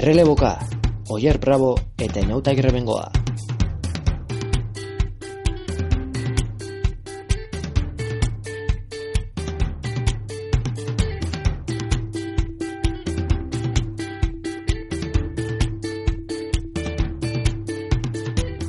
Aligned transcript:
Erreleboka, 0.00 0.56
Oier 1.12 1.36
Bravo 1.38 1.74
eta 2.00 2.22
Inauta 2.24 2.54
Grebengoa. 2.56 3.10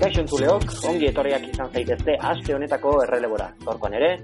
Kaixo 0.01 0.27
ongi 0.83 1.07
etorriak 1.07 1.47
izan 1.47 1.71
zaitezte 1.71 2.19
aste 2.19 2.59
honetako 2.59 2.97
errelebora. 3.07 3.53
Zorkoan 3.63 3.95
ere, 3.95 4.17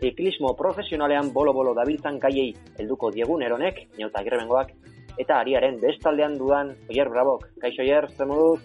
ziklismo 0.00 0.56
profesionalean 0.56 1.34
bolo-bolo 1.36 1.76
dabiltzan 1.76 2.16
gaiei 2.18 2.54
helduko 2.78 3.12
diegun 3.12 3.44
eronek, 3.44 3.90
Inauta 3.98 4.24
Grebengoak, 4.24 4.72
eta 5.18 5.40
ariaren 5.40 5.80
bestaldean 5.80 6.36
dudan 6.38 6.74
Oier 6.90 7.08
Brabok. 7.08 7.46
Kaixo 7.60 7.82
Oier, 7.82 8.08
zer 8.16 8.28
moduz? 8.28 8.60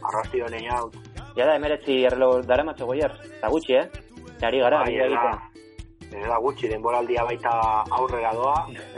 Arrasti 0.00 0.42
honen 0.42 0.66
hau. 0.72 0.90
Ja 1.36 1.46
da, 1.46 1.54
emeretzi 1.54 2.00
errelo 2.08 2.40
dara 2.42 2.64
matxo 2.66 2.88
Oier. 2.90 3.14
Eta 3.38 3.50
gutxi, 3.52 3.76
eh? 3.78 3.86
Eta 4.36 4.48
ari 4.48 4.60
gara, 4.64 4.82
Bai, 4.82 4.92
bidea 4.92 5.06
ez 5.06 5.12
egiten. 5.12 6.36
Gutxi, 6.42 6.68
denboraldia 6.68 7.24
baita 7.24 7.50
aurrera 7.96 8.32
doa, 8.34 8.56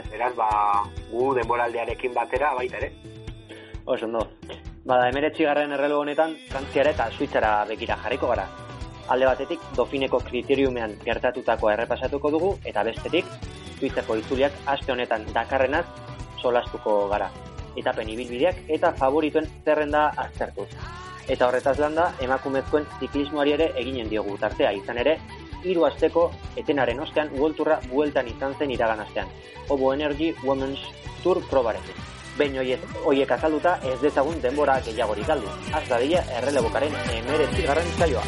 beraz, 0.09 0.33
ba, 0.35 0.49
gu 1.11 1.33
denboraldiarekin 1.37 2.13
batera 2.13 2.53
baita 2.57 2.79
ere. 2.81 2.89
Oso, 3.85 4.07
ondo. 4.07 4.23
Bada, 4.83 5.09
emeretzi 5.11 5.45
garren 5.45 5.71
errelo 5.75 5.99
honetan, 6.01 6.33
Frantziara 6.49 6.91
eta 6.95 7.09
Suitzara 7.11 7.51
begira 7.69 7.99
jarriko 8.01 8.31
gara. 8.31 8.47
Alde 9.13 9.27
batetik, 9.27 9.61
Dofineko 9.75 10.21
kriteriumean 10.23 10.95
gertatutakoa 11.03 11.75
errepasatuko 11.75 12.31
dugu, 12.31 12.53
eta 12.65 12.83
bestetik, 12.87 13.29
Suitzako 13.77 14.15
itzuliak 14.21 14.55
aste 14.73 14.91
honetan 14.95 15.27
dakarrenaz 15.35 15.85
solastuko 16.43 17.07
gara. 17.13 17.31
Etapen 17.79 18.11
ibilbideak 18.13 18.67
eta 18.75 18.91
favorituen 18.99 19.47
zerrenda 19.65 20.09
aztertuz. 20.25 20.69
Eta 21.27 21.47
horretaz 21.47 21.77
landa, 21.79 22.09
emakumezkoen 22.21 22.85
ziklismoari 22.99 23.55
ere 23.55 23.71
eginen 23.79 24.09
diogu 24.11 24.35
tartea 24.37 24.73
izan 24.75 24.99
ere, 24.99 25.17
hiru 25.63 25.85
asteko 25.87 26.25
etenaren 26.59 26.99
ostean 26.99 27.31
uolturra 27.39 27.79
bueltan 27.89 28.27
izan 28.27 28.55
zen 28.59 28.71
iragan 28.75 28.99
astean. 29.05 29.31
Obo 29.69 29.93
Energy 29.93 30.33
Women's 30.43 30.83
Tour 31.23 31.39
probarekin. 31.49 31.95
Behin 32.37 32.57
hoiek, 32.59 32.85
hoiek 33.05 33.31
azalduta 33.31 33.77
ez 33.87 33.99
dezagun 34.01 34.41
denbora 34.43 34.79
gehiagorik 34.85 35.27
galdu. 35.29 35.49
Az 35.71 35.85
dadila 35.89 36.23
errelebokaren 36.39 36.93
emeretzi 37.19 37.67
garran 37.69 37.91
saioa. 37.97 38.23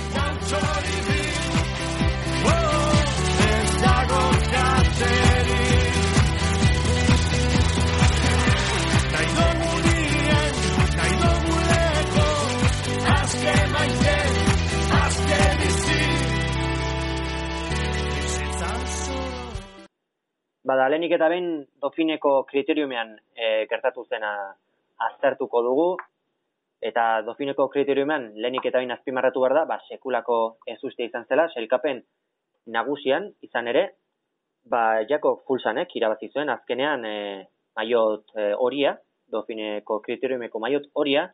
Bada, 20.86 21.00
lehenik 21.00 21.16
eta 21.16 21.28
behin 21.32 21.48
Dofineko 21.82 22.32
kriteriumean 22.46 23.16
e, 23.34 23.48
gertatu 23.66 24.04
zena 24.06 24.28
aztertuko 25.02 25.64
dugu, 25.66 25.88
eta 26.78 27.24
Dofineko 27.26 27.66
kriteriumean 27.74 28.28
lehenik 28.38 28.68
eta 28.70 28.84
behin 28.84 28.94
azpimarratu 28.94 29.42
behar 29.42 29.56
da, 29.58 29.64
ba, 29.66 29.80
sekulako 29.90 30.38
ez 30.70 30.78
uste 30.86 31.10
izan 31.10 31.26
zela, 31.26 31.48
serikapen 31.50 32.04
nagusian 32.78 33.32
izan 33.42 33.74
ere, 33.74 33.84
ba, 34.70 35.02
jako 35.10 35.34
fulsanek 35.50 35.98
irabazi 35.98 36.30
zuen 36.30 36.54
azkenean 36.54 37.10
e, 37.10 37.18
maiot 37.82 38.38
e, 38.38 38.52
horia, 38.54 38.94
Dofineko 39.34 40.04
kriteriumeko 40.06 40.62
maiot 40.62 40.86
horia, 40.94 41.32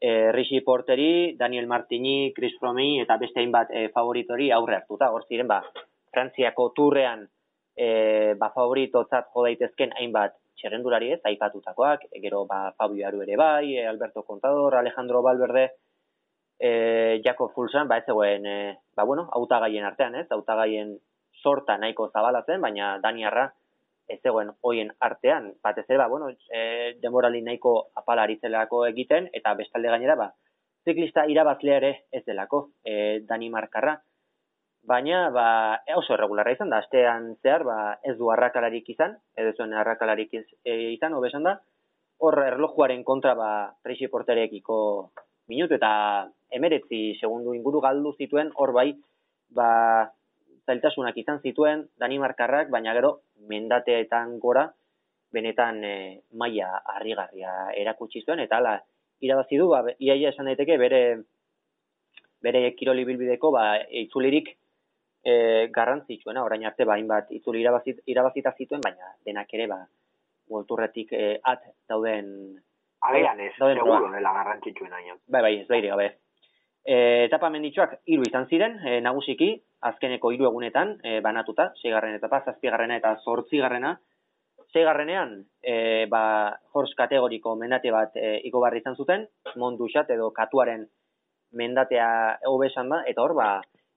e, 0.00 0.32
Rishi 0.32 0.64
Porteri, 0.64 1.34
Daniel 1.36 1.68
Martini, 1.68 2.32
Chris 2.32 2.56
Froome 2.56 2.94
eta 3.04 3.20
beste 3.20 3.44
hainbat 3.44 3.68
e, 3.68 3.90
favoritori 3.92 4.48
aurre 4.48 4.80
hartuta. 4.80 5.12
Hor 5.12 5.28
ziren, 5.28 5.52
ba, 5.52 5.60
Frantziako 6.08 6.72
turrean 6.72 7.28
e, 7.78 8.34
ba, 8.38 8.50
favoritotzat 8.54 9.30
jo 9.34 9.44
daitezken 9.46 9.94
hainbat 10.00 10.34
txerrendulari 10.58 11.12
ez, 11.14 11.20
aipatutakoak, 11.30 12.08
e, 12.10 12.20
gero 12.24 12.42
ba, 12.50 12.72
Fabio 12.76 13.06
Aru 13.06 13.22
ere 13.22 13.38
bai, 13.38 13.76
e, 13.76 13.86
Alberto 13.86 14.24
Contador, 14.26 14.74
Alejandro 14.74 15.22
Valverde, 15.22 15.68
e, 16.58 17.20
Jakob 17.24 17.54
Fulsan, 17.54 17.86
ba, 17.88 18.00
ez 18.02 18.08
zegoen, 18.10 18.46
e, 18.46 18.56
ba, 18.98 19.06
bueno, 19.06 19.28
autagaien 19.38 19.86
artean, 19.86 20.18
ez, 20.18 20.26
autagaien 20.34 20.96
sorta 21.38 21.78
nahiko 21.78 22.10
zabala 22.10 22.42
zen, 22.42 22.60
baina 22.60 22.96
Daniarra 22.98 23.52
ez 24.08 24.18
zegoen 24.24 24.50
hoien 24.64 24.90
artean, 25.04 25.52
batez 25.62 25.84
ere, 25.86 26.00
ba, 26.02 26.08
bueno, 26.10 26.32
e, 26.50 26.98
demorali 26.98 27.44
nahiko 27.46 27.92
apala 27.94 28.26
ari 28.26 28.40
zelako 28.42 28.86
egiten, 28.88 29.30
eta 29.36 29.54
bestalde 29.54 29.94
gainera, 29.94 30.16
ba, 30.18 30.32
ziklista 30.88 31.28
irabazlea 31.30 31.76
ere 31.78 31.92
ez 32.10 32.24
delako, 32.26 32.70
e, 32.82 33.20
Danimarkarra, 33.28 34.00
baina 34.88 35.28
ba, 35.34 35.48
oso 36.00 36.14
erregularra 36.16 36.54
izan 36.54 36.72
da, 36.72 36.80
astean 36.80 37.34
zehar 37.44 37.64
ba, 37.68 37.78
ez 38.08 38.16
du 38.16 38.30
arrakalarik 38.32 38.88
izan, 38.94 39.18
edo 39.36 39.52
zuen 39.56 39.74
arrakalarik 39.76 40.32
iz, 40.40 40.46
e, 40.64 40.94
izan, 40.94 41.16
hobesan 41.18 41.44
da, 41.44 41.58
hor 42.24 42.40
erlojuaren 42.46 43.04
kontra 43.04 43.34
ba, 43.38 43.50
Tracy 43.84 44.08
Porterekiko 44.08 44.78
minutu 45.52 45.76
eta 45.76 45.90
emeretzi 46.56 47.18
segundu 47.20 47.52
inguru 47.56 47.82
galdu 47.84 48.14
zituen, 48.16 48.52
hor 48.56 48.72
bai, 48.76 48.90
ba, 49.54 49.70
zailtasunak 50.68 51.16
izan 51.20 51.42
zituen 51.44 51.86
Danimarkarrak, 52.00 52.72
baina 52.72 52.94
gero 52.96 53.18
mendateetan 53.48 54.38
gora 54.40 54.66
benetan 55.32 55.82
e, 55.84 55.96
maila 56.32 56.78
harrigarria 56.94 57.74
erakutsi 57.76 58.24
zuen, 58.24 58.40
eta 58.44 58.62
hala, 58.62 58.78
irabazi 59.20 59.60
du, 59.60 59.68
ba, 59.68 59.82
iaia 59.98 60.32
esan 60.32 60.48
daiteke 60.48 60.80
bere 60.80 61.02
bere 62.40 62.70
kiroli 62.78 63.04
bilbideko 63.04 63.50
ba, 63.50 63.64
itzulirik 64.04 64.52
e, 65.28 65.68
garrantzitsuena, 65.74 66.44
orain 66.44 66.64
arte 66.68 66.86
ba, 66.88 66.96
hainbat 66.96 67.32
itzuli 67.36 67.60
irabazit, 67.64 68.00
irabazita 68.06 68.54
zituen, 68.56 68.82
baina 68.84 69.12
denak 69.26 69.52
ere 69.58 69.68
ba, 69.70 69.82
Worldtourretik 70.48 71.12
e, 71.12 71.26
at 71.44 71.66
dauden 71.90 72.30
Agian 73.08 73.40
ez, 73.40 73.52
seguro, 73.54 74.08
dela 74.10 74.32
garrantzitsuen 74.34 74.94
aina. 74.96 75.14
Bai, 75.30 75.42
bai, 75.44 75.52
ez 75.60 75.68
daire 75.68 75.92
gabe. 75.92 76.08
E, 76.82 76.96
etapa 77.28 77.50
menditxoak 77.54 77.98
hiru 78.10 78.24
izan 78.26 78.48
ziren, 78.50 78.78
e, 78.82 78.98
nagusiki, 79.04 79.52
azkeneko 79.86 80.32
hiru 80.34 80.48
egunetan 80.48 80.96
e, 81.04 81.18
banatuta, 81.22 81.68
seigarren 81.82 82.16
etapa, 82.18 82.40
zazpigarrena 82.46 82.96
eta 82.98 83.14
zortzigarrena. 83.22 83.92
Seigarrenean, 84.74 85.36
e, 85.62 86.06
ba, 86.10 86.22
horz 86.74 86.90
kategoriko 86.98 87.54
mendate 87.60 87.92
bat 87.94 88.16
e, 88.18 88.38
ikobarri 88.50 88.82
izan 88.82 88.98
zuten, 88.98 89.28
mondusat 89.56 90.10
edo 90.16 90.32
katuaren 90.34 90.88
mendatea 91.56 92.08
hobesan 92.50 92.90
da, 92.92 93.04
eta 93.08 93.22
hor, 93.22 93.36
ba, 93.38 93.50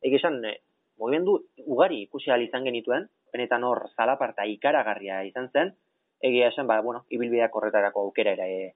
egizan, 0.05 0.37
e, 0.45 0.59
mugimendu 1.01 1.39
ugari 1.65 2.03
ikusi 2.05 2.29
ahal 2.29 2.43
izan 2.45 2.67
genituen, 2.67 3.07
benetan 3.33 3.63
hor 3.65 3.87
zalaparta 3.97 4.45
ikaragarria 4.45 5.23
izan 5.25 5.49
zen, 5.49 5.73
egia 6.21 6.51
esan, 6.53 6.67
ba, 6.69 6.77
bueno, 6.85 7.05
ibilbideak 7.09 7.55
horretarako 7.57 8.05
aukera 8.05 8.35
ere 8.37 8.75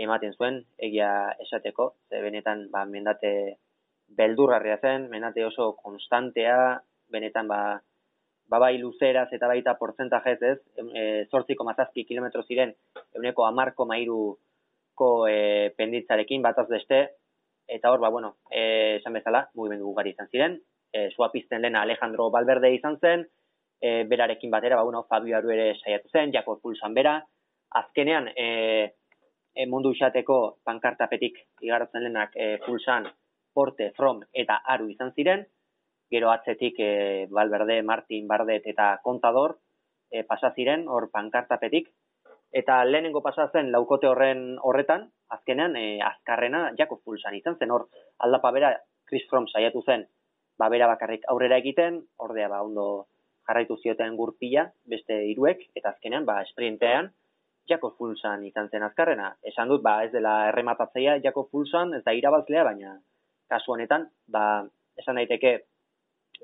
ematen 0.00 0.32
zuen, 0.32 0.62
egia 0.88 1.10
esateko, 1.44 1.90
ze 2.08 2.22
benetan, 2.24 2.66
ba, 2.72 2.86
mendate 2.88 3.32
beldurgarria 4.16 4.78
zen, 4.80 5.10
mendate 5.12 5.44
oso 5.44 5.74
konstantea, 5.82 6.80
benetan, 7.12 7.48
ba, 7.48 7.60
ba 8.48 8.60
bai 8.62 8.76
luzeraz 8.78 9.28
eta 9.36 9.50
baita 9.50 9.76
portzentajez 9.76 10.38
ez, 10.52 10.58
e, 10.80 11.02
zortziko 11.30 11.66
mazazpi 11.68 12.06
kilometro 12.08 12.44
ziren, 12.48 12.72
euneko 13.18 13.44
amarko 13.44 13.84
mairuko 13.90 15.10
e, 15.28 15.74
penditzarekin 15.76 16.44
bataz 16.44 16.68
beste, 16.72 17.02
eta 17.68 17.92
hor, 17.92 18.00
ba, 18.00 18.12
bueno, 18.14 18.36
e, 18.48 18.96
esan 19.02 19.18
bezala, 19.18 19.44
mugimendu 19.58 19.90
ugari 19.90 20.14
izan 20.16 20.32
ziren, 20.32 20.56
e, 20.96 21.10
sua 21.10 21.30
pizten 21.30 21.62
lena 21.62 21.82
Alejandro 21.82 22.30
Valverde 22.30 22.72
izan 22.74 22.96
zen, 23.00 23.26
e, 23.80 24.04
berarekin 24.08 24.50
batera, 24.50 24.76
ba, 24.76 24.84
bueno, 24.88 25.04
Fabio 25.08 25.36
Aru 25.36 25.52
ere 25.52 25.74
saiatu 25.82 26.08
zen, 26.12 26.32
Jakob 26.32 26.62
Pulsan 26.62 26.94
bera, 26.96 27.18
azkenean, 27.80 28.30
e, 28.36 28.46
e, 29.52 29.66
mundu 29.66 29.92
usateko 29.96 30.38
pankartapetik 30.64 31.42
igarotzen 31.60 32.06
lehenak 32.06 32.32
e, 32.34 32.56
Pulsan, 32.64 33.10
Porte, 33.52 33.92
From 33.96 34.22
eta 34.32 34.60
Aru 34.72 34.88
izan 34.92 35.12
ziren, 35.12 35.46
gero 36.10 36.30
atzetik 36.32 36.80
e, 36.80 36.90
Valverde, 37.30 37.82
Martin, 37.82 38.26
Bardet 38.28 38.66
eta 38.72 38.96
Contador 39.04 39.58
e, 40.10 40.24
pasa 40.24 40.52
ziren, 40.56 40.88
hor 40.88 41.10
pankartapetik, 41.12 41.92
eta 42.56 42.82
lehenengo 42.84 43.20
pasa 43.24 43.50
zen 43.52 43.72
laukote 43.72 44.08
horren 44.08 44.44
horretan, 44.62 45.08
azkenean 45.36 45.76
e, 45.76 45.86
azkarrena 46.00 46.70
Jakob 46.78 47.02
Pulsan 47.04 47.36
izan 47.36 47.58
zen, 47.58 47.72
hor 47.74 47.88
aldapa 48.24 48.52
bera 48.54 48.76
Chris 49.06 49.26
Froome 49.30 49.50
saiatu 49.52 49.82
zen, 49.84 50.06
ba 50.58 50.68
bera 50.72 50.88
bakarrik 50.88 51.26
aurrera 51.28 51.58
egiten, 51.62 52.00
ordea 52.16 52.48
ba 52.48 52.62
ondo 52.64 53.06
jarraitu 53.46 53.76
zioten 53.82 54.16
gurpila, 54.16 54.66
beste 54.90 55.20
hiruek 55.30 55.62
eta 55.78 55.92
azkenean, 55.94 56.26
ba, 56.26 56.40
sprintean, 56.50 57.12
Jakob 57.68 57.96
Fulsan 57.98 58.44
izan 58.46 58.68
zen 58.70 58.84
azkarrena. 58.86 59.32
Esan 59.42 59.70
dut, 59.70 59.82
ba, 59.82 60.00
ez 60.04 60.12
dela 60.12 60.48
errematatzeia 60.50 61.18
Jakob 61.22 61.50
Fulsan, 61.50 61.94
ez 61.98 62.02
da 62.06 62.14
irabazlea, 62.14 62.64
baina 62.66 62.96
kasu 63.50 63.74
honetan, 63.74 64.08
ba, 64.30 64.66
esan 64.98 65.18
daiteke, 65.20 65.52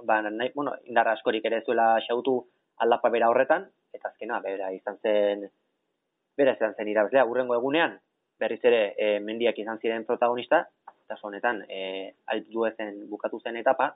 ba, 0.06 0.20
nahi, 0.28 0.50
bueno, 0.54 0.74
indar 0.90 1.12
askorik 1.14 1.46
ere 1.50 1.62
zuela 1.66 1.94
xautu 2.06 2.38
aldapa 2.82 3.10
bera 3.14 3.30
horretan, 3.30 3.68
eta 3.94 4.10
azkena, 4.10 4.40
bera 4.42 4.72
izan 4.74 4.98
zen, 5.02 5.46
bera 6.38 6.56
izan 6.58 6.74
zen 6.78 6.90
irabazlea, 6.90 7.26
urrengo 7.28 7.58
egunean, 7.58 7.98
berriz 8.42 8.62
ere 8.66 8.82
e, 8.98 9.18
mendiak 9.22 9.58
izan 9.62 9.78
ziren 9.78 10.06
protagonista, 10.08 10.64
eta 11.04 11.18
honetan 11.22 11.62
e, 11.68 12.14
alduezen 12.32 13.06
bukatu 13.10 13.40
zen 13.40 13.56
etapa, 13.60 13.92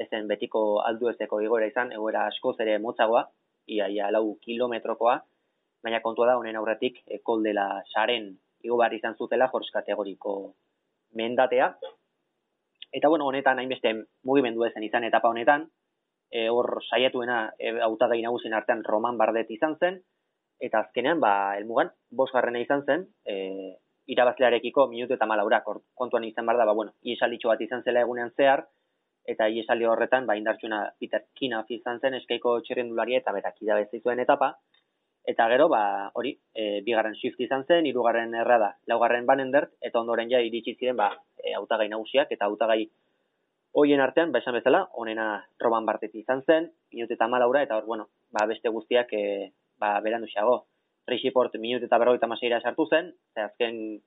ezen 0.00 0.28
betiko 0.28 0.80
alduezeko 0.86 1.40
igoera 1.44 1.68
izan, 1.70 1.92
egoera 1.92 2.26
askoz 2.30 2.56
ere 2.64 2.78
motzagoa, 2.78 3.26
ia, 3.68 3.88
ia 3.88 4.10
lau 4.10 4.36
kilometrokoa, 4.42 5.18
baina 5.84 6.00
kontua 6.04 6.28
da 6.30 6.36
honen 6.40 6.56
aurretik 6.56 7.02
e, 7.06 7.20
koldela 7.24 7.66
saren 7.92 8.32
igo 8.64 8.78
behar 8.80 8.94
izan 8.96 9.16
zutela 9.16 9.48
jorz 9.52 9.68
kategoriko 9.72 10.54
mendatea. 11.16 11.72
Eta 12.92 13.08
bueno, 13.08 13.26
honetan 13.30 13.60
hainbeste 13.60 13.94
mugimendu 14.26 14.64
ezen 14.66 14.84
izan 14.84 15.06
etapa 15.06 15.30
honetan, 15.30 15.68
e, 16.30 16.48
hor 16.48 16.80
saiatuena 16.88 17.50
e, 17.58 17.76
autagai 17.86 18.20
nagusien 18.22 18.54
artean 18.54 18.84
Roman 18.84 19.18
Bardet 19.18 19.50
izan 19.50 19.76
zen, 19.78 20.00
eta 20.60 20.84
azkenean, 20.84 21.20
ba, 21.20 21.56
elmugan, 21.58 21.92
bos 22.10 22.28
garrena 22.34 22.60
izan 22.60 22.84
zen, 22.84 23.06
e, 23.24 23.36
irabazlearekiko 24.14 24.86
minutu 24.90 25.14
eta 25.14 25.26
malaura, 25.30 25.62
kontuan 25.94 26.26
izan 26.26 26.46
bar 26.46 26.58
da, 26.58 26.66
ba, 26.68 26.74
bueno, 26.76 26.94
iesalitxo 27.06 27.50
bat 27.52 27.60
izan 27.66 27.84
zela 27.86 28.02
egunean 28.06 28.32
zehar, 28.36 28.64
eta 29.30 29.46
iesali 29.48 29.86
horretan, 29.86 30.26
ba, 30.26 30.36
indartxuna 30.38 30.82
Peter 30.98 31.26
Kinaf 31.38 31.70
izan 31.70 32.00
zen, 32.00 32.16
eskaiko 32.18 32.58
txerrendulari 32.66 33.18
eta 33.20 33.34
berak 33.36 33.60
idabezizuen 33.62 34.22
etapa, 34.24 34.54
eta 35.30 35.46
gero, 35.52 35.68
ba, 35.68 35.82
hori, 36.18 36.32
e, 36.54 36.80
bigarren 36.86 37.14
shift 37.18 37.40
izan 37.44 37.66
zen, 37.68 37.86
hirugarren 37.86 38.34
errada, 38.42 38.72
laugarren 38.90 39.28
banendert, 39.28 39.74
eta 39.80 40.00
ondoren 40.00 40.32
ja 40.32 40.40
iritsi 40.42 40.74
ziren, 40.78 40.96
ba, 40.98 41.12
e, 41.38 41.54
autagai 41.58 41.88
nagusiak, 41.92 42.32
eta 42.32 42.48
autagai 42.48 42.82
hoien 43.80 44.02
artean, 44.02 44.32
ba, 44.32 44.40
esan 44.42 44.56
bezala, 44.58 44.86
onena 45.04 45.28
roban 45.62 45.86
bartet 45.86 46.16
izan 46.18 46.42
zen, 46.46 46.70
minutu 46.92 47.14
eta 47.14 47.28
malaura, 47.28 47.62
eta 47.62 47.78
hor, 47.78 47.86
bueno, 47.86 48.08
ba, 48.34 48.46
beste 48.50 48.72
guztiak, 48.72 49.12
e, 49.12 49.52
ba, 49.78 49.98
berandu 50.04 50.30
xago. 51.10 51.16
Rixiport 51.16 51.54
minut 51.58 51.82
eta 51.82 51.98
berroita 51.98 52.26
maseira 52.26 52.60
sartu 52.60 52.86
zen, 52.86 53.12
eta 53.32 53.44
azken 53.46 54.00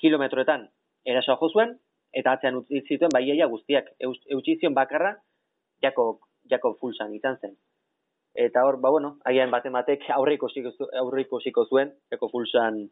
kilometroetan 0.00 0.68
erasoa 1.04 1.36
jo 1.40 1.48
zuen, 1.50 1.78
eta 2.12 2.32
atzean 2.32 2.56
utzi 2.56 2.82
zituen 2.88 3.10
baiaia 3.12 3.46
guztiak 3.46 3.92
eutxizion 4.00 4.74
bakarra 4.74 5.16
jako, 5.82 6.20
jako 6.50 6.76
fulsan 6.80 7.14
izan 7.14 7.38
zen. 7.40 7.56
Eta 8.34 8.64
hor, 8.64 8.80
ba 8.80 8.90
bueno, 8.90 9.18
agian 9.24 9.50
bate 9.50 9.70
batek 9.70 10.10
aurriko 10.10 10.48
ziko 11.40 11.64
zuen, 11.66 11.92
jako 12.10 12.28
fulsan, 12.28 12.90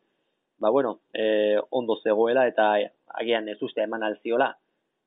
ba 0.58 0.70
bueno, 0.70 1.00
e, 1.14 1.58
ondo 1.70 1.96
zegoela 2.02 2.46
eta 2.46 2.74
agian 3.14 3.48
ez 3.48 3.62
uste 3.62 3.82
eman 3.82 4.02
alziola. 4.02 4.56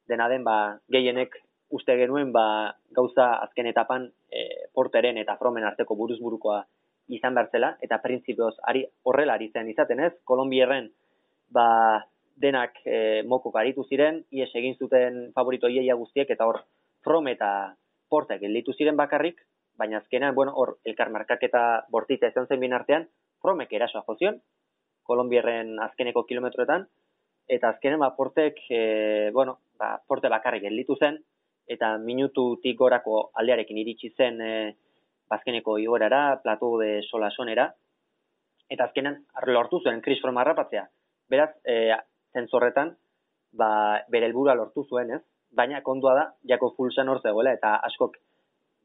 Dena 0.08 0.28
den, 0.30 0.44
ba, 0.44 0.80
gehienek 0.90 1.36
uste 1.70 1.96
genuen, 1.98 2.32
ba, 2.32 2.76
gauza 2.92 3.44
azken 3.44 3.68
etapan 3.68 4.12
e, 4.32 4.68
porteren 4.74 5.18
eta 5.18 5.38
fromen 5.38 5.64
arteko 5.64 5.96
buruzburukoa 5.96 6.66
izan 7.12 7.36
bertzela, 7.36 7.76
eta 7.84 8.00
printzipioz 8.04 8.56
ari, 8.68 8.86
horrela 9.04 9.36
ari 9.38 9.50
zen 9.54 9.70
izaten 9.70 10.00
ez, 10.00 10.14
Kolombierren 10.26 10.90
ba, 11.52 11.68
denak 12.42 12.80
e, 12.86 13.24
moko 13.28 13.52
garitu 13.52 13.86
ziren, 13.90 14.24
ies 14.32 14.50
egin 14.56 14.78
zuten 14.80 15.22
favorito 15.36 15.70
iaia 15.70 15.98
guztiek, 16.00 16.30
eta 16.30 16.48
hor 16.48 16.62
from 17.06 17.28
eta 17.28 17.52
portek 18.12 18.42
gelditu 18.42 18.74
ziren 18.78 18.98
bakarrik, 18.98 19.42
baina 19.78 20.00
azkenean, 20.02 20.36
bueno, 20.36 20.54
hor 20.56 20.78
elkar 20.86 21.12
markaketa 21.14 21.86
bortitza 21.92 22.32
izan 22.32 22.48
zen 22.48 22.60
bin 22.64 22.74
artean, 22.74 23.08
fromek 23.42 23.74
erasoa 23.74 24.04
jozion, 24.08 24.42
Kolombierren 25.08 25.80
azkeneko 25.82 26.24
kilometroetan, 26.30 26.86
eta 27.52 27.72
azkenen 27.74 28.00
ba, 28.00 28.12
portek, 28.16 28.60
e, 28.70 29.30
bueno, 29.34 29.58
ba, 29.80 29.96
porte 30.08 30.30
bakarrik 30.30 30.64
gelditu 30.68 30.96
zen, 30.96 31.18
eta 31.72 31.96
minututik 31.98 32.78
gorako 32.78 33.32
aldearekin 33.40 33.80
iritsi 33.82 34.12
zen 34.18 34.42
e, 34.42 34.52
bazkeneko 35.32 35.78
igorara, 35.80 36.42
plato 36.44 36.74
de 36.82 37.00
solasonera, 37.08 37.70
eta 38.72 38.88
azkenan 38.88 39.22
lortu 39.48 39.82
zuen 39.84 40.02
Chris 40.04 40.20
Froome 40.22 40.42
harrapatzea. 40.42 40.86
Beraz, 41.32 41.52
e, 41.64 41.96
zentzorretan, 42.36 42.96
ba, 43.56 43.70
bere 44.12 44.28
helburua 44.30 44.56
lortu 44.56 44.86
zuen, 44.88 45.16
ez? 45.18 45.22
Baina 45.52 45.82
kondua 45.84 46.14
da, 46.16 46.26
jako 46.48 46.74
fulsan 46.78 47.12
hor 47.12 47.22
zegoela, 47.24 47.54
eta 47.58 47.76
askok, 47.88 48.18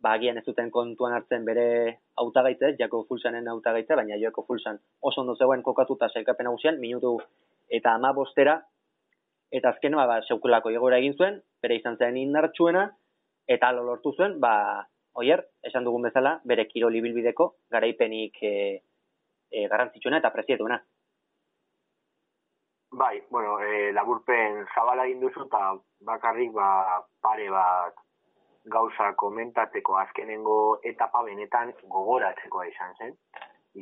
ba, 0.03 0.15
agian 0.15 0.39
ez 0.39 0.45
zuten 0.45 0.71
kontuan 0.75 1.15
hartzen 1.17 1.45
bere 1.47 1.67
hautagaitza, 2.23 2.73
jako 2.79 3.05
fulsanen 3.09 3.49
hautagaitza, 3.49 3.99
baina 3.99 4.19
jako 4.23 4.45
fulsan 4.47 4.81
oso 5.01 5.23
ondo 5.23 5.37
zegoen 5.37 5.63
kokatuta 5.63 6.09
selkapen 6.13 6.51
hausian, 6.51 6.81
minutu 6.83 7.17
eta 7.69 7.95
ama 7.95 8.13
bostera, 8.15 8.61
eta 9.51 9.71
azken, 9.75 9.97
ba, 9.99 10.07
ba 10.11 10.21
seukulako 10.23 10.75
igora 10.75 10.99
egin 11.03 11.17
zuen, 11.17 11.41
bere 11.63 11.79
izan 11.81 11.99
zen 11.99 12.19
indartsuena, 12.21 12.89
eta 13.47 13.73
lo 13.73 13.87
lortu 13.87 14.13
zuen, 14.19 14.39
ba, 14.43 14.87
oier, 15.21 15.43
esan 15.65 15.85
dugun 15.85 16.07
bezala, 16.09 16.37
bere 16.45 16.67
kiroli 16.69 17.01
bilbideko 17.05 17.49
garaipenik 17.73 18.39
e, 18.43 18.53
e, 19.51 19.67
garrantzitsuena 19.69 20.21
eta 20.23 20.31
prezietuena. 20.35 20.79
Bai, 22.97 23.21
bueno, 23.31 23.59
e, 23.61 23.93
laburpen 23.93 24.63
zabala 24.75 25.05
egin 25.09 25.21
duzu 25.21 25.47
eta 25.49 25.63
bakarrik 26.09 26.53
ba, 26.57 26.69
pare 27.21 27.49
bat 27.53 28.03
gauza 28.73 29.13
komentatzeko 29.23 29.97
azkenengo 30.01 30.57
etapa 30.91 31.23
benetan 31.27 31.73
gogoratzeko 31.83 32.65
izan 32.71 32.95
zen. 32.99 33.17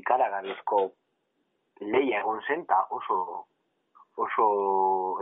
Ikaragarrizko 0.01 0.81
leia 1.81 2.21
egon 2.21 2.41
zen 2.49 2.65
eta 2.67 2.81
oso 2.99 3.19
oso 4.25 4.47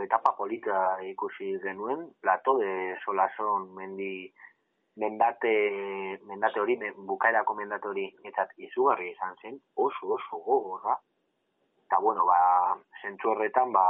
etapa 0.03 0.35
polita 0.37 0.79
ikusi 1.01 1.57
genuen, 1.63 2.09
plato 2.21 2.57
de 2.59 2.95
solason 3.05 3.71
mendi 3.73 4.31
mendate, 4.95 5.53
mendate 6.29 6.59
hori, 6.59 6.77
bukaerako 7.07 7.55
mendate 7.57 7.89
hori, 7.89 8.05
etzat 8.29 8.53
izugarri 8.57 9.11
izan 9.11 9.35
zen, 9.41 9.59
oso, 9.75 10.13
oso 10.17 10.41
gogorra. 10.45 10.97
Eta, 11.85 11.99
bueno, 12.01 12.25
ba, 12.25 12.39
zentzu 13.01 13.33
horretan, 13.33 13.71
ba, 13.73 13.85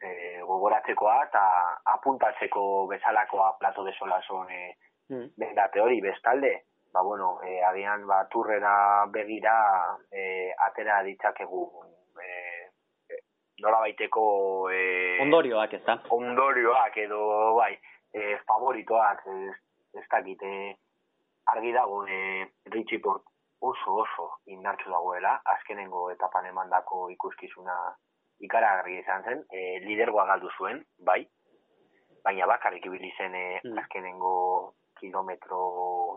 e, 0.00 0.40
gogoratzekoa 0.46 1.16
eta 1.26 1.44
apuntatzeko 1.96 2.62
bezalakoa 2.90 3.52
plato 3.60 3.84
de 3.84 3.92
solason 3.98 4.50
e, 4.50 4.62
mm. 5.10 5.26
mendate 5.40 5.80
hori, 5.80 6.00
bestalde, 6.04 6.52
ba, 6.92 7.02
bueno, 7.02 7.38
e, 7.44 7.60
agian, 7.64 8.06
ba, 8.06 8.24
turrera 8.32 9.06
begira 9.12 9.54
e, 10.10 10.52
atera 10.68 11.02
ditzakegu 11.06 11.64
e, 12.22 12.28
e, 13.10 13.22
nola 13.64 13.80
baiteko 13.86 14.24
e, 14.72 14.82
ondorioak 15.24 15.74
ez 15.78 15.84
da 15.86 15.98
ondorioak 16.14 16.96
edo 17.04 17.22
bai 17.58 17.72
e, 18.12 18.36
favoritoak 18.46 19.26
ez, 19.34 19.56
ez 19.98 20.06
dakit, 20.10 20.42
eh, 20.42 20.76
argi 21.52 21.72
dago 21.72 22.04
e, 22.06 22.46
Richie 22.64 23.00
Port 23.00 23.24
oso 23.60 23.94
oso 24.04 24.26
indartsu 24.46 24.90
dagoela, 24.90 25.40
azkenengo 25.54 26.10
etapan 26.12 26.46
emandako 26.46 27.08
ikuskizuna 27.10 27.76
ikaragarri 28.46 28.98
izan 29.00 29.24
zen, 29.24 29.44
e, 29.50 29.78
lidergoa 29.86 30.26
galdu 30.30 30.50
zuen, 30.58 30.84
bai, 31.10 31.22
baina 32.24 32.46
bakarrik 32.46 32.86
ibili 32.86 33.10
zen 33.16 33.34
e, 33.34 33.46
azkenengo 33.82 34.34
kilometro 35.00 35.58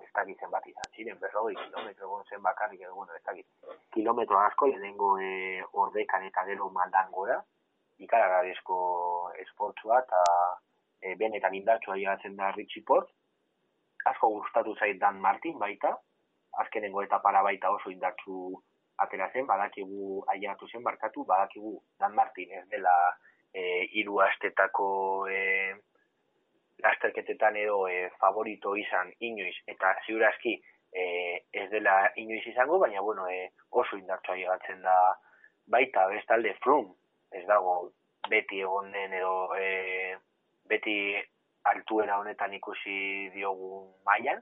ez 0.03 0.09
dakit 0.13 0.39
zen 0.41 0.51
bat 0.53 0.67
izan 0.67 0.93
ziren, 0.97 1.17
berroi 1.21 1.53
kilometro 1.55 2.07
egon 2.09 2.27
zen 2.29 2.41
bakarrik 2.45 2.83
bueno, 2.93 3.15
ez 3.15 3.23
dakit, 3.25 3.47
kilometro 3.93 4.39
asko 4.41 4.67
lehenengo 4.67 5.15
e, 5.21 5.63
ordekan 5.85 6.25
eta 6.29 6.45
gero 6.49 6.69
maldan 6.69 7.11
gora, 7.17 7.39
ikaragarrizko 8.01 8.77
esportzua 9.45 10.01
eta 10.05 10.21
e, 11.01 11.15
benetan 11.15 11.57
indartsua 11.57 11.97
llegatzen 11.97 12.37
da 12.37 12.51
Richie 12.57 12.83
Port, 12.85 13.09
asko 14.05 14.29
gustatu 14.29 14.75
zait 14.79 14.99
Dan 14.99 15.19
Martin 15.19 15.59
baita, 15.59 15.95
azkenengo 16.63 17.03
eta 17.03 17.19
para 17.21 17.41
baita 17.43 17.71
oso 17.71 17.91
indartzu 17.91 18.57
atera 19.01 19.29
zen, 19.33 19.47
badakigu 19.47 20.23
aiatu 20.33 20.67
zen 20.67 20.83
barkatu, 20.83 21.25
badakigu 21.25 21.77
Dan 21.99 22.15
Martin 22.15 22.51
ez 22.51 22.67
dela 22.69 22.95
e, 23.53 23.87
iru 24.01 24.19
astetako 24.21 25.27
e, 25.29 25.39
lasterketetan 26.83 27.57
edo 27.57 27.87
e, 27.87 28.09
favorito 28.19 28.75
izan 28.75 29.11
inoiz, 29.19 29.55
eta 29.67 29.95
ziurazki 30.05 30.55
e, 30.93 31.03
ez 31.53 31.69
dela 31.71 31.97
inoiz 32.15 32.43
izango, 32.47 32.79
baina 32.79 33.01
bueno, 33.01 33.27
e, 33.29 33.51
oso 33.69 33.97
indartzu 33.97 34.33
aigatzen 34.35 34.81
da 34.85 34.97
baita, 35.71 36.07
bestalde 36.11 36.55
frum, 36.63 36.91
ez 37.31 37.45
dago 37.47 37.91
beti 38.29 38.61
egon 38.61 38.91
den 38.91 39.13
edo 39.17 39.35
e, 39.57 40.15
beti 40.69 40.95
altuera 41.71 42.19
honetan 42.19 42.53
ikusi 42.53 43.29
diogu 43.35 43.71
mailan, 44.05 44.41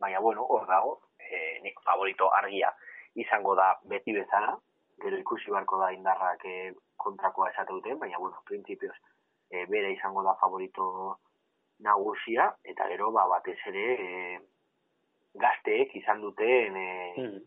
baina 0.00 0.20
bueno, 0.20 0.44
hor 0.48 0.66
dago, 0.66 0.98
e, 1.18 1.60
nik 1.62 1.78
favorito 1.86 2.30
argia 2.34 2.72
izango 3.14 3.54
da 3.54 3.72
beti 3.88 4.14
bezala, 4.16 4.56
gero 5.02 5.18
ikusi 5.18 5.50
barko 5.54 5.78
da 5.82 5.92
indarrak 5.94 6.44
e, 6.44 6.72
kontrakoa 6.96 7.50
esate 7.50 7.72
duten, 7.72 7.98
baina 7.98 8.18
bueno, 8.18 8.42
printzipioz 8.48 8.94
e, 9.50 9.66
bere 9.66 9.92
izango 9.92 10.24
da 10.26 10.34
favorito 10.40 11.18
nagusia, 11.82 12.48
eta 12.64 12.88
gero 12.90 13.10
ba, 13.12 13.26
batez 13.30 13.58
ere 13.70 13.86
e, 13.94 14.10
gazteek 15.42 15.94
izan 16.00 16.20
duten 16.24 16.76
e, 16.76 16.88
mm. 17.18 17.40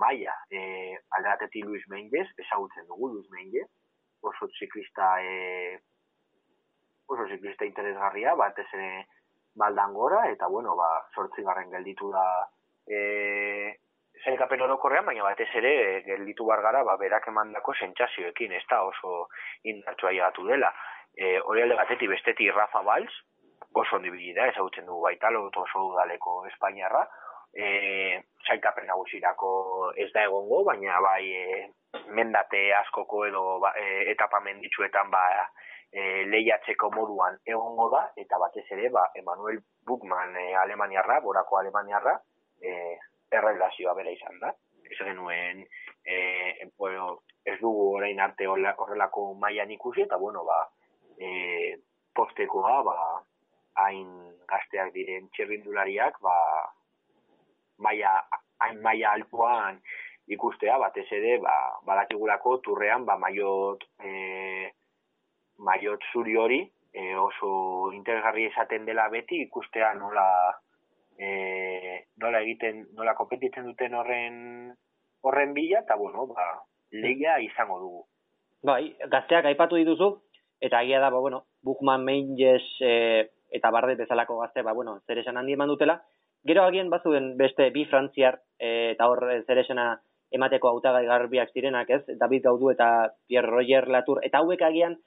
maia, 0.00 0.34
e, 0.50 0.96
aldeatetik 1.18 1.66
Luis 1.66 1.84
Menges, 1.92 2.30
esagutzen 2.44 2.88
dugu 2.90 3.12
Luis 3.14 3.28
Menges, 3.34 3.68
oso 4.22 4.48
txiklista 4.54 5.12
e, 5.22 5.78
oso 7.08 7.26
ziklista 7.28 7.66
interesgarria, 7.66 8.34
batez 8.36 8.66
ere 8.72 9.06
baldan 9.58 9.92
gora, 9.94 10.24
eta 10.30 10.46
bueno, 10.48 10.76
ba, 10.76 10.88
sortzi 11.14 11.42
garren 11.42 11.70
gelditu 11.72 12.10
da 12.12 12.24
e, 12.86 12.98
zailkapen 14.24 14.62
orokorrean, 14.66 15.06
baina 15.06 15.24
batez 15.26 15.48
ere 15.60 16.02
gelditu 16.06 16.46
bar 16.46 16.62
gara 16.62 16.84
ba, 16.86 16.96
berak 17.00 17.28
emandako 17.32 17.74
sentsazioekin, 17.74 18.52
ez 18.52 18.64
da 18.70 18.82
oso 18.86 19.26
indartsua 19.64 20.12
llegatu 20.12 20.46
dela. 20.46 20.72
E, 21.16 21.38
hori 21.40 21.64
alde 21.64 21.78
batetik 21.80 22.12
besteti 22.12 22.50
Rafa 22.50 22.84
Valls, 22.86 23.14
oso 23.78 23.96
ondibili 23.96 24.34
da, 24.34 24.48
ezagutzen 24.52 24.86
dugu 24.86 25.06
baita, 25.08 25.30
lotu 25.30 25.62
oso 25.64 25.88
udaleko 25.90 26.44
Espainiarra, 26.52 27.04
e, 27.54 28.20
zailkapen 28.46 28.86
nagusirako 28.86 29.50
ez 29.96 30.10
da 30.14 30.24
egongo, 30.28 30.62
baina 30.68 31.00
bai 31.04 31.24
e, 31.32 31.66
mendate 32.14 32.68
askoko 32.82 33.24
edo 33.26 33.44
ba, 33.62 33.72
e, 33.78 34.10
etapa 34.12 34.40
menditsuetan 34.44 35.10
ba, 35.10 35.24
e, 35.92 36.24
lehiatzeko 36.28 36.90
moduan 36.94 37.38
egongo 37.46 37.88
da, 37.94 38.02
eta 38.16 38.38
batez 38.40 38.66
ere, 38.76 38.90
ba, 38.94 39.08
Emanuel 39.16 39.60
Bukman 39.86 40.36
e, 40.36 40.54
Alemaniarra, 40.62 41.20
borako 41.24 41.60
Alemaniarra, 41.60 42.18
e, 42.60 42.72
errelazioa 43.32 43.94
bera 43.98 44.12
izan 44.12 44.40
da. 44.42 44.52
Ez 44.88 44.96
genuen, 45.02 45.64
e, 46.04 46.18
bueno, 46.78 47.20
ez 47.44 47.58
dugu 47.60 47.94
orain 47.98 48.20
arte 48.20 48.48
horrelako 48.48 49.32
mailan 49.40 49.70
ikusi, 49.70 50.04
eta 50.04 50.16
bueno, 50.16 50.44
ba, 50.44 50.62
e, 51.18 51.76
postekoa, 52.16 52.82
ba, 52.82 52.96
hain 53.84 54.08
gazteak 54.48 54.92
diren 54.94 55.28
txerrindulariak, 55.36 56.20
ba, 56.24 56.36
maia, 57.84 58.14
hain 58.64 58.80
maia 58.82 59.12
altuan 59.14 59.80
ikustea, 60.28 60.76
batez 60.80 61.06
ere, 61.16 61.38
ba, 61.44 61.54
badakigulako 61.88 62.58
turrean, 62.64 63.06
ba, 63.08 63.16
maiot, 63.20 63.84
e, 64.04 64.10
maiot 65.58 66.04
zuri 66.12 66.36
hori, 66.36 66.60
e, 66.92 67.14
oso 67.16 67.92
interesgarri 67.94 68.48
esaten 68.48 68.86
dela 68.86 69.08
beti, 69.12 69.42
ikustea 69.46 69.92
nola, 69.98 70.26
e, 71.18 71.28
nola 72.22 72.42
egiten, 72.46 72.86
nola 72.96 73.14
kompetitzen 73.18 73.66
duten 73.66 73.94
horren 73.94 74.38
horren 75.22 75.54
bila, 75.54 75.82
eta 75.82 75.96
bueno, 75.96 76.26
ba, 76.30 76.46
lehia 76.92 77.38
izango 77.42 77.80
dugu. 77.82 78.04
Bai, 78.64 78.94
gazteak 79.10 79.46
aipatu 79.50 79.78
dituzu, 79.78 80.12
eta 80.60 80.80
agia 80.80 81.00
da, 81.00 81.10
ba, 81.10 81.18
bueno, 81.18 81.44
Bukman, 81.62 82.04
Mainges, 82.04 82.64
e, 82.80 83.28
eta 83.50 83.70
Barde 83.74 83.96
bezalako 83.98 84.38
gazte, 84.40 84.62
ba, 84.62 84.72
bueno, 84.72 84.98
zer 85.06 85.22
esan 85.22 85.36
handi 85.36 85.54
eman 85.54 85.70
dutela. 85.70 86.00
Gero 86.46 86.62
agien 86.64 86.90
bazuen 86.90 87.32
beste 87.36 87.70
bi 87.74 87.84
frantziar, 87.90 88.40
e, 88.58 88.92
eta 88.94 89.08
hor 89.10 89.24
zer 89.46 89.58
esana 89.64 89.88
emateko 90.34 90.68
autagai 90.68 91.04
garbiak 91.06 91.52
zirenak, 91.54 91.90
ez? 91.90 92.18
David 92.20 92.44
Gaudu 92.44 92.70
eta 92.70 92.88
Pierre 93.26 93.48
Roger 93.48 93.88
Latour, 93.88 94.20
eta 94.26 94.42
hauek 94.42 94.62
agian, 94.62 94.98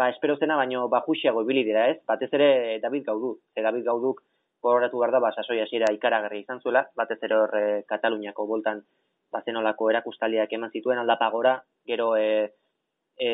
ba, 0.00 0.08
espero 0.08 0.38
zena, 0.38 0.56
baino, 0.56 0.88
ba, 0.88 1.02
juxiago 1.04 1.42
ibili 1.44 1.60
dira, 1.62 1.82
ez? 1.92 1.98
Batez 2.08 2.30
ere 2.32 2.78
David 2.80 3.04
Gaudu, 3.04 3.34
e, 3.52 3.60
David 3.60 3.84
Gauduk 3.84 4.22
gogoratu 4.64 4.96
behar 4.96 5.12
da, 5.12 5.20
ba, 5.20 5.28
sasoi 5.36 5.58
hasiera 5.60 5.90
ikaragarri 5.92 6.40
izan 6.40 6.62
zuela, 6.64 6.86
batez 6.96 7.18
ere 7.28 7.36
hor 7.36 7.52
e, 7.58 7.64
Kataluniako 7.90 8.46
boltan 8.48 8.80
bazenolako 9.36 9.90
erakustaliak 9.92 10.54
eman 10.56 10.72
zituen 10.72 11.02
aldapagora, 11.02 11.52
gero 11.84 12.14
e, 12.16 12.48
e, 13.20 13.30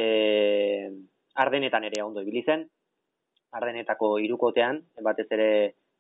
ardenetan 1.47 1.87
ere 1.87 2.03
ondo 2.03 2.27
ibili 2.27 2.43
zen, 2.43 2.67
ardenetako 3.55 4.17
irukotean, 4.27 4.83
batez 5.07 5.31
ere 5.39 5.49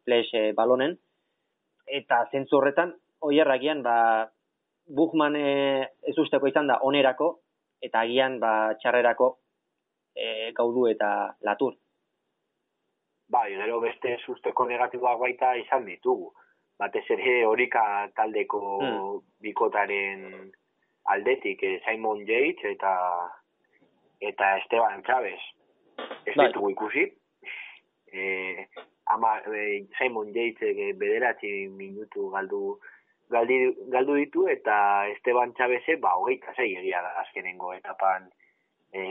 flash 0.02 0.34
e, 0.34 0.44
balonen, 0.58 0.98
eta 1.86 2.24
zentzu 2.32 2.58
horretan, 2.58 2.96
oierragian, 3.22 3.86
ba, 3.86 3.98
Buchman 4.86 5.38
e, 5.38 5.48
ez 6.02 6.18
usteko 6.18 6.50
izan 6.50 6.66
da 6.66 6.82
onerako, 6.82 7.36
eta 7.86 8.02
agian 8.02 8.40
ba, 8.42 8.74
txarrerako 8.82 9.36
e, 10.16 10.52
gaudu 10.56 10.86
eta 10.90 11.10
latur. 11.42 11.76
Bai, 13.28 13.50
gero 13.58 13.80
beste 13.82 14.16
susteko 14.24 14.66
negatiboak 14.70 15.18
baita 15.20 15.54
izan 15.58 15.86
ditugu. 15.86 16.30
Batez 16.78 17.04
ere 17.10 17.40
horika 17.48 17.82
taldeko 18.16 18.60
hmm. 18.78 19.20
bikotaren 19.42 20.50
aldetik, 21.12 21.62
eh, 21.62 21.80
Simon 21.84 22.22
Yates 22.28 22.64
eta 22.72 22.92
eta 24.20 24.56
Esteban 24.58 25.02
Chávez. 25.06 25.40
Ez 26.26 26.34
bai. 26.36 26.48
ditugu 26.48 26.70
ikusi. 26.70 27.06
Eh, 28.12 28.66
ama, 29.12 29.38
eh, 29.40 29.86
Simon 29.98 30.32
Yates 30.34 30.76
eh, 30.76 30.92
bederatzi 31.00 31.68
minutu 31.68 32.30
galdu 32.30 32.78
galdi, 33.30 33.58
galdu 33.90 34.14
ditu 34.20 34.46
eta 34.48 35.08
Esteban 35.16 35.54
Chávez 35.58 35.84
ba 36.00 36.14
hogeita 36.20 36.54
zei 36.54 36.76
egia 36.76 37.02
da 37.02 37.14
azkenengo 37.22 37.72
etapan 37.74 38.30
e, 38.92 39.02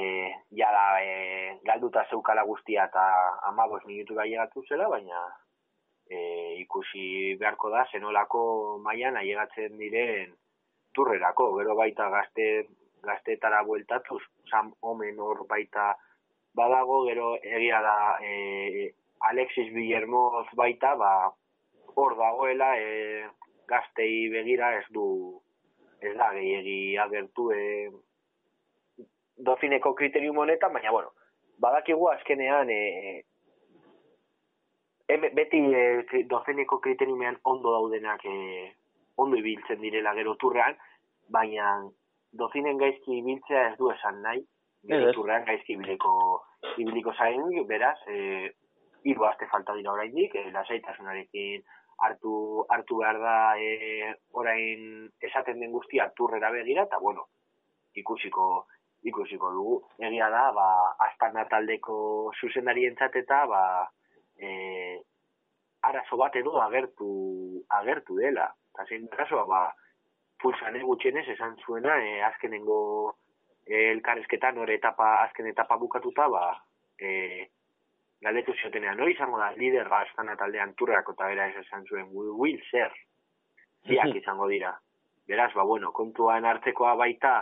jala 0.51 0.86
e, 1.03 1.60
galduta 1.65 2.05
zeukala 2.10 2.44
guztia 2.44 2.86
eta 2.89 3.03
amabos 3.50 3.84
minutu 3.86 4.15
gaiegatu 4.15 4.63
zela, 4.70 4.88
baina 4.89 5.22
e, 6.10 6.17
ikusi 6.62 7.36
beharko 7.39 7.70
da 7.74 7.86
zenolako 7.91 8.41
mailan 8.84 9.17
aiegatzen 9.22 9.77
diren 9.77 10.34
turrerako, 10.96 11.51
gero 11.60 11.75
baita 11.75 12.10
gazte 12.10 12.50
gaztetara 13.05 13.63
bueltatuz, 13.63 14.22
sam 14.50 14.74
omen 14.82 15.20
hor 15.20 15.46
baita 15.48 15.94
badago, 16.55 17.03
gero 17.10 17.36
egia 17.44 17.82
da 17.82 17.98
e, 18.24 18.91
Alexis 19.29 19.72
Villermoz 19.74 20.48
baita, 20.55 20.96
ba, 20.96 21.12
hor 21.96 22.15
dagoela 22.17 22.75
e, 22.79 23.27
gaztei 23.67 24.29
begira 24.29 24.74
ez 24.79 24.86
du 24.94 25.08
ez 26.01 26.13
da 26.17 26.32
gehiagi 26.34 26.98
agertu 27.01 27.50
e, 27.51 27.62
dofineko 29.37 29.93
kriterium 29.95 30.37
honetan, 30.37 30.73
baina, 30.73 30.91
bueno, 30.91 31.11
badakigu 31.59 32.07
azkenean, 32.11 32.69
e, 32.69 33.23
e, 35.07 35.17
beti 35.35 35.61
e, 35.75 36.23
dofineko 36.29 36.79
kriteriumean 36.79 37.39
ondo 37.43 37.71
daudenak 37.75 38.25
e, 38.25 38.73
ondo 39.17 39.37
ibiltzen 39.37 39.79
direla 39.81 40.13
gero 40.15 40.35
turrean, 40.35 40.75
baina 41.29 41.77
dofinen 42.31 42.77
gaizki 42.77 43.19
ibiltzea 43.19 43.69
ez 43.71 43.77
du 43.79 43.89
esan 43.91 44.21
nahi, 44.21 44.43
gero 44.89 45.11
turrean 45.13 45.45
gaizki 45.47 45.73
ibiliko, 45.77 46.43
ibiliko 46.77 47.13
zain, 47.13 47.47
beraz, 47.67 47.97
e, 48.07 48.51
hiru 49.05 49.25
aste 49.25 49.47
falta 49.51 49.75
dira 49.77 49.93
oraindik, 49.93 50.35
e, 50.35 50.51
lasaitasunarekin 50.51 51.63
hartu, 52.05 52.65
hartu 52.69 52.99
behar 52.99 53.19
da 53.21 53.35
e, 53.57 54.13
orain 54.31 55.09
esaten 55.21 55.61
den 55.61 55.71
guztia 55.71 56.09
turrera 56.17 56.51
begira, 56.51 56.83
eta 56.89 56.99
bueno, 56.99 57.27
ikusiko 57.95 58.65
ikusiko 59.09 59.51
dugu. 59.53 59.75
Egia 60.09 60.29
da, 60.33 60.50
ba, 60.55 60.67
astana 61.07 61.45
taldeko 61.51 61.97
zuzendari 62.39 62.85
entzateta, 62.89 63.45
ba, 63.50 63.63
e, 64.38 64.50
arazo 65.85 66.17
bat 66.17 66.35
edo 66.35 66.57
agertu, 66.62 67.09
agertu 67.79 68.17
dela. 68.19 68.50
Eta 68.74 68.88
zein 68.89 69.07
kasoa, 69.13 69.45
ba, 69.50 69.65
pulsane 70.41 70.81
gutxenez 70.83 71.27
esan 71.35 71.55
zuena, 71.63 71.97
e, 72.01 72.21
azkenengo 72.29 72.79
e, 73.65 73.91
elkarrezketan, 73.93 74.57
hori 74.62 74.79
etapa, 74.79 75.12
azken 75.24 75.51
etapa 75.53 75.77
bukatuta, 75.81 76.27
ba, 76.29 76.45
e, 77.00 77.47
galdetu 78.25 78.55
ziotenean, 78.57 79.00
hori 79.00 79.13
izango 79.15 79.39
da, 79.41 79.51
lider 79.59 79.89
ba, 79.91 80.01
astana 80.07 80.35
taldean 80.39 80.74
turreako 80.79 81.15
eta 81.17 81.29
bera 81.31 81.50
esan 81.62 81.85
zuen, 81.85 82.09
will 82.12 82.62
zer, 82.71 82.93
ziak 83.88 84.15
izango 84.17 84.50
dira. 84.50 84.74
Beraz, 85.29 85.51
ba, 85.57 85.63
bueno, 85.65 85.91
kontuan 85.93 86.45
hartzekoa 86.45 86.93
baita, 87.00 87.35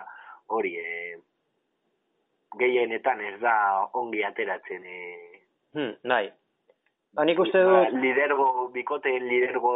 hori, 0.56 0.76
e, 0.80 1.18
gehienetan 2.60 3.22
ez 3.22 3.36
da 3.42 3.56
ongi 3.94 4.24
ateratzen 4.24 4.86
e... 4.86 5.02
hmm, 5.74 5.94
nahi 6.04 6.32
ba 7.14 7.26
nik 7.26 7.40
uste 7.40 7.62
du 7.62 7.78
lidergo, 8.02 8.70
bikoteen 8.74 9.28
lidergo 9.28 9.74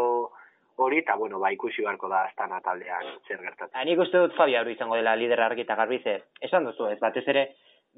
hori 0.77 1.01
eta 1.01 1.15
bueno, 1.15 1.39
ba 1.39 1.51
ikusi 1.53 1.81
beharko 1.81 2.09
da 2.09 2.23
astana 2.27 2.59
taldean 2.61 3.05
zer 3.27 3.41
gertatzen. 3.41 3.73
Ba 3.73 3.85
nik 3.85 4.01
uste 4.01 4.21
dut 4.21 4.35
Fabio 4.37 4.61
hori 4.61 4.75
izango 4.77 4.97
dela 4.97 5.15
lider 5.15 5.41
argi 5.41 5.65
eta 5.65 5.77
garbize 5.79 6.17
esan 6.41 6.65
duzu 6.69 6.89
ez? 6.91 6.99
Batez 7.01 7.25
ere 7.33 7.47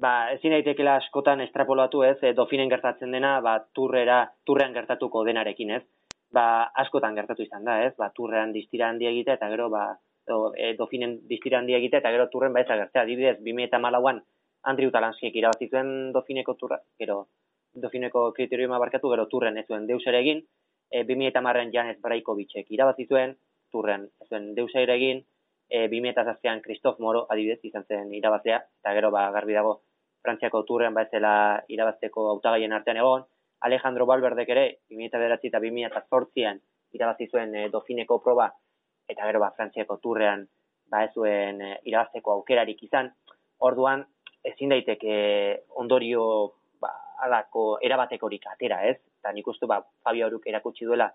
ba 0.00 0.32
ezin 0.34 0.54
daitekela 0.56 0.96
askotan 1.02 1.44
estrapolatu 1.44 2.04
ez? 2.08 2.16
E, 2.22 2.32
dofinen 2.36 2.72
gertatzen 2.72 3.12
dena 3.16 3.38
ba 3.44 3.58
turrera 3.76 4.22
turrean 4.46 4.76
gertatuko 4.76 5.24
denarekin 5.28 5.74
ez? 5.76 5.82
Ba 6.32 6.46
askotan 6.84 7.16
gertatu 7.16 7.44
izan 7.44 7.64
da 7.68 7.82
ez? 7.84 7.92
Ba 7.98 8.10
turrean 8.16 8.52
distira 8.56 8.88
handi 8.88 9.08
egite 9.12 9.36
eta 9.36 9.48
gero 9.52 9.68
ba 9.72 9.86
do, 10.28 10.52
e, 10.56 10.72
dofinen 10.78 11.18
distira 11.28 11.60
handi 11.60 11.76
egite 11.76 12.00
eta 12.00 12.12
gero 12.16 12.28
turren 12.32 12.56
baitza 12.56 12.76
gertzea. 12.80 13.04
Adibidez 13.04 13.38
2014an 13.44 14.24
Andriu 14.68 14.90
Talanskiek 14.92 15.36
irabazi 15.36 15.68
zuen 15.70 16.12
dofineko 16.12 16.54
turra, 16.60 16.78
gero 16.98 17.26
dofineko 17.74 18.30
kriteriuma 18.36 18.78
barkatu, 18.78 19.10
gero 19.12 19.26
turren 19.30 19.56
ez 19.56 19.66
zuen 19.66 19.86
deus 19.88 20.02
ere 20.06 20.20
egin, 20.20 20.42
e, 20.90 21.04
2008an 21.08 21.72
Janez 21.72 21.98
Braikovitzek 22.02 22.70
irabazi 22.76 23.06
zuen, 23.06 23.36
turren 23.72 24.08
ez 24.20 24.28
zuen 24.28 24.54
deus 24.54 24.70
ere 24.74 24.96
egin, 24.98 25.22
e, 25.70 25.86
2008an 25.88 26.60
Kristof 26.66 26.98
Moro 26.98 27.24
adibidez 27.30 27.60
izan 27.70 27.86
zen 27.88 28.12
irabazea, 28.14 28.58
eta 28.82 28.94
gero 28.98 29.10
ba, 29.10 29.30
garbi 29.30 29.56
dago 29.56 29.80
Frantziako 30.20 30.64
turren 30.68 30.92
ba 30.92 31.06
ezela 31.06 31.34
irabazteko 31.72 32.26
hautagaien 32.34 32.72
artean 32.76 32.98
egon, 33.00 33.24
Alejandro 33.64 34.06
Balberdek 34.06 34.50
ere, 34.52 34.64
2008 34.92 35.48
eta 35.48 35.60
2008an 35.64 36.60
irabazi 36.98 37.28
zuen 37.30 37.54
e, 37.54 37.68
dofineko 37.72 38.20
proba, 38.20 38.50
eta 39.08 39.24
gero 39.30 39.40
ba, 39.40 39.52
Frantziako 39.56 39.96
turrean 40.02 40.44
ba 40.90 41.04
ez 41.06 41.12
zuen 41.14 41.62
e, 41.62 41.76
irabazteko 41.88 42.34
aukerarik 42.34 42.82
izan, 42.82 43.12
orduan 43.60 44.04
ezin 44.44 44.72
daiteke 44.72 45.14
ondorio 45.82 46.24
ba, 46.80 46.92
alako 47.26 47.78
erabatekorik 47.84 48.46
atera, 48.52 48.82
ez? 48.88 48.98
Eta 49.20 49.32
nik 49.36 49.48
uste, 49.52 49.68
ba, 49.68 49.80
Fabio 50.04 50.26
Aruk 50.26 50.46
erakutsi 50.48 50.88
duela, 50.88 51.10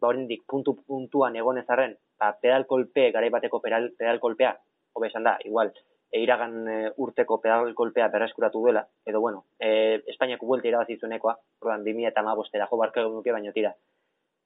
ba, 0.00 0.08
oraindik 0.08 0.44
puntu 0.48 0.76
puntuan 0.86 1.36
egon 1.36 1.60
ezarren, 1.60 1.96
ba, 2.18 2.32
pedal 2.40 2.66
kolpe, 2.66 3.10
garai 3.12 3.30
bateko 3.30 3.60
pedal, 3.60 3.90
pedal 3.98 4.20
kolpea, 4.20 4.54
hobe 4.96 5.08
esan 5.08 5.28
da, 5.28 5.36
igual, 5.44 5.72
e, 6.10 6.20
iragan 6.20 6.56
e, 6.68 6.76
urteko 7.04 7.38
pedal 7.44 7.74
kolpea 7.74 8.08
berreskuratu 8.12 8.60
duela, 8.64 8.84
edo 9.06 9.20
bueno, 9.20 9.46
e, 9.58 10.02
Espainiako 10.14 10.46
buelta 10.46 10.68
irabazi 10.68 10.98
zuenekoa, 11.00 11.36
orduan 11.60 11.84
2000 11.84 12.12
eta 12.12 12.22
ma 12.22 12.36
bostera 12.38 12.68
jo 12.70 12.80
barko 12.80 13.08
nuke 13.08 13.32
baino 13.32 13.52
tira. 13.52 13.72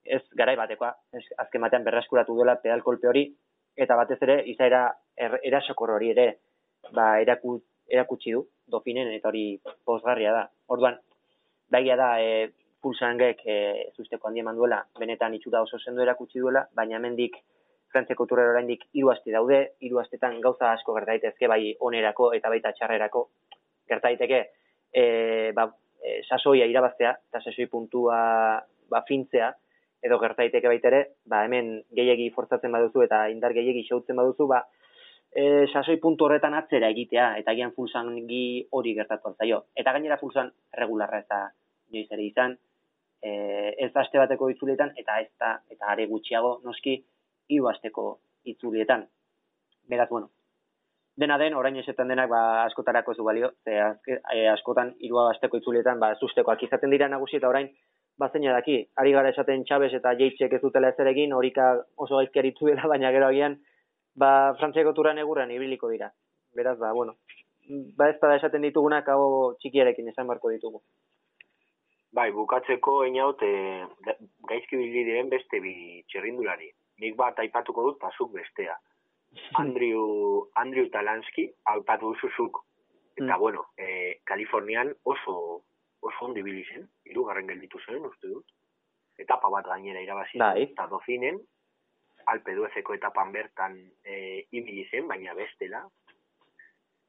Ez 0.04 0.22
garai 0.38 0.54
batekoa, 0.56 0.92
ez, 1.12 1.24
azken 1.42 1.66
batean 1.66 1.84
berreskuratu 1.84 2.34
duela 2.34 2.58
pedal 2.62 2.82
kolpe 2.86 3.10
hori, 3.10 3.26
eta 3.76 3.96
batez 3.98 4.20
ere, 4.22 4.40
izaera 4.52 4.86
er, 5.16 5.40
erasokor 5.44 5.96
hori 5.96 6.12
ere, 6.14 6.28
ba, 6.94 7.16
eraku, 7.20 7.58
erakutsi 7.88 8.32
du, 8.34 8.44
dofinen, 8.66 9.10
eta 9.14 9.28
hori 9.28 9.58
posgarria 9.84 10.32
da. 10.34 10.46
Orduan, 10.74 10.98
daia 11.70 11.96
da, 11.98 12.12
e, 12.20 12.48
pulsangek 12.82 13.42
e, 13.46 13.58
zusteko 13.96 14.28
handi 14.28 14.42
eman 14.42 14.56
duela, 14.58 14.80
benetan 14.98 15.34
itxura 15.34 15.62
oso 15.62 15.78
sendo 15.78 16.02
erakutsi 16.02 16.42
duela, 16.42 16.66
baina 16.74 16.98
hemendik 17.00 17.38
Frantziako 17.96 18.26
turrera 18.28 18.52
oraindik 18.52 18.82
hiru 18.98 19.10
aste 19.12 19.32
daude, 19.32 19.58
hiru 19.80 20.00
astetan 20.02 20.40
gauza 20.44 20.72
asko 20.72 20.94
gerta 20.98 21.14
daitezke 21.14 21.48
bai 21.48 21.60
onerako 21.88 22.32
eta 22.36 22.50
baita 22.52 22.72
txarrerako 22.76 23.22
gerta 23.88 24.10
daiteke 24.10 24.40
e, 24.92 25.04
ba, 25.56 25.68
e, 26.02 26.18
sasoia 26.28 26.66
irabaztea 26.68 27.14
eta 27.30 27.40
sasoi 27.40 27.68
puntua 27.72 28.18
ba, 28.90 29.02
fintzea 29.08 29.52
edo 30.04 30.18
gerta 30.22 30.44
daiteke 30.44 30.68
baita 30.68 30.90
ere, 30.92 31.02
ba, 31.24 31.44
hemen 31.46 31.70
gehiegi 31.96 32.28
forzatzen 32.34 32.74
baduzu 32.74 33.06
eta 33.06 33.26
indar 33.32 33.54
gehiegi 33.56 33.86
xautzen 33.88 34.18
baduzu, 34.20 34.46
ba, 34.50 34.60
e, 35.36 35.66
sasoi 35.72 35.98
puntu 36.00 36.24
horretan 36.24 36.54
atzera 36.56 36.88
egitea 36.94 37.26
eta 37.42 37.54
gian 37.58 37.72
fulsangi 37.76 38.44
hori 38.78 38.94
gertatu 38.96 39.34
zaio. 39.36 39.64
Eta 39.76 39.92
gainera 39.96 40.16
fulsan 40.22 40.48
regularra 40.80 41.20
ez 41.20 41.28
da 41.32 41.40
joiz 41.92 42.06
ere 42.16 42.24
izan, 42.24 42.56
e, 43.20 43.32
ez 43.86 43.90
aste 43.94 44.22
bateko 44.22 44.48
itzulietan 44.54 44.94
eta 45.02 45.18
ez 45.20 45.28
da, 45.40 45.52
eta 45.70 45.92
are 45.92 46.06
gutxiago 46.12 46.56
noski, 46.64 46.96
hiru 47.52 47.68
asteko 47.68 48.06
itzulietan. 48.52 49.04
Beraz, 49.90 50.08
bueno, 50.08 50.30
dena 51.20 51.36
den, 51.38 51.54
orain 51.54 51.76
esetan 51.82 52.08
denak 52.08 52.32
ba, 52.32 52.40
askotarako 52.64 53.12
ez 53.12 53.20
du 53.20 53.28
balio, 53.28 53.52
ze 53.64 53.76
azke, 53.90 54.20
e, 54.32 54.48
askotan 54.54 54.94
hiru 55.04 55.20
asteko 55.26 55.60
itzulietan 55.60 56.00
ba, 56.00 56.14
sustekoak 56.16 56.64
izaten 56.64 56.96
dira 56.96 57.12
nagusi 57.12 57.36
eta 57.42 57.52
orain, 57.52 57.70
ba, 58.16 58.32
daki, 58.32 58.80
ari 58.96 59.12
gara 59.12 59.28
esaten 59.28 59.64
txabes 59.68 59.92
eta 60.00 60.16
jeitxek 60.16 60.52
ez 60.56 60.62
dutela 60.62 60.88
ez 60.88 61.08
egin, 61.12 61.32
horika 61.32 61.74
oso 61.96 62.16
gaizki 62.16 62.54
dela, 62.62 62.88
baina 62.88 63.12
gero 63.12 63.26
agian, 63.26 63.60
ba, 64.16 64.54
frantziako 64.60 64.94
turan 64.96 65.18
egurran 65.22 65.50
ibiliko 65.50 65.90
dira. 65.92 66.10
Beraz, 66.56 66.78
ba, 66.78 66.92
bueno, 66.92 67.16
ba 67.98 68.08
ez 68.10 68.16
da 68.22 68.34
esaten 68.36 68.64
ditugunak 68.64 69.08
hau 69.12 69.54
txikiarekin 69.60 70.08
esan 70.12 70.26
barko 70.30 70.50
ditugu. 70.54 70.82
Bai, 72.16 72.30
bukatzeko 72.32 73.02
einaut, 73.04 73.42
e, 73.42 73.84
gaizki 74.48 74.78
diren 74.80 75.28
beste 75.28 75.60
bi 75.60 76.02
txerrindulari 76.08 76.70
nik 77.02 77.16
bat 77.16 77.38
aipatuko 77.42 77.84
dut, 77.90 77.98
pasuk 78.00 78.32
bestea. 78.32 78.76
Andrew, 79.62 80.46
Andrew 80.56 80.88
Talansky, 80.92 81.48
aipatu 81.72 82.14
zuzuk. 82.20 82.62
Eta, 83.16 83.34
mm. 83.34 83.40
bueno, 83.40 83.66
e, 83.76 84.20
Kalifornian 84.24 84.92
oso, 85.04 85.62
oso 86.00 86.28
ondi 86.28 86.42
zen, 86.70 86.88
irugarren 87.04 87.48
gelditu 87.48 87.80
zen, 87.86 88.04
uste 88.04 88.28
dut. 88.28 88.46
Etapa 89.18 89.48
bat 89.48 89.64
gainera 89.64 90.02
irabazi, 90.04 90.38
bai. 90.38 90.62
eta 90.62 90.86
dozinen, 90.88 91.38
alpe 92.32 92.54
duezeko 92.54 92.94
etapan 92.94 93.32
bertan 93.32 93.76
e, 94.04 94.46
ibili 94.52 94.86
zen, 94.90 95.06
baina 95.08 95.34
bestela, 95.34 95.84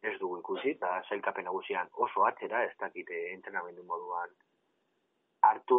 ez 0.04 0.18
dugu 0.20 0.40
ikusi, 0.40 0.76
eta 0.76 1.02
zailkapen 1.10 1.48
nagusian 1.50 1.90
oso 1.94 2.26
atzera, 2.28 2.64
ez 2.64 2.76
dakite 2.80 3.24
entrenamendu 3.34 3.84
moduan 3.84 4.30
hartu 5.48 5.78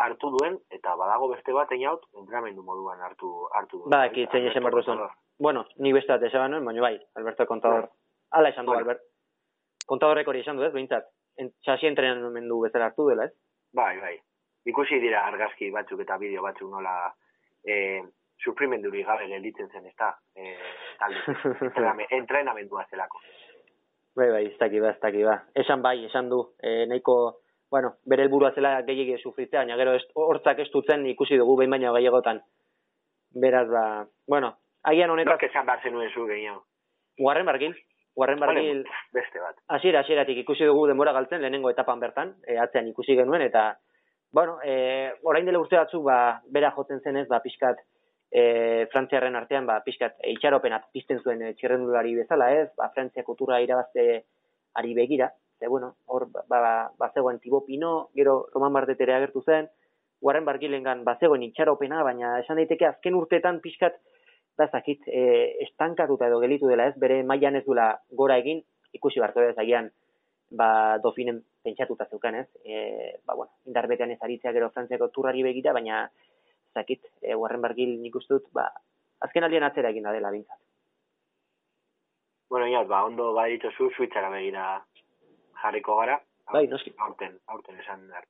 hartu 0.00 0.30
duen 0.36 0.56
eta 0.72 0.94
badago 0.96 1.28
beste 1.32 1.52
bat 1.52 1.72
einaut 1.76 2.04
entrenamendu 2.20 2.62
moduan 2.62 3.00
hartu 3.00 3.30
hartu 3.52 3.82
duen. 3.82 3.90
Ba, 3.90 4.08
ki 4.10 4.26
zein 4.32 4.48
esen 4.48 4.64
Bueno, 5.38 5.64
ni 5.76 5.92
beste 5.92 6.12
bat 6.12 6.22
esan 6.22 6.50
nuen, 6.50 6.64
baina 6.64 6.80
bai, 6.80 6.98
Alberto 7.16 7.46
Contador. 7.46 7.90
Hala 8.30 8.48
esan 8.48 8.66
du 8.66 8.70
bueno. 8.70 8.82
Albert. 8.84 9.00
Contadorrek 9.86 10.28
hori 10.28 10.40
esan 10.40 10.56
du, 10.56 10.62
ez, 10.64 10.72
behintzat. 10.72 11.08
En, 11.36 11.50
txasi 11.66 11.86
entrenamendu 11.86 12.60
bezala 12.62 12.86
hartu 12.86 13.08
dela, 13.08 13.24
ez? 13.24 13.34
Bai, 13.74 13.98
bai. 14.00 14.14
Ikusi 14.70 15.00
dira 15.02 15.24
argazki 15.26 15.70
batzuk 15.74 16.00
eta 16.04 16.16
bideo 16.18 16.42
batzuk 16.42 16.70
nola 16.70 16.94
eh, 17.66 18.02
suprimenduri 18.44 19.02
gabe 19.04 19.26
gelditzen 19.30 19.70
zen, 19.72 19.86
ez 19.86 19.96
da? 19.98 20.12
Eh, 20.36 20.58
talde, 21.00 22.06
entrenamendua 22.20 22.86
zelako. 22.90 23.22
Bai, 24.14 24.28
bai, 24.30 24.44
ez 24.46 24.58
daki 24.60 24.80
ba, 24.80 24.92
ez 24.94 25.00
daki 25.02 25.24
ba. 25.26 25.40
Esan 25.64 25.82
bai, 25.82 26.04
esan 26.06 26.28
du, 26.30 26.44
eh, 26.62 26.84
nahiko 26.86 27.16
bueno, 27.74 27.96
bere 28.06 28.22
helburua 28.22 28.52
zela 28.54 28.76
gehiegi 28.86 29.16
sufritzea, 29.18 29.64
baina 29.64 29.74
gero 29.80 29.96
hortzak 30.22 30.60
ez 30.62 30.68
dutzen 30.70 31.06
ikusi 31.10 31.38
dugu 31.40 31.56
behin 31.58 31.72
baina 31.74 31.90
gehiagotan. 31.96 32.38
Beraz, 33.42 33.66
ba, 33.66 33.82
bueno, 34.30 34.52
agian 34.86 35.10
honetaz... 35.10 35.32
Nork 35.32 35.42
esan 35.48 35.66
behar 35.66 35.82
zenuen 35.82 36.12
zu 36.12 36.26
gehiago. 36.28 36.60
Guarren 37.18 37.50
bargil, 37.50 37.74
guarren 38.14 38.38
bargil... 38.38 38.84
beste 39.16 39.42
bat. 39.42 39.58
Asiera, 39.78 40.04
asieratik 40.06 40.38
ikusi 40.44 40.68
dugu 40.70 40.86
denbora 40.86 41.16
galtzen, 41.16 41.42
lehenengo 41.42 41.72
etapan 41.74 41.98
bertan, 42.04 42.30
e, 42.46 42.60
atzean 42.62 42.92
ikusi 42.92 43.18
genuen, 43.18 43.42
eta, 43.42 43.64
bueno, 44.30 44.60
e, 44.62 45.10
orain 45.26 45.50
dela 45.50 45.58
urte 45.58 45.80
batzuk, 45.80 46.06
ba, 46.06 46.18
bera 46.54 46.70
jotzen 46.78 47.02
zenez, 47.02 47.26
ba, 47.26 47.42
pixkat, 47.42 47.82
e, 48.34 48.86
frantziarren 48.90 49.38
artean, 49.38 49.66
ba, 49.66 49.78
pixkat, 49.86 50.16
itxaropenat 50.34 50.88
pizten 50.92 51.20
zuen 51.22 51.42
e, 51.42 51.52
txirrendulari 51.54 52.16
bezala 52.18 52.50
ez, 52.56 52.66
ba, 52.76 52.90
frantziako 52.94 53.36
turra 53.38 53.60
irabazte 53.62 54.24
ari 54.74 54.94
begira, 54.98 55.30
ze 55.60 55.70
bueno, 55.70 55.94
hor 56.06 56.26
ba, 56.32 56.42
ba, 56.48 56.90
ba 56.98 57.12
Tibo 57.40 57.64
Pino, 57.64 58.10
gero 58.14 58.48
Roman 58.52 58.72
Bardetere 58.72 59.14
agertu 59.14 59.42
zen, 59.42 59.70
Warren 60.20 60.44
Bargilengan 60.44 61.04
ba 61.04 61.16
zegoen 61.20 61.42
itxaropena, 61.44 62.02
baina 62.02 62.38
esan 62.40 62.56
daiteke 62.56 62.86
azken 62.88 63.14
urteetan 63.14 63.60
pixkat 63.60 64.00
da 64.58 64.66
zakit, 64.66 65.06
e, 65.06 65.54
estankatuta 65.68 66.26
edo 66.26 66.40
gelitu 66.40 66.66
dela 66.66 66.88
ez, 66.88 66.94
bere 66.98 67.22
mailan 67.22 67.60
ez 67.60 67.64
dula 67.66 67.92
gora 68.10 68.38
egin, 68.42 68.62
ikusi 68.92 69.22
barko 69.22 69.42
ez? 69.42 69.54
Agian 69.58 69.90
ba 70.50 70.98
dofinen 71.02 71.42
pentsatuta 71.62 72.06
zeukan 72.10 72.40
ez, 72.40 72.48
e, 72.64 73.18
ba 73.26 73.34
bueno, 73.34 73.52
indarbetean 73.66 74.10
ez 74.14 74.20
aritzea 74.22 74.52
gero 74.52 74.70
frantziako 74.70 75.10
turrari 75.14 75.42
begira, 75.46 75.72
baina 75.72 76.08
zakit, 76.74 77.02
e, 77.22 77.34
Warren 77.34 77.62
Bargil 77.62 77.96
nik 78.02 78.18
dut, 78.28 78.46
ba, 78.52 78.68
azken 79.24 79.46
aldean 79.46 79.66
atzera 79.68 79.90
egin 79.94 80.06
da 80.06 80.12
dela 80.12 80.30
bintzat. 80.34 80.60
Bueno, 82.50 82.66
ya, 82.68 82.84
ba, 82.84 83.04
ondo 83.04 83.32
ba 83.32 83.46
zu, 83.76 83.90
suitzara 83.96 84.30
begira 84.30 84.84
jarriko 85.62 85.96
gara. 85.96 86.20
Bai, 86.52 86.66
noski. 86.66 86.92
Aurten, 86.98 87.38
aurten 87.48 87.80
esan 87.80 88.08
dar. 88.08 88.24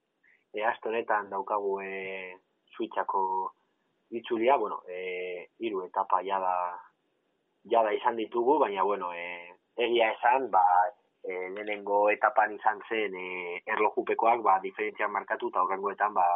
E, 0.54 0.62
astonetan 0.64 1.30
daukagu 1.30 1.80
e, 1.82 2.38
suitzako 2.76 3.52
itzulia, 4.10 4.56
bueno, 4.56 4.82
e, 4.88 5.48
iru 5.58 5.82
etapa 5.84 6.22
jada, 6.22 6.54
jada 7.70 7.92
izan 7.92 8.16
ditugu, 8.16 8.58
baina, 8.58 8.82
bueno, 8.82 9.12
e, 9.12 9.56
egia 9.76 10.12
esan, 10.12 10.50
ba, 10.50 10.62
e, 11.24 11.32
lehenengo 11.50 12.08
etapan 12.10 12.54
izan 12.54 12.80
zen 12.88 13.14
e, 13.18 13.60
erlojupekoak, 13.66 14.42
ba, 14.46 14.60
diferentzian 14.62 15.10
markatu, 15.10 15.50
eta 15.50 15.64
horrengoetan, 15.64 16.14
ba, 16.14 16.26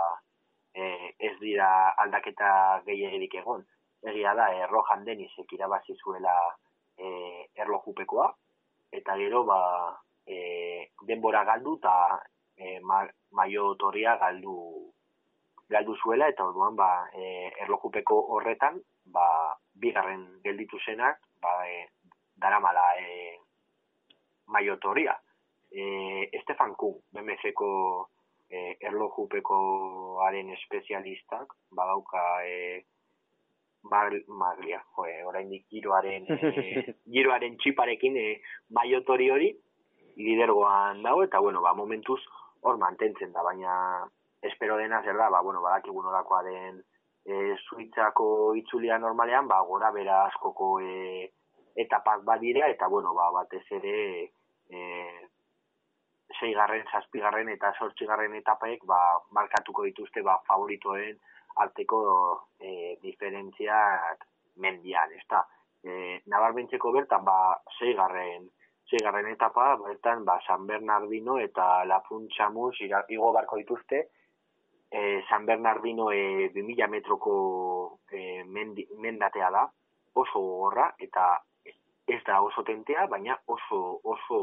e, 0.79 1.15
ez 1.19 1.35
dira 1.43 1.69
aldaketa 2.05 2.51
gehiagirik 2.87 3.35
egon. 3.43 3.65
Egia 4.13 4.35
da, 4.39 4.51
errojan 4.65 5.05
denizek 5.05 5.53
irabazi 5.57 5.97
zuela 5.99 6.35
e, 6.97 7.09
erlojupekoa, 7.59 8.29
eta 8.95 9.17
gero, 9.19 9.43
ba, 9.49 9.59
e, 10.29 10.91
denbora 11.09 11.43
galdu 11.45 11.79
eta 11.81 11.95
e, 12.57 12.79
maio 13.33 13.75
torria 13.81 14.17
galdu 14.21 14.57
galdu 15.73 15.97
zuela 16.03 16.29
eta 16.29 16.45
orduan 16.45 16.77
ba 16.77 16.91
e, 17.15 17.51
erlojupeko 17.65 18.19
horretan 18.37 18.81
ba 19.15 19.27
bigarren 19.75 20.25
gelditu 20.45 20.79
zenak 20.85 21.21
ba 21.43 21.55
e, 21.69 21.89
daramala 22.37 22.85
e, 23.01 23.39
maio 24.47 24.77
torria 24.77 25.17
e, 25.73 26.29
Estefan 26.33 26.75
Kuhn 26.75 27.01
BMCko 27.13 27.71
e, 28.51 28.77
erlojupekoaren 28.81 30.51
espezialistak 30.57 31.53
badauka 31.71 32.23
e, 32.45 32.85
maglia, 33.89 34.83
joe, 34.97 35.13
oraindik 35.29 35.67
giroaren 35.71 36.27
e, 36.29 36.85
giroaren 37.15 37.57
txiparekin 37.63 38.17
e, 38.17 38.29
maiotori 38.75 39.31
hori 39.31 39.53
lidergoan 40.19 41.03
dago, 41.03 41.23
eta, 41.23 41.39
bueno, 41.41 41.63
ba, 41.63 41.75
momentuz 41.79 42.21
hor 42.67 42.79
mantentzen 42.79 43.33
da, 43.33 43.45
baina 43.47 43.73
espero 44.43 44.77
dena 44.77 45.03
zer 45.05 45.17
da, 45.17 45.29
ba, 45.31 45.43
bueno, 45.47 45.63
badakigu 45.63 46.03
nolakoa 46.03 46.43
den 46.43 46.81
e, 47.25 47.55
suitzako 47.69 48.55
itzulia 48.59 48.99
normalean, 48.99 49.47
ba, 49.49 49.61
gora 49.69 49.93
bera 49.95 50.25
askoko 50.27 50.81
e, 50.83 51.31
etapak 51.79 52.25
badira, 52.27 52.67
eta, 52.75 52.89
bueno, 52.91 53.15
ba, 53.15 53.31
batez 53.37 53.65
ere 53.79 53.95
e, 53.95 54.29
seigarren, 56.49 56.85
zazpigarren 56.93 57.49
eta 57.53 57.73
sortxigarren 57.79 58.35
etapaek, 58.41 58.85
ba, 58.89 58.99
markatuko 59.37 59.85
dituzte, 59.85 60.23
ba, 60.23 60.39
favoritoen 60.49 61.19
arteko 61.65 62.01
e, 62.61 62.97
diferentziak 63.03 64.25
mendian, 64.63 65.13
ez 65.13 65.25
da. 65.31 65.45
E, 65.85 66.21
nabarmentzeko 66.27 66.93
bertan, 66.93 67.25
ba, 67.25 67.59
seigarren 67.79 68.49
Zigarren 68.89 69.27
etapa, 69.29 69.75
bertan, 69.77 70.23
ba, 70.25 70.39
San 70.47 70.63
Bernardino 70.67 71.35
eta 71.39 71.85
La 71.85 71.99
Puntxamus 72.07 72.79
igo 72.81 73.33
barko 73.37 73.59
dituzte, 73.61 74.07
e, 74.91 75.21
San 75.29 75.45
Bernardino 75.45 76.07
e, 76.11 76.49
2000 76.55 76.89
metroko 76.89 77.99
e, 78.11 78.45
mendi, 78.49 78.87
mendatea 78.97 79.51
da, 79.53 79.67
oso 80.15 80.41
gorra, 80.41 80.95
eta 80.99 81.35
ez 82.09 82.23
da 82.25 82.41
oso 82.41 82.65
tentea, 82.65 83.05
baina 83.13 83.37
oso 83.45 84.01
oso 84.09 84.41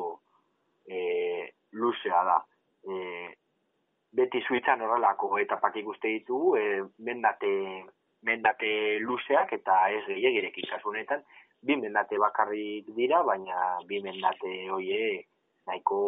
e, 0.86 1.50
luzea 1.76 2.24
da. 2.24 2.38
E, 2.88 2.96
beti 4.16 4.42
suitzan 4.48 4.82
horrelako 4.82 5.36
etapak 5.44 5.76
ikuste 5.82 6.12
ditugu, 6.18 6.56
e, 6.58 6.84
mendate, 7.08 7.52
mendate 8.28 8.72
luzeak 9.04 9.52
eta 9.60 9.80
ez 9.98 10.04
gehiagirek 10.08 10.58
ikasunetan, 10.64 11.26
bi 11.66 11.78
mendate 11.82 12.20
bakarrik 12.22 12.92
dira, 12.98 13.22
baina 13.28 13.80
bi 13.90 14.02
mendate 14.06 14.54
hoie 14.72 15.26
nahiko, 15.68 16.00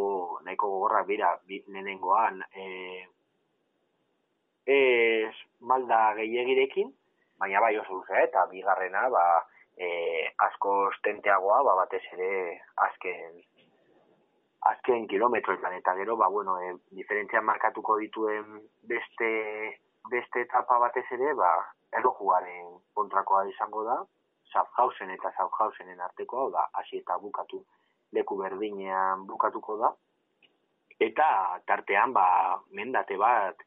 nahiko 0.45 0.69
gogorra 0.75 1.03
bira, 1.03 1.33
bi, 1.49 1.59
lehenengoan, 1.67 2.43
e, 2.53 2.65
ez 4.77 5.33
malda 5.59 6.01
gehiagirekin, 6.19 6.93
baina 7.41 7.61
bai 7.63 7.75
oso 7.81 7.99
luzea, 7.99 8.23
eta 8.29 8.45
bigarrena, 8.51 9.07
ba, 9.13 9.25
e, 9.75 9.89
asko 10.47 10.73
ostenteagoa, 10.91 11.63
ba, 11.67 11.75
batez 11.83 12.03
ere 12.13 12.31
azken 12.87 13.41
azken 14.71 15.07
kilometroetan 15.07 15.73
eta 15.79 15.93
gero 15.95 16.17
ba 16.17 16.27
bueno, 16.27 16.57
e, 16.61 16.73
diferentzia 16.91 17.41
markatuko 17.41 17.97
dituen 18.03 18.61
beste 18.83 19.31
beste 20.11 20.41
etapa 20.41 20.79
batez 20.79 21.05
ere, 21.11 21.33
ba 21.35 21.51
erlojuaren 21.99 22.77
kontrakoa 22.95 23.45
izango 23.49 23.83
da, 23.83 23.97
Schaffhausen 24.51 25.11
eta 25.11 25.31
Schaffhausenen 25.35 26.01
artekoa, 26.01 26.49
da 26.51 26.67
hasi 26.79 27.01
eta 27.01 27.17
bukatu 27.19 27.63
leku 28.15 28.37
berdinean 28.39 29.25
bukatuko 29.27 29.77
da. 29.81 29.91
Eta 30.99 31.27
tartean 31.67 32.13
ba 32.13 32.27
mendate 32.71 33.17
bat 33.19 33.59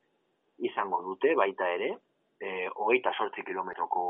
izango 0.58 1.02
dute 1.04 1.34
baita 1.36 1.68
ere, 1.76 1.90
e, 2.40 2.68
hogeita 2.74 3.12
sortzi 3.16 3.44
kilometroko 3.44 4.04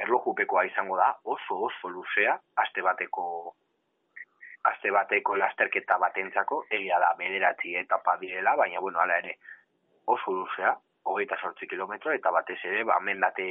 erlojupekoa 0.00 0.64
izango 0.70 0.96
da, 0.96 1.12
oso 1.24 1.60
oso 1.68 1.92
luzea, 1.92 2.38
aste 2.64 2.82
bateko 2.82 3.26
aste 4.70 4.90
bateko 4.90 5.36
lasterketa 5.36 5.98
batentzako, 6.00 6.64
egia 6.70 6.98
da, 7.02 7.12
bederatzi 7.18 7.74
etapa 7.76 8.16
direla, 8.20 8.56
baina, 8.56 8.80
bueno, 8.80 9.00
ala 9.00 9.18
ere, 9.20 9.36
oso 10.06 10.32
luzea, 10.32 10.74
hogeita 11.04 11.36
sortzi 11.40 11.68
kilometro, 11.68 12.12
eta 12.12 12.32
batez 12.32 12.58
ere, 12.64 12.84
ba, 12.88 12.98
mendate 13.00 13.48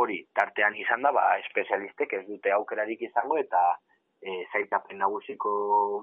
hori 0.00 0.18
tartean 0.34 0.74
izan 0.78 1.06
da, 1.06 1.12
ba, 1.14 1.26
espezialistek 1.44 2.18
ez 2.18 2.24
dute 2.26 2.52
aukerarik 2.54 3.02
izango, 3.06 3.38
eta 3.38 3.62
e, 4.22 4.42
zaitapen 4.52 4.98
nagusiko 4.98 5.52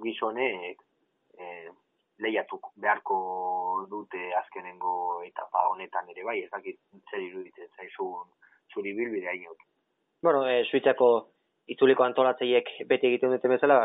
gizonek 0.03 0.81
e, 1.37 1.69
lehiatuk 2.23 2.71
beharko 2.81 3.17
dute 3.91 4.31
azkenengo 4.41 5.21
etapa 5.27 5.67
honetan 5.71 6.09
ere 6.13 6.25
bai, 6.25 6.39
ez 6.43 6.51
dakit 6.51 6.79
zer 7.11 7.21
iruditzen 7.21 7.69
zaizun 7.75 8.31
zuri 8.73 8.93
bilbidea 8.97 9.35
inot. 9.37 9.59
Bueno, 10.23 10.45
e, 10.49 10.63
suitzako 10.65 11.09
itzuliko 11.67 12.03
antolatzeiek 12.07 12.71
beti 12.89 13.11
egiten 13.11 13.35
dute 13.35 13.51
bezala, 13.51 13.79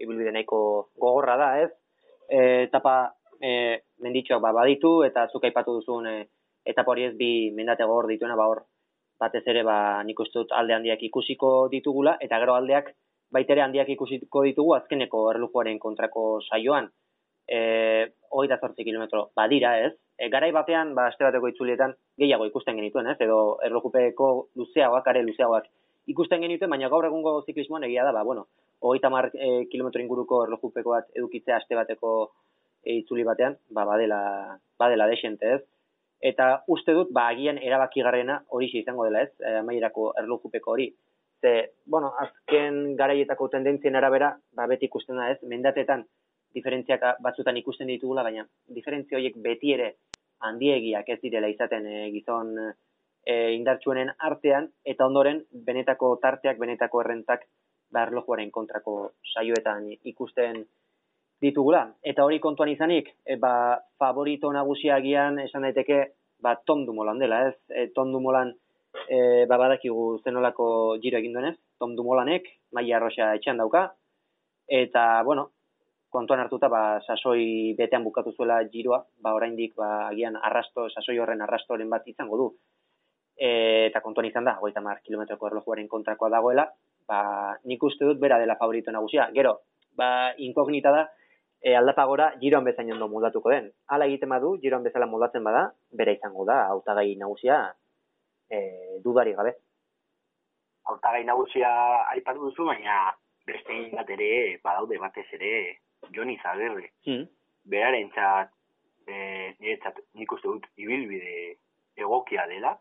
ibilbide 0.00 0.32
nahiko 0.32 0.60
gogorra 1.00 1.36
da, 1.40 1.50
ez? 1.62 1.70
E, 2.28 2.64
etapa 2.68 3.14
e, 3.40 3.80
menditxoak 4.02 4.42
ba, 4.42 4.52
baditu 4.52 5.02
eta 5.06 5.26
zuk 5.32 5.44
aipatu 5.44 5.78
duzun 5.80 6.08
e, 6.10 6.16
etapa 6.64 6.92
hori 6.92 7.08
ez 7.10 7.14
bi 7.16 7.50
mendate 7.54 7.84
gogor 7.84 8.08
dituena, 8.10 8.36
ba 8.36 8.48
hor 8.50 8.64
batez 9.20 9.44
ere 9.46 9.62
ba 9.62 10.02
nik 10.02 10.20
uste 10.20 10.40
dut 10.40 10.52
alde 10.52 10.74
handiak 10.74 11.02
ikusiko 11.08 11.68
ditugula 11.72 12.16
eta 12.20 12.40
gero 12.42 12.56
aldeak 12.58 12.90
baitere 13.34 13.62
handiak 13.62 13.88
ikusiko 13.94 14.44
ditugu 14.46 14.74
azkeneko 14.76 15.30
erlujuaren 15.32 15.78
kontrako 15.82 16.40
saioan. 16.48 16.90
Eh, 17.46 18.08
hogeita 18.30 18.56
zortzi 18.56 18.84
kilometro 18.86 19.26
badira, 19.36 19.74
ez? 19.86 19.92
E, 20.16 20.30
garai 20.32 20.50
batean, 20.54 20.94
ba, 20.96 21.08
este 21.12 21.26
bateko 21.26 21.50
itzulietan, 21.50 21.92
gehiago 22.18 22.46
ikusten 22.48 22.78
genituen, 22.80 23.10
ez? 23.12 23.18
Edo 23.20 23.58
erlojupeko 23.66 24.30
luzeagoak, 24.56 25.10
are 25.12 25.22
luzeagoak 25.26 25.66
ikusten 26.14 26.40
genituen, 26.44 26.70
baina 26.72 26.88
gaur 26.92 27.04
egungo 27.10 27.34
ziklismoan 27.44 27.84
egia 27.88 28.06
da, 28.06 28.14
ba, 28.16 28.22
bueno, 28.24 28.46
hogeita 28.80 29.10
mar 29.10 29.30
e, 29.34 29.66
kilometro 29.70 30.02
inguruko 30.02 30.42
erlojupeko 30.44 30.96
bat 30.96 31.06
edukitzea 31.14 31.58
aste 31.60 31.76
bateko 31.78 32.14
e, 32.84 32.98
itzuli 33.00 33.24
batean, 33.24 33.56
ba, 33.70 33.84
badela, 33.88 34.20
badela 34.78 35.06
desente, 35.10 35.54
ez? 35.56 35.62
Eta 36.24 36.64
uste 36.72 36.94
dut, 36.96 37.10
ba, 37.12 37.28
agian 37.32 37.58
erabakigarrena 37.60 38.42
hori 38.48 38.70
izango 38.80 39.04
dela, 39.08 39.24
ez? 39.24 39.32
E, 39.40 39.56
amaierako 39.60 40.12
erlojupeko 40.20 40.76
hori. 40.76 40.90
Ze, 41.40 41.54
bueno, 41.86 42.12
azken 42.20 42.96
garaietako 42.96 43.48
tendentzien 43.52 43.96
arabera, 43.96 44.34
ba, 44.52 44.68
beti 44.70 44.88
ikusten 44.90 45.20
da, 45.20 45.30
ez? 45.32 45.40
Mendatetan, 45.42 46.06
diferentziak 46.54 47.02
batzutan 47.20 47.56
ikusten 47.58 47.90
ditugula, 47.90 48.22
baina 48.22 48.46
diferentzia 48.76 49.18
horiek 49.18 49.36
beti 49.42 49.74
ere 49.74 49.94
handiegiak 50.44 51.08
ez 51.08 51.20
direla 51.22 51.50
izaten 51.50 51.86
e, 51.86 51.98
gizon 52.14 52.54
e, 52.60 53.34
indartsuenen 53.56 54.12
artean, 54.28 54.68
eta 54.84 55.06
ondoren 55.08 55.42
benetako 55.66 56.16
tarteak, 56.22 56.60
benetako 56.60 57.02
errentak 57.02 57.46
barlojuaren 57.94 58.50
kontrako 58.50 58.96
saioetan 59.32 59.86
ikusten 60.10 60.64
ditugula. 61.44 61.86
Eta 62.02 62.24
hori 62.24 62.40
kontuan 62.42 62.72
izanik, 62.72 63.10
e, 63.24 63.36
ba, 63.40 63.78
favorito 64.00 64.50
nagusiagian 64.52 65.38
esan 65.44 65.66
daiteke 65.68 66.00
ba, 66.42 66.56
Tom 66.66 66.84
Dumolan 66.86 67.20
dela, 67.22 67.40
ez? 67.48 67.56
E, 67.70 67.88
Tom 67.96 68.12
Dumolan 68.12 68.52
e, 69.08 69.44
ba, 69.48 69.58
badakigu 69.58 70.20
zenolako 70.24 70.68
giro 71.02 71.18
egin 71.18 71.34
duenez, 71.36 71.56
Tom 71.78 71.96
Dumolanek, 71.98 72.48
maia 72.72 72.98
arroxa 72.98 73.34
etxean 73.38 73.60
dauka, 73.60 73.88
eta, 74.68 75.22
bueno, 75.26 75.50
kontuan 76.14 76.44
hartuta 76.44 76.70
ba 76.70 77.00
sasoi 77.02 77.74
betean 77.78 78.04
bukatu 78.06 78.32
zuela 78.36 78.60
giroa, 78.70 79.02
ba 79.22 79.34
oraindik 79.34 79.74
ba 79.74 80.06
agian 80.12 80.38
arrasto 80.38 80.86
sasoi 80.88 81.18
horren 81.18 81.42
arrastoren 81.42 81.90
bat 81.90 82.06
izango 82.06 82.38
du. 82.38 82.46
E, 83.34 83.48
eta 83.90 84.00
kontuan 84.00 84.28
izan 84.30 84.46
da 84.46 84.54
30 84.62 85.02
kilometroko 85.02 85.50
erlojuaren 85.50 85.88
kontrakoa 85.90 86.30
dagoela, 86.36 86.68
ba 87.08 87.56
nik 87.64 87.82
uste 87.82 88.04
dut 88.04 88.20
bera 88.20 88.38
dela 88.38 88.56
favorito 88.56 88.92
nagusia. 88.92 89.28
Gero, 89.34 89.60
ba 89.96 90.32
inkognita 90.38 90.90
da 90.90 91.04
e, 91.64 91.74
aldapagora 91.74 92.32
giroan 92.40 92.64
bezain 92.64 92.92
ondo 92.92 93.08
moldatuko 93.08 93.50
den. 93.50 93.70
Hala 93.88 94.08
egiten 94.10 94.32
badu, 94.34 94.56
giroan 94.62 94.84
bezala 94.84 95.08
moldatzen 95.08 95.44
bada, 95.44 95.64
bera 95.92 96.12
izango 96.12 96.44
da 96.48 96.64
hautagai 96.68 97.14
nagusia 97.20 97.60
e, 98.50 98.58
dudari 99.04 99.32
gabe. 99.38 99.54
Hautagai 100.90 101.24
nagusia 101.24 101.70
aipatu 102.12 102.50
duzu, 102.50 102.66
baina 102.68 102.98
beste 103.48 103.78
bat 103.94 104.10
ere, 104.16 104.58
badaude 104.64 105.00
batez 105.00 105.26
ere, 105.38 105.54
Joni 106.12 106.36
Zagerre. 106.42 106.90
Mm. 107.08 107.24
Beraren 107.72 108.10
txat, 108.12 108.52
e, 109.08 109.16
nire 109.60 109.78
txat, 109.80 110.02
nik 110.20 110.36
uste 110.36 110.50
dut, 110.50 110.68
ibilbide 110.76 111.56
egokia 111.96 112.44
dela, 112.50 112.74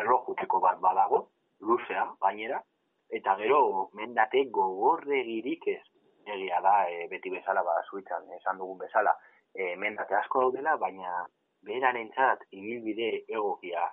errojuteko 0.00 0.60
bat 0.64 0.80
badago, 0.80 1.26
luzea, 1.60 2.06
bainera, 2.22 2.62
eta 3.08 3.36
gero, 3.40 3.88
mendate 3.98 4.44
gogorregirik 4.52 5.66
ez, 5.72 5.82
egia 6.26 6.60
da, 6.60 6.82
e, 6.90 7.06
beti 7.10 7.30
bezala, 7.32 7.62
ba, 7.64 7.78
suitzan, 7.90 8.28
esan 8.36 8.58
dugun 8.60 8.78
bezala, 8.84 9.14
e, 9.54 9.74
mendate 9.76 10.14
asko 10.18 10.46
daudela, 10.46 10.76
baina 10.76 11.24
beraren 11.64 12.10
txat, 12.14 12.44
ibilbide 12.52 13.10
egokia 13.28 13.88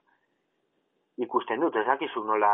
ikusten 1.24 1.62
dut, 1.64 1.76
ez 1.80 1.86
dakizu 1.88 2.24
nola 2.28 2.52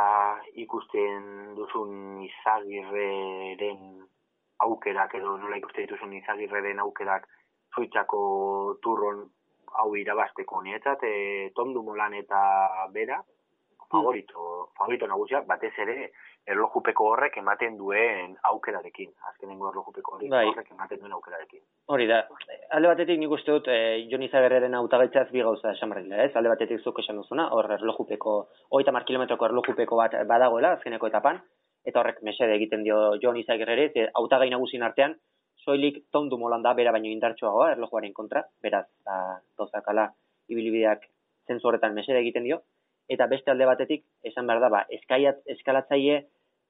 ikusten 0.63 1.56
duzun 1.58 2.21
izagirreren 2.28 3.86
aukerak 4.62 5.15
edo 5.17 5.38
nola 5.41 5.58
ikuste 5.58 5.88
dituzun 5.88 6.13
izagirreren 6.19 6.80
aukerak 6.84 7.26
zoitzako 7.76 8.21
turron 8.84 9.24
hau 9.82 9.89
irabazteko 9.95 10.62
nietzat, 10.62 11.04
e, 11.04 11.50
tondu 11.56 11.82
molan 11.84 12.13
eta 12.13 12.41
bera, 12.93 13.21
favorito, 13.91 14.71
favorito 14.78 15.08
nagusia, 15.08 15.41
batez 15.47 15.74
ere, 15.84 16.12
erlojupeko 16.49 17.06
horrek 17.13 17.38
ematen 17.38 17.77
duen 17.77 18.36
aukerarekin. 18.49 19.12
Azkenengo 19.30 19.69
erlojupeko 19.69 20.17
bai. 20.32 20.45
horrek 20.49 20.71
ematen 20.71 20.99
duen 20.99 21.13
aukerarekin. 21.17 21.62
Hori 21.93 22.08
da, 22.10 22.21
alde 22.77 22.91
batetik 22.91 23.19
nik 23.19 23.36
uste 23.38 23.51
dut, 23.51 23.67
e, 23.67 24.08
Joni 24.12 24.30
Zagerreren 24.30 24.75
autagaitzaz 24.80 25.27
bi 25.32 25.43
gauza 25.47 25.73
esan 25.75 25.93
ez? 26.12 26.32
Alde 26.36 26.49
batetik 26.49 26.82
zuk 26.82 26.99
esan 26.99 27.17
duzuna, 27.21 27.49
hor 27.51 27.71
erlojupeko, 27.77 28.38
oita 28.71 28.91
mar 28.91 29.06
kilometroko 29.06 29.45
erlojupeko 29.45 29.95
bat 29.95 30.15
badagoela, 30.27 30.73
azkeneko 30.73 31.08
etapan, 31.08 31.41
eta 31.86 31.99
horrek 31.99 32.21
mesede 32.23 32.56
egiten 32.56 32.84
dio 32.84 33.15
Jon 33.21 33.38
Izagirrere, 33.38 33.91
ze 33.93 34.10
hautagai 34.13 34.49
nagusien 34.49 34.84
artean, 34.84 35.15
soilik 35.65 36.04
tondu 36.12 36.38
molan 36.38 36.63
da 36.65 36.73
bera 36.73 36.91
baino 36.91 37.10
indartsuagoa 37.10 37.71
erlojuaren 37.75 38.13
kontra, 38.13 38.43
beraz, 38.63 38.88
ba, 39.06 39.41
tozakala 39.58 40.10
ibilibideak 40.49 41.06
zentzu 41.47 41.67
horretan 41.67 41.93
mesede 41.93 42.19
egiten 42.19 42.47
dio, 42.47 42.62
eta 43.12 43.28
beste 43.32 43.52
alde 43.52 43.67
batetik, 43.67 44.06
esan 44.24 44.47
behar 44.47 44.63
da, 44.63 44.69
ba, 44.71 44.86
eskaiat, 44.97 45.43
eskalatzaile 45.56 46.21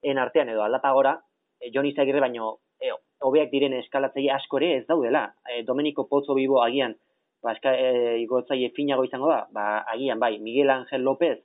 en 0.01 0.17
artean 0.17 0.49
edo 0.49 0.63
aldapagora, 0.65 1.15
e, 1.59 1.69
Jon 1.73 1.85
Izagirre 1.85 2.23
baino, 2.23 2.55
e, 2.81 2.89
hobeak 3.21 3.51
diren 3.53 3.77
eskalatzaile 3.77 4.33
asko 4.33 4.61
ere 4.61 4.73
ez 4.79 4.85
daudela, 4.87 5.27
e, 5.45 5.61
Domenico 5.67 6.07
Pozzo 6.09 6.33
Bibo 6.37 6.63
agian, 6.63 6.97
ba, 7.43 7.53
eska, 7.53 7.75
e, 7.77 8.17
igotzaile 8.23 8.71
finago 8.77 9.05
izango 9.05 9.29
da, 9.29 9.45
ba, 9.53 9.67
agian, 9.93 10.19
bai, 10.19 10.37
Miguel 10.39 10.73
Ángel 10.73 11.05
López, 11.05 11.37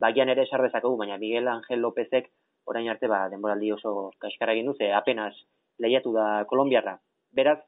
ba, 0.00 0.08
agian 0.08 0.32
ere 0.32 0.48
esardezakegu, 0.48 0.96
baina 0.96 1.20
Miguel 1.20 1.48
Ángel 1.48 1.84
Lópezek 1.84 2.32
orain 2.70 2.88
arte 2.88 3.08
ba 3.10 3.28
denboraldi 3.32 3.72
oso 3.74 4.10
kaskara 4.22 4.54
egin 4.54 4.68
du 4.70 4.74
ze 4.78 4.92
apenas 4.92 5.34
lehiatu 5.78 6.12
da 6.12 6.44
Kolombiarra. 6.46 6.98
Beraz, 7.32 7.58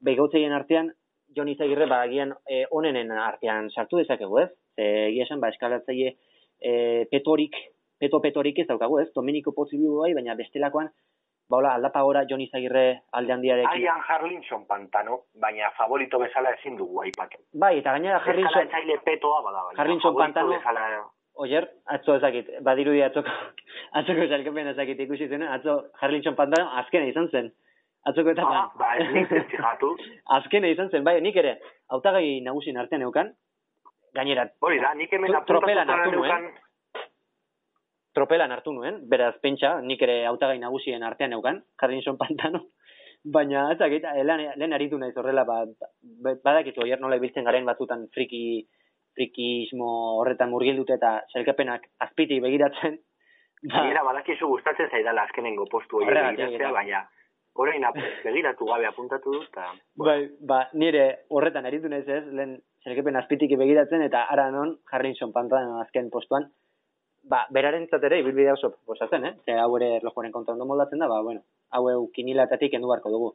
begautzeien 0.00 0.52
artean 0.52 0.92
Jon 1.36 1.48
Izagirre 1.48 1.86
ba 1.86 2.00
agian 2.02 2.34
e, 2.48 2.64
onenen 2.70 3.12
artean 3.12 3.70
sartu 3.70 4.00
dezakegu, 4.00 4.40
ez? 4.42 4.50
Ze 4.76 4.88
egia 5.10 5.24
esan, 5.26 5.40
ba, 5.40 5.48
eskalatzaile 5.52 6.14
e, 6.60 7.04
petorik, 7.10 7.56
peto 8.00 8.20
petorik 8.20 8.58
ez 8.62 8.66
daukagu, 8.68 8.98
ez? 9.02 9.08
Dominiko 9.14 9.52
Potzibiu 9.56 9.98
bai, 10.00 10.12
baina 10.14 10.34
bestelakoan, 10.38 10.88
ba, 11.50 11.56
hola, 11.58 11.74
aldapa 11.76 12.02
gora 12.06 12.24
Jon 12.30 12.40
Izagirre 12.40 13.02
alde 13.12 13.32
handiarekin. 13.34 13.72
Aian 13.82 14.00
Harlinson 14.08 14.66
pantano, 14.68 15.22
baina 15.34 15.70
favorito 15.76 16.18
bezala 16.22 16.52
ezin 16.58 16.76
dugu 16.78 17.00
aipatu. 17.02 17.42
Bai, 17.52 17.78
eta 17.80 17.96
gainera 17.96 18.20
Harlinson, 18.22 18.50
Eskalatzaile 18.62 19.00
petoa 19.04 19.42
bada, 19.42 19.64
baina 19.70 19.82
Harlinson 19.82 20.14
pantano- 20.16 20.54
bezala... 20.56 20.86
oier, 21.40 21.66
atzo 21.88 22.16
ezakit, 22.18 22.48
badirudi 22.62 23.02
atzoko, 23.02 23.30
atzoko 24.00 24.26
salkepen 24.28 24.66
ezakit 24.74 24.98
ikusi 25.06 25.28
zen, 25.28 25.42
atzo 25.42 25.76
Harlinson 26.00 26.34
pantano 26.36 26.70
azkena 26.82 27.06
izan 27.08 27.28
zen. 27.32 27.52
Atzoko 28.08 28.32
eta 28.32 28.44
Ah, 28.48 28.66
ba, 28.78 28.94
ez 28.96 29.10
nintzen 29.12 29.44
azkena 30.38 30.68
izan 30.72 30.88
zen, 30.90 31.04
bai, 31.04 31.18
nik 31.20 31.36
ere, 31.36 31.58
hautagai 31.92 32.40
nagusien 32.46 32.76
artean 32.80 33.02
eukan, 33.02 33.34
gainera, 34.14 34.48
Hori 34.60 34.80
da, 34.80 34.94
nik 34.94 35.12
hemen 35.12 35.32
nuen. 36.16 36.30
neukan- 36.30 36.52
tropelan 38.14 38.52
hartu 38.52 38.72
nuen, 38.74 39.00
beraz 39.08 39.36
pentsa, 39.42 39.80
nik 39.86 40.02
ere 40.02 40.24
hautagai 40.26 40.58
nagusien 40.58 41.02
artean 41.06 41.32
eukan, 41.36 41.62
Harlinson 41.80 42.18
pantano, 42.18 42.64
baina 43.36 43.68
ez 43.72 43.78
dakit, 43.78 44.04
eh, 44.04 44.24
lehen, 44.24 44.52
lehen 44.56 44.72
aritu 44.72 44.98
naiz 44.98 45.16
horrela, 45.16 45.44
ba, 45.44 45.62
ba, 46.24 46.34
badakizu, 46.44 46.82
oier 46.82 47.00
nola 47.00 47.16
ibiltzen 47.20 47.44
garen 47.44 47.64
batzutan 47.68 48.08
friki, 48.14 48.66
frikismo 49.14 49.92
horretan 50.20 50.50
murgildute 50.50 50.94
eta 50.98 51.20
selkepenak 51.32 51.86
azpiti 52.06 52.40
begiratzen, 52.40 52.98
ba, 53.62 53.76
Gainera, 53.76 54.02
badakizu 54.06 54.48
gustatzen 54.48 54.90
zaidala 54.90 55.26
azkenengo 55.28 55.66
postu 55.70 56.00
hori 56.00 56.14
begiratzea, 56.14 56.70
baina 56.72 57.04
orain 57.60 57.84
begiratu 58.24 58.64
gabe 58.64 58.86
apuntatu 58.88 59.32
dut, 59.34 59.48
eta... 59.50 59.66
bai, 59.98 60.30
ba, 60.40 60.62
nire 60.72 61.26
horretan 61.28 61.66
aritu 61.68 61.90
naiz 61.92 62.06
ez, 62.08 62.24
lehen 62.32 62.58
selkepen 62.84 63.16
azpitik 63.16 63.56
begiratzen 63.58 64.02
eta 64.02 64.24
ara 64.32 64.50
non 64.50 64.78
Harlinson 64.90 65.32
pantano 65.32 65.80
azken 65.80 66.10
postuan, 66.10 66.48
ba, 67.22 67.44
berarentzat 67.52 68.04
ere 68.08 68.20
ibilbidea 68.20 68.54
oso 68.56 68.70
proposatzen, 68.72 69.24
eh? 69.24 69.34
Ze 69.44 69.58
hau 69.58 69.74
ere 69.76 69.96
erlojuaren 69.98 70.32
kontra 70.32 70.54
ondo 70.54 70.66
moldatzen 70.66 70.98
da, 70.98 71.08
ba, 71.08 71.20
bueno, 71.22 71.42
hau 71.70 71.88
eu 71.90 72.08
kinilatatik 72.14 72.74
endu 72.74 72.88
beharko 72.88 73.12
dugu. 73.12 73.34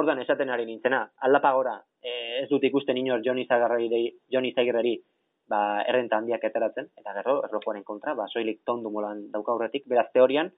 Ordan 0.00 0.20
esaten 0.22 0.50
ari 0.50 0.66
nintzena, 0.66 1.00
aldapa 1.26 1.52
gora, 1.52 1.76
eh, 2.02 2.42
ez 2.42 2.48
dut 2.50 2.64
ikusten 2.64 2.98
inor 2.98 3.22
Jon 3.24 3.38
Izagirreri, 3.38 4.04
Jon 4.32 4.46
Izagirreri, 4.46 4.96
ba, 5.50 5.82
errenta 5.82 6.18
handiak 6.18 6.44
eteratzen, 6.46 6.90
eta 6.98 7.14
gero, 7.18 7.40
erlojuaren 7.46 7.84
kontra, 7.84 8.14
ba, 8.14 8.26
soilik 8.28 8.62
tondu 8.64 8.90
molan 8.90 9.30
dauka 9.30 9.52
aurretik, 9.52 9.86
beraz 9.86 10.08
teorian, 10.14 10.50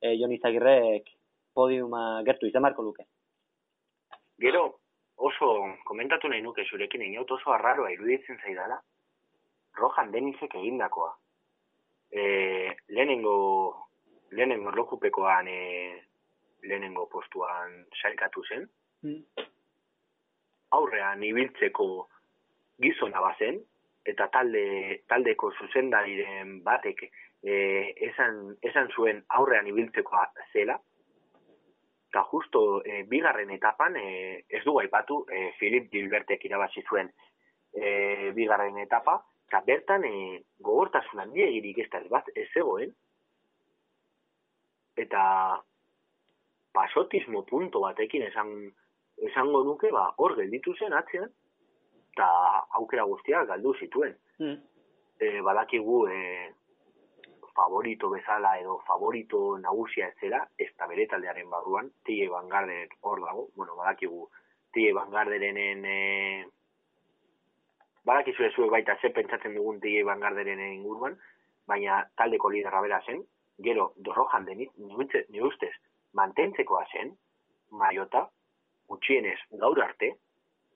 eh, 0.00 0.16
Jon 0.20 0.32
Izagirrek 0.32 1.12
podiuma 1.54 2.22
gertu 2.24 2.46
izan 2.46 2.64
beharko 2.66 2.82
luke. 2.82 3.06
Gero, 4.40 4.64
oso, 5.16 5.48
komentatu 5.84 6.28
nahi 6.28 6.42
nuke 6.42 6.64
zurekin, 6.70 7.02
inout 7.02 7.30
oso 7.30 7.52
arraroa 7.52 7.90
iruditzen 7.92 8.38
zaidala, 8.42 8.80
Rohan 9.76 10.12
Denisek 10.12 10.54
egindakoa. 10.54 11.10
E, 12.12 12.22
lehenengo, 12.88 13.36
lehenengo 14.30 14.70
erlojupekoan, 14.70 15.48
e, 15.48 16.02
lehenengo 16.62 17.06
postuan 17.10 17.84
sailkatu 18.00 18.44
zen, 18.48 18.68
aurrean 20.74 21.22
ibiltzeko 21.22 21.88
gizona 22.82 23.20
bazen, 23.20 23.60
eta 24.06 24.28
talde, 24.32 24.64
taldeko 25.08 25.50
zuzendariren 25.58 26.58
batek 26.64 27.06
e, 27.06 27.54
esan, 28.10 28.56
esan 28.62 28.90
zuen 28.96 29.22
aurrean 29.38 29.68
ibiltzekoa 29.70 30.26
zela, 30.52 30.78
eta 32.14 32.22
justo 32.30 32.80
e, 32.86 33.02
bigarren 33.10 33.50
etapan, 33.50 33.96
e, 33.98 34.44
ez 34.48 34.62
dugu 34.62 34.78
aipatu, 34.84 35.24
e, 35.26 35.48
Filip 35.58 35.88
Gilbertek 35.90 36.44
irabazi 36.46 36.84
zuen 36.86 37.08
e, 37.74 38.30
bigarren 38.36 38.78
etapa, 38.78 39.16
eta 39.48 39.60
bertan 39.66 40.04
e, 40.06 40.12
gogortasun 40.62 41.24
handiegirik 41.24 41.80
ez 41.82 41.88
da 41.90 41.98
ez 42.04 42.10
bat 42.12 42.30
ez 42.38 42.46
zegoen, 42.54 42.92
eta 44.94 45.24
pasotismo 46.78 47.42
punto 47.50 47.82
batekin 47.82 48.28
esan, 48.28 48.54
esango 49.30 49.64
nuke, 49.66 49.90
ba, 49.90 50.06
hor 50.22 50.36
gelditu 50.38 50.76
zen 50.78 50.94
atzean, 50.94 51.34
eta 52.14 52.28
aukera 52.78 53.08
guztiak 53.10 53.50
galdu 53.50 53.74
zituen. 53.82 54.14
Mm. 54.38 54.60
E, 55.18 55.40
badakigu 55.42 56.04
e, 56.14 56.20
favorito 57.54 58.10
bezala 58.10 58.58
edo 58.58 58.80
favorito 58.86 59.58
nagusia 59.58 60.08
ez 60.08 60.16
zela, 60.20 60.42
ez 60.58 60.70
da 60.76 60.88
bere 60.90 61.06
taldearen 61.06 61.50
barruan, 61.50 61.90
Tige 62.04 62.28
Van 62.28 62.48
Gardner 62.48 62.88
hor 63.00 63.20
dago, 63.22 63.48
bueno, 63.56 63.76
badakigu 63.76 64.28
Tige 64.74 64.92
Van 64.92 65.10
Garderenen 65.10 65.84
e, 65.86 65.98
badakizu 68.04 68.50
zuek 68.50 68.70
baita 68.74 68.96
ze 69.00 69.10
pentsatzen 69.14 69.54
dugun 69.54 69.78
Tige 69.80 70.02
Van 70.04 70.20
Garderenen 70.20 70.72
inguruan, 70.74 71.14
baina 71.66 72.02
taldeko 72.16 72.50
liderra 72.50 72.80
bera 72.82 73.00
zen, 73.06 73.22
gero 73.62 73.92
Rohan 74.04 74.44
denit, 74.44 74.72
nire 74.76 75.46
ustez, 75.46 75.72
mantentzekoa 76.12 76.84
zen, 76.92 77.14
maiota, 77.70 78.26
gutxienez 78.88 79.38
gaur 79.62 79.80
arte, 79.82 80.10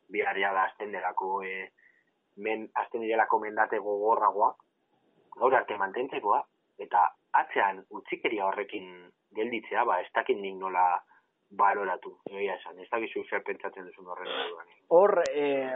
bihar 0.09 0.39
ja 0.39 0.53
da 0.55 0.69
azten 0.71 0.95
delako, 0.95 1.43
e, 1.43 1.73
men, 2.37 2.69
azten 2.75 3.03
mendate 3.41 3.79
gogorragoa, 3.79 4.55
gaur 5.35 5.55
arte 5.55 5.77
mantentzekoa, 5.77 6.45
eta 6.79 7.05
atzean 7.33 7.85
utzikeria 7.91 8.47
horrekin 8.47 9.11
gelditzea, 9.37 9.85
ba, 9.85 10.01
ez 10.01 10.09
dakit 10.15 10.39
nik 10.41 10.55
nola 10.57 11.03
baloratu, 11.51 12.19
egia 12.31 12.55
esan, 12.59 12.79
ez 12.81 12.89
dakizu 12.93 13.25
zer 13.31 13.43
pentsatzen 13.47 13.87
duzun 13.89 14.07
horren 14.07 14.29
inguruan. 14.29 14.67
Hor, 14.91 15.23
eh, 15.33 15.73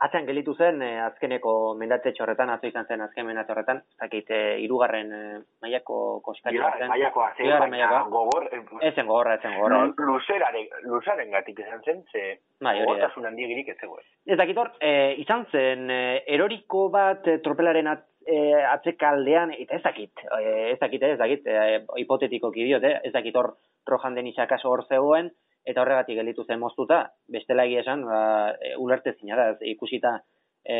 atzean 0.00 0.24
gelitu 0.26 0.54
zen, 0.56 0.80
eh, 0.82 1.02
azkeneko 1.04 1.74
mendatetxo 1.78 2.24
horretan, 2.24 2.48
atzo 2.50 2.66
izan 2.66 2.86
zen 2.88 3.00
azken 3.04 3.26
mendate 3.26 3.52
horretan, 3.52 3.82
ez 3.92 3.98
dakit, 4.00 4.30
eh, 4.30 4.58
irugarren 4.64 5.12
eh, 5.12 5.40
Bigarren 5.62 6.88
mailakoa 6.90 7.28
zen, 7.36 7.44
Bigarren 7.44 7.70
baina 7.70 7.76
mailakoa. 7.76 8.08
gogor, 8.10 8.48
Ez 8.80 8.94
zen 8.94 9.06
gogorra, 9.06 9.34
ez 9.34 9.42
zen 9.42 9.54
gogorra. 9.58 9.84
lu- 9.84 9.94
luzeraren, 10.06 10.66
luzaren 10.84 11.30
gatik 11.30 11.58
izan 11.58 11.82
zen, 11.84 12.02
ze 12.12 12.38
Bai, 12.60 12.78
gogortasun 12.80 13.24
handiegirik 13.24 13.68
ez 13.68 13.76
zegoen. 13.80 14.02
Ez 14.26 14.36
dakit 14.38 14.56
hor, 14.56 14.70
eh, 14.80 15.14
izan 15.18 15.46
zen, 15.52 15.90
eh, 15.90 16.22
eroriko 16.26 16.88
bat 16.90 17.26
eh, 17.28 17.38
tropelaren 17.38 17.86
at, 17.86 18.06
eh, 18.26 18.64
atzekaldean, 18.72 19.54
eta 19.58 19.76
ez 19.76 19.82
dakit, 19.82 20.24
eh, 20.38 20.72
ez 20.72 20.78
dakit, 20.80 21.02
ez 21.02 21.18
dakit, 21.18 21.46
eh, 21.46 21.84
hipotetikoki 22.02 22.64
diot, 22.64 22.84
eh, 22.84 23.00
ez 23.04 23.12
dakit 23.12 23.36
hor 23.36 23.56
rojan 23.86 24.14
denisa 24.14 24.46
kaso 24.46 24.70
hor 24.70 24.84
zegoen, 24.88 25.30
eta 25.64 25.82
horregatik 25.82 26.18
gelditu 26.18 26.44
zen 26.44 26.60
moztuta, 26.60 27.02
bestela 27.30 27.66
egia 27.68 27.82
esan, 27.84 28.04
ba, 28.06 28.20
e, 28.58 28.74
ulertezina 28.82 29.36
da, 29.38 29.46
ikusita 29.72 30.16
e, 30.64 30.76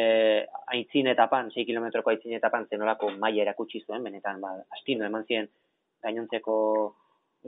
aitzin 0.74 1.10
etapan, 1.12 1.52
6 1.54 1.66
kilometroko 1.68 2.10
aitzin 2.10 2.34
etapan 2.38 2.66
zenolako 2.70 3.12
maila 3.18 3.44
erakutsi 3.46 3.82
zuen, 3.86 4.02
benetan, 4.02 4.40
ba, 4.42 4.56
astino 4.78 5.06
eman 5.06 5.26
ziren 5.28 5.48
gainontzeko 6.02 6.56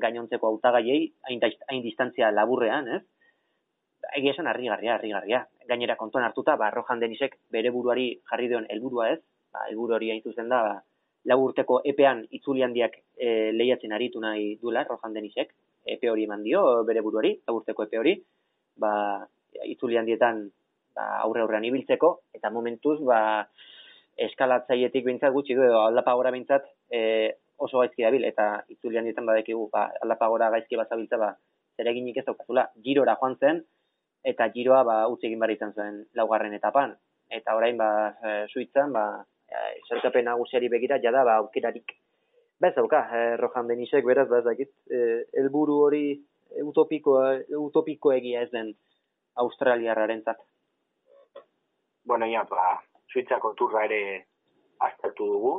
gainontzeko 0.02 0.48
hautagaiei 0.50 1.02
hain, 1.28 1.42
hain 1.70 1.82
distantzia 1.82 2.30
laburrean, 2.34 2.88
ez? 2.96 3.02
Egia 4.18 4.34
esan 4.34 4.48
harrigarria, 4.50 4.96
harrigarria. 4.98 5.44
Gainera 5.68 5.96
kontuan 5.96 6.26
hartuta, 6.26 6.56
ba, 6.60 6.70
Rohan 6.74 7.00
Denisek 7.02 7.38
bere 7.54 7.70
buruari 7.74 8.08
jarri 8.30 8.50
dion 8.50 8.66
helburua 8.70 9.12
ez, 9.14 9.20
ba, 9.54 9.66
helburu 9.68 9.96
hori 9.96 10.10
hain 10.12 10.22
zuzen 10.22 10.50
da, 10.52 10.60
ba, 10.66 10.74
lau 11.30 11.38
urteko 11.46 11.80
epean 11.92 12.24
itzuli 12.36 12.64
handiak 12.66 12.98
e, 13.16 13.52
lehiatzen 13.56 13.94
aritu 13.96 14.20
nahi 14.20 14.56
duela 14.62 14.84
Rohan 14.88 15.14
Denisek, 15.16 15.54
epe 15.94 16.10
hori 16.10 16.26
eman 16.28 16.42
dio 16.44 16.64
bere 16.88 17.02
buruari, 17.06 17.34
lau 17.46 17.58
urteko 17.60 17.86
epe 17.86 18.00
hori, 18.00 18.16
ba, 18.80 18.92
itzuli 19.64 20.00
handietan 20.00 20.44
ba, 20.96 21.06
aurre 21.22 21.44
aurrean 21.44 21.64
ibiltzeko, 21.70 22.12
eta 22.34 22.50
momentuz, 22.50 22.98
ba, 23.06 23.20
eskalatzaietik 24.28 25.06
bintzat 25.06 25.32
gutxi 25.34 25.56
du, 25.56 25.64
edo 25.66 25.80
aldapagora 25.86 26.30
bintzat 26.34 26.68
e, 26.92 27.00
oso 27.56 27.80
gaizki 27.80 28.04
dabil, 28.04 28.26
eta 28.26 28.64
itzuli 28.68 29.00
handietan 29.00 29.26
badekigu, 29.26 29.68
ba, 29.72 29.88
aldapagora 30.02 30.50
gaizki 30.54 30.78
bazabiltza, 30.78 31.18
ba, 31.22 31.32
zereginik 31.78 32.20
ez 32.20 32.26
daukazula, 32.28 32.68
girora 32.84 33.16
joan 33.20 33.38
zen, 33.40 33.64
eta 34.24 34.48
giroa 34.56 34.82
ba 34.88 34.96
utzi 35.12 35.28
egin 35.28 35.40
behar 35.42 35.52
izan 35.54 35.74
zuen 35.76 36.00
laugarren 36.18 36.56
etapan. 36.56 36.96
Eta 37.38 37.54
orain 37.58 37.76
ba 37.76 37.90
e, 38.24 38.32
Suitzan 38.48 38.92
ba 38.96 39.04
e, 39.48 39.80
sailkapen 39.88 40.24
nagusiari 40.30 40.68
begira 40.68 40.98
jada 41.02 41.24
ba 41.24 41.36
aukerarik. 41.42 41.96
Ba 42.60 42.68
ez 42.68 42.76
dauka, 42.76 43.02
e, 43.10 43.36
Rohan 43.36 43.68
Denisek 43.68 44.04
beraz 44.04 44.28
ba 44.28 44.38
ez 44.38 44.44
dakit, 44.44 44.72
e, 44.90 45.24
helburu 45.40 45.80
hori 45.86 46.06
utopikoa 46.62 47.38
utopikoegia 47.58 48.42
ez 48.42 48.50
den 48.50 48.74
Australiarrarentzat. 49.36 50.38
Bueno, 52.06 52.26
ja, 52.30 52.44
ba, 52.48 52.78
Suitzako 53.10 53.54
turra 53.58 53.84
ere 53.88 54.00
aztertu 54.84 55.26
dugu, 55.26 55.54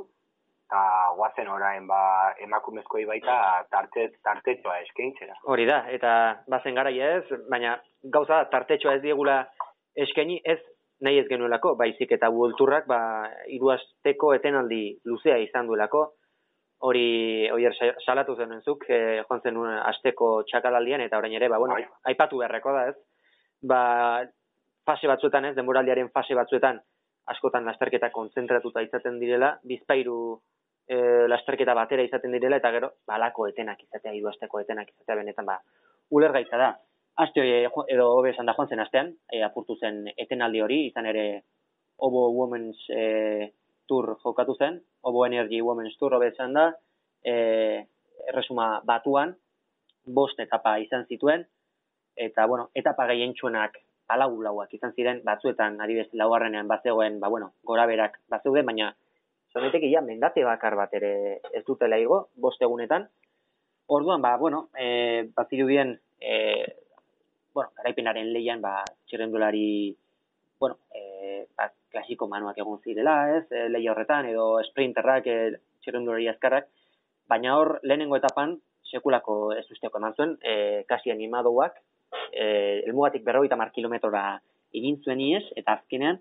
eta 0.65 0.81
guazen 1.17 1.49
orain 1.51 1.87
ba, 1.87 2.33
emakumezkoi 2.41 3.05
baita 3.09 3.35
tarte, 3.71 4.09
tartetxoa 4.23 4.79
eskaintzera. 4.85 5.37
Hori 5.51 5.65
da, 5.69 5.83
eta 5.93 6.11
bazen 6.51 6.77
garaia 6.77 7.11
ez, 7.19 7.39
baina 7.49 7.75
gauza 8.03 8.41
da, 8.41 8.49
tartetxoa 8.53 8.97
ez 8.97 9.03
diegula 9.03 9.43
eskaini 10.05 10.39
ez 10.43 10.59
nahi 11.01 11.19
ez 11.19 11.27
genuelako, 11.27 11.75
baizik 11.75 12.11
eta 12.15 12.29
buelturrak 12.29 12.87
ba, 12.87 12.99
iruazteko 13.51 14.33
etenaldi 14.37 14.99
luzea 15.05 15.37
izan 15.43 15.67
duelako, 15.67 16.05
hori 16.85 17.49
oier 17.51 17.73
sa- 17.75 17.95
salatu 18.05 18.35
zen 18.35 18.61
zuk, 18.61 18.85
e, 18.89 19.21
joan 19.27 19.41
zen 19.41 19.57
un 19.57 19.69
asteko 19.69 20.43
txakalaldian, 20.43 21.01
eta 21.01 21.17
orain 21.17 21.33
ere, 21.33 21.47
ba, 21.49 21.57
bueno, 21.57 21.75
Bai. 21.75 21.85
aipatu 22.11 22.37
beharreko 22.37 22.73
da 22.73 22.87
ez, 22.89 22.95
ba, 23.61 24.25
fase 24.85 25.07
batzuetan 25.07 25.45
ez, 25.45 25.55
denboraldiaren 25.55 26.11
fase 26.13 26.35
batzuetan, 26.35 26.79
askotan 27.27 27.65
lasterketa 27.65 28.11
konzentratuta 28.11 28.83
izaten 28.85 29.19
direla, 29.19 29.55
bizpairu 29.63 30.39
e, 30.87 31.27
lasterketa 31.27 31.73
batera 31.73 32.03
izaten 32.05 32.31
direla, 32.31 32.57
eta 32.61 32.71
gero, 32.71 32.91
balako 33.07 33.47
etenak 33.47 33.81
izatea, 33.87 34.13
hiru 34.13 34.29
asteko 34.29 34.59
etenak 34.61 34.91
izatea 34.93 35.15
benetan, 35.15 35.45
ba, 35.45 35.59
ulergaitza 36.11 36.57
da. 36.57 36.75
Aste 37.15 37.39
hori, 37.39 37.51
edo 37.93 38.05
hobe 38.11 38.33
esan 38.33 38.49
da 38.49 38.53
joan 38.57 38.67
zen 38.67 38.81
astean, 38.83 39.13
e, 39.31 39.39
apurtu 39.45 39.77
zen 39.79 40.01
etenaldi 40.19 40.61
hori, 40.61 40.79
izan 40.89 41.05
ere 41.07 41.25
Obo 42.03 42.25
Women's 42.35 42.81
e, 42.91 43.53
Tour 43.87 44.17
jokatu 44.23 44.55
zen, 44.59 44.81
Obo 45.07 45.23
Energy 45.25 45.61
Women's 45.63 45.95
Tour 45.97 46.17
hobe 46.17 46.33
esan 46.33 46.57
da, 46.57 46.65
e, 47.23 47.35
erresuma 48.27 48.81
batuan, 48.83 49.31
bost 50.05 50.39
etapa 50.43 50.75
izan 50.83 51.07
zituen, 51.07 51.47
eta, 52.27 52.49
bueno, 52.51 52.69
etapa 52.75 53.07
gehientsuenak 53.13 53.79
alau 54.11 54.33
lauak 54.43 54.75
izan 54.75 54.91
ziren, 54.93 55.23
batzuetan, 55.23 55.79
adibes, 55.81 56.09
laugarrenean 56.13 56.67
bazegoen, 56.67 57.21
ba, 57.23 57.31
bueno, 57.31 57.53
gora 57.63 57.87
berak 57.87 58.19
bazeuden, 58.29 58.67
baina, 58.67 58.91
zonetek 59.55 59.87
ia, 59.87 60.03
mendate 60.03 60.43
bakar 60.43 60.75
bat 60.75 60.93
ere 60.99 61.39
ez 61.55 61.63
dutela 61.63 61.97
igo, 61.97 62.25
bost 62.35 62.61
egunetan, 62.61 63.07
Orduan, 63.87 64.17
ba, 64.21 64.35
bueno, 64.41 64.69
e, 64.73 65.29
bazirudien, 65.37 65.99
e, 66.19 66.35
bueno, 67.55 67.71
garaipenaren 67.77 68.33
leian, 68.35 68.59
ba, 68.61 68.83
txerrendulari, 69.07 69.95
bueno, 70.59 70.75
e, 70.91 71.47
ba, 71.55 71.69
klasiko 71.89 72.27
manuak 72.27 72.59
egon 72.59 72.81
zirela, 72.83 73.15
ez, 73.37 73.45
e, 73.47 73.69
leia 73.71 73.93
horretan, 73.93 74.27
edo 74.27 74.59
sprinterrak, 74.67 75.29
e, 75.31 75.61
txerrendulari 75.85 76.27
azkarrak, 76.33 76.67
baina 77.31 77.55
hor, 77.55 77.77
lehenengo 77.87 78.19
etapan, 78.19 78.57
sekulako 78.91 79.37
ez 79.55 79.63
usteko 79.71 80.03
eman 80.03 80.17
zuen, 80.19 80.35
e, 80.43 80.83
kasi 80.91 81.15
animadoak, 81.15 81.79
e, 82.33 82.45
elmugatik 82.83 83.23
berroita 83.23 83.55
mar 83.55 83.71
kilometrora 83.71 84.25
egin 84.75 84.99
zuen 85.07 85.23
iez, 85.23 85.45
eta 85.55 85.79
azkenean, 85.79 86.19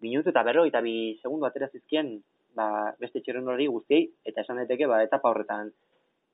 minutu 0.00 0.32
eta 0.32 0.46
berroita 0.48 0.80
bi 0.80 0.96
segundu 1.20 1.44
atera 1.44 1.68
zizkien, 1.68 2.16
ba, 2.56 2.96
beste 2.98 3.20
txerrendulari 3.20 3.68
guztiei, 3.68 4.08
eta 4.24 4.48
esan 4.48 4.64
daiteke, 4.64 4.88
ba, 4.88 5.04
etapa 5.04 5.28
horretan, 5.28 5.68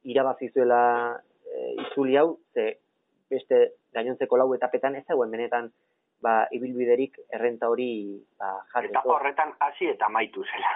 irabazi 0.07 0.55
zuela 0.55 0.83
e, 1.43 1.73
itzuli 1.83 2.15
hau, 2.15 2.37
ze 2.55 2.77
beste 3.31 3.61
gainontzeko 3.95 4.39
lau 4.39 4.49
etapetan 4.55 4.97
ez 4.97 5.05
dagoen 5.09 5.31
benetan 5.31 5.71
ba, 6.23 6.47
ibilbiderik 6.53 7.19
errenta 7.39 7.69
hori 7.73 8.19
ba, 8.39 8.57
jarri. 8.73 8.91
Etapa 8.93 9.15
horretan 9.17 9.55
hasi 9.61 9.91
eta 9.93 10.09
maitu 10.13 10.45
zela. 10.45 10.75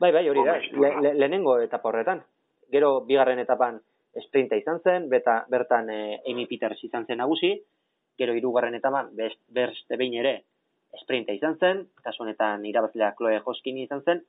Bai, 0.00 0.12
bai, 0.14 0.28
hori 0.30 0.44
da, 0.46 0.58
le, 0.58 0.92
le, 1.02 1.14
lehenengo 1.14 1.58
etapa 1.60 1.90
horretan. 1.90 2.22
Gero, 2.72 3.00
bigarren 3.08 3.40
etapan 3.42 3.80
sprinta 4.22 4.56
izan 4.58 4.80
zen, 4.84 5.08
beta, 5.08 5.40
bertan 5.50 5.90
e, 5.90 6.00
Amy 6.30 6.46
Peters 6.46 6.78
izan 6.84 7.06
zen 7.06 7.18
nagusi, 7.22 7.52
gero 8.18 8.34
hirugarren 8.34 8.74
etapan 8.78 9.10
best, 9.16 9.40
beste 9.48 9.96
behin 9.96 10.18
ere 10.22 10.34
sprinta 11.02 11.34
izan 11.36 11.58
zen, 11.58 11.84
kasu 12.02 12.24
honetan 12.24 12.64
irabazlea 12.66 13.12
Chloe 13.18 13.42
Hoskin 13.44 13.78
izan 13.84 14.02
zen, 14.04 14.24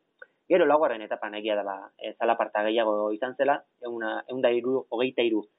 Gero 0.49 0.65
laugarren 0.65 1.03
etapan 1.05 1.36
egia 1.38 1.53
da 1.53 1.63
ba, 1.63 1.75
e, 2.01 2.15
zalaparta 2.17 2.63
gehiago 2.65 3.12
izan 3.13 3.36
zela, 3.38 3.60
euna, 3.86 4.15
eunda 4.34 4.49
iru, 4.49 4.79
hogeita 4.89 5.21
iru, 5.21 5.43
eunda 5.45 5.58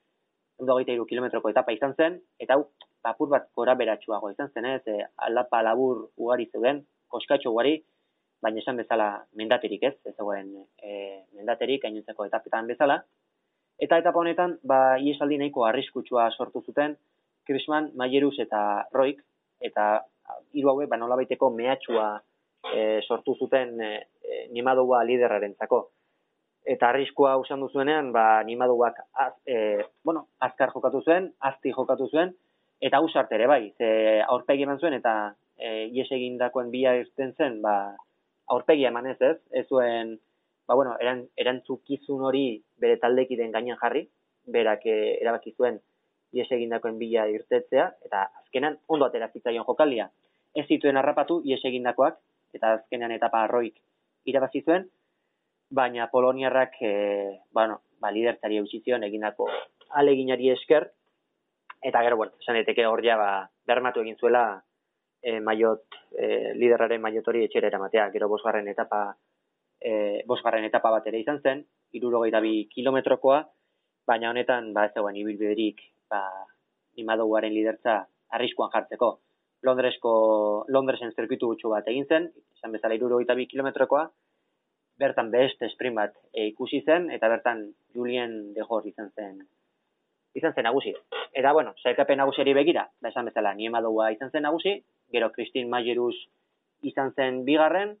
hogeita 0.69 0.93
iru 0.93 1.05
kilometroko 1.09 1.49
etapa 1.49 1.73
izan 1.73 1.95
zen, 1.97 2.19
eta 2.39 2.57
hau, 2.57 2.67
papur 3.01 3.29
bat 3.29 3.47
gora 3.57 3.75
beratxuago 3.75 4.29
izan 4.31 4.51
zen, 4.53 4.67
ez, 4.75 4.81
e, 4.87 4.99
alapa 5.27 5.61
labur 5.65 6.07
ugari 6.17 6.47
zeuden, 6.51 6.83
koskatxo 7.09 7.51
ugari, 7.53 7.79
baina 8.41 8.61
esan 8.61 8.77
bezala 8.77 9.09
mendaterik 9.37 9.83
ez, 9.89 9.95
ez 10.05 10.15
zegoen 10.15 10.51
e, 10.81 10.93
mendaterik, 11.37 11.83
gainontzeko 11.85 12.25
etapetan 12.29 12.69
bezala. 12.69 13.01
Eta 13.81 13.97
etapa 14.01 14.21
honetan, 14.21 14.57
ba, 14.63 14.97
iesaldi 15.01 15.39
nahiko 15.41 15.65
arriskutsua 15.65 16.29
sortu 16.37 16.61
zuten, 16.65 16.95
Krisman, 17.47 17.89
Maierus 17.97 18.37
eta 18.39 18.87
Roik, 18.93 19.21
eta 19.61 20.03
hiru 20.53 20.73
haue, 20.73 20.87
ba, 20.89 20.99
nolabaiteko 21.01 21.49
mehatxua 21.55 22.09
e, 22.73 23.01
sortu 23.07 23.35
zuten 23.39 23.79
e, 23.81 23.91
e, 24.21 24.45
nimadua 24.53 25.03
liderraren 25.07 25.55
zako. 25.57 25.87
Eta 26.65 26.91
arriskua 26.91 27.35
usan 27.41 27.61
duzuenean, 27.63 28.11
ba, 28.13 28.43
nimaduak 28.45 28.99
az, 29.13 29.33
e, 29.45 29.81
bueno, 30.05 30.27
azkar 30.39 30.69
jokatu 30.73 31.01
zuen, 31.01 31.31
azti 31.39 31.73
jokatu 31.73 32.07
zuen, 32.11 32.35
eta 32.81 32.99
usart 33.01 33.31
ere 33.33 33.47
bai, 33.49 33.73
ze 33.77 34.21
aurpegi 34.21 34.67
eman 34.67 34.79
zuen, 34.79 34.93
eta 34.93 35.33
e, 35.57 35.87
ies 35.89 36.09
egindakoen 36.11 36.69
bila 36.71 36.93
irten 36.99 37.33
zen, 37.33 37.61
ba, 37.65 37.95
aurpegi 38.53 38.85
eman 38.85 39.09
ez 39.09 39.17
ez, 39.21 39.37
ez 39.51 39.65
zuen, 39.67 40.17
ba, 40.67 40.75
bueno, 40.75 40.95
eran, 41.01 41.25
erantzukizun 41.35 42.21
hori 42.29 42.45
bere 42.77 42.99
taldekiden 43.01 43.51
gainean 43.51 43.81
jarri, 43.81 44.05
berak 44.45 44.85
e, 44.85 44.97
erabaki 45.21 45.55
zuen 45.57 45.81
ies 46.31 46.47
egindakoen 46.51 46.97
bila 47.01 47.25
irtetzea, 47.27 47.89
eta 48.05 48.27
azkenan 48.43 48.77
ondo 48.87 49.09
atera 49.09 49.29
zitzaion 49.33 49.65
jokalia. 49.67 50.09
Ez 50.55 50.67
zituen 50.67 50.97
harrapatu 50.97 51.41
ies 51.47 51.61
egindakoak, 51.65 52.19
eta 52.53 52.75
azkenean 52.77 53.11
etapa 53.17 53.45
arroik 53.45 53.77
irabazi 54.29 54.61
zuen, 54.61 54.85
baina 55.71 56.09
Poloniarrak 56.11 56.75
e, 56.81 57.39
bueno, 57.51 57.81
ba, 57.99 58.11
lidertzari 58.11 58.59
eusizion 58.59 59.03
egindako 59.07 59.47
aleginari 59.95 60.51
esker, 60.51 60.89
eta 61.81 62.03
gero, 62.03 62.17
bueno, 62.17 62.35
esan 62.43 62.59
eteke 62.59 62.85
hor 62.85 63.01
ja, 63.03 63.15
ba, 63.17 63.31
bermatu 63.67 64.03
egin 64.03 64.19
zuela 64.19 64.43
e, 65.23 65.39
maiot, 65.39 65.87
e, 66.11 66.53
liderraren 66.59 67.01
maiotori 67.01 67.45
etxera 67.47 67.71
eramatea, 67.71 68.09
gero 68.13 68.29
bosgarren 68.29 68.67
etapa 68.67 69.01
e, 69.79 70.21
bosgarren 70.27 70.67
etapa 70.67 70.91
bat 70.91 71.07
ere 71.07 71.23
izan 71.23 71.41
zen, 71.41 71.63
irurogeita 71.97 72.43
bi 72.43 72.67
kilometrokoa, 72.75 73.41
baina 74.07 74.29
honetan, 74.29 74.73
ba, 74.75 74.85
ez 74.89 74.93
zegoen 74.93 75.17
ibilbiderik, 75.23 75.81
ba, 76.11 76.21
imadoguaren 76.99 77.53
lidertza 77.55 78.01
arriskuan 78.35 78.71
jartzeko. 78.73 79.13
Londresko, 79.63 80.11
Londresen 80.73 81.13
zirkuitu 81.15 81.51
gutxu 81.53 81.71
bat 81.71 81.87
egin 81.87 82.07
zen, 82.09 82.27
esan 82.57 82.75
bezala 82.75 82.97
iruro 82.97 83.19
bi 83.21 83.47
kilometrokoa, 83.47 84.09
bertan 85.01 85.31
beste 85.33 85.69
sprint 85.73 85.97
bat 85.97 86.13
e, 86.33 86.45
ikusi 86.51 86.83
zen, 86.85 87.09
eta 87.11 87.29
bertan 87.31 87.65
Julien 87.95 88.53
de 88.53 88.67
Jor 88.67 88.85
izan 88.87 89.09
zen 89.15 89.41
izan 90.33 90.53
zen 90.53 90.63
nagusi. 90.63 90.93
Eta, 91.33 91.51
bueno, 91.53 91.73
sailkapen 91.83 92.19
nagusiari 92.21 92.53
begira, 92.55 92.85
da 92.99 93.07
ba, 93.07 93.11
esan 93.11 93.27
bezala, 93.27 93.53
niema 93.53 93.81
izan 94.11 94.31
zen 94.31 94.43
nagusi, 94.43 94.81
gero 95.11 95.31
Christine 95.31 95.69
Majerus 95.69 96.15
izan 96.81 97.13
zen 97.13 97.43
bigarren, 97.45 97.97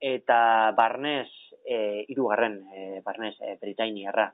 eta 0.00 0.72
Barnes 0.76 1.28
e, 1.64 2.04
irugarren, 2.08 2.62
e, 2.72 3.00
Barnes 3.04 3.36
e, 3.40 3.56
Britainiarra. 3.60 4.32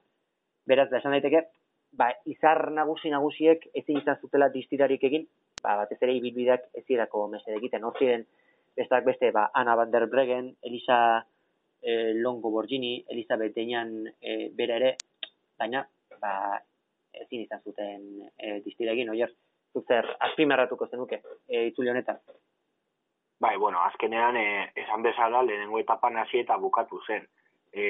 Beraz, 0.67 0.89
da 0.91 0.99
esan 0.99 1.13
daiteke, 1.13 1.49
ba, 1.93 2.13
izar 2.27 2.71
nagusi 2.71 3.11
nagusiek 3.11 3.67
ezin 3.75 3.99
izan 3.99 4.19
zutela 4.21 4.49
distirarik 4.49 5.03
egin, 5.05 5.27
ba, 5.63 5.77
batez 5.83 5.99
ere 6.01 6.15
ibilbideak 6.19 6.71
ez 6.75 6.85
zirako 6.87 7.29
mesede 7.29 7.59
egiten. 7.59 7.85
Hor 7.85 7.99
ziren, 7.99 8.25
bestak 8.77 9.05
beste, 9.05 9.31
ba, 9.31 9.51
Ana 9.55 9.77
van 9.77 9.91
der 9.91 10.07
Bregen, 10.11 10.55
Elisa 10.63 11.25
e, 11.83 12.15
Longo 12.15 12.51
Borgini, 12.51 13.05
Elizabeth 13.09 13.55
Deinan 13.55 14.07
e, 14.21 14.51
bere 14.55 14.77
ere, 14.79 14.93
baina, 15.59 15.83
ba, 16.23 16.61
ezin 17.13 17.43
izan 17.45 17.61
zuten 17.67 18.07
e, 18.39 18.61
distira 18.65 18.95
egin, 18.95 19.11
oier, 19.13 19.35
zuzer, 19.75 20.09
azpimarratuko 20.29 20.89
zenuke, 20.89 21.21
e, 21.49 21.67
itzuli 21.73 21.91
honetan. 21.91 22.23
Bai, 23.43 23.57
bueno, 23.59 23.83
azkenean, 23.83 24.37
e, 24.37 24.71
esan 24.85 25.03
bezala, 25.03 25.43
lehenengo 25.43 25.81
etapan 25.83 26.21
hasi 26.23 26.45
eta 26.45 26.57
bukatu 26.63 27.01
zen. 27.07 27.27
E, 27.73 27.85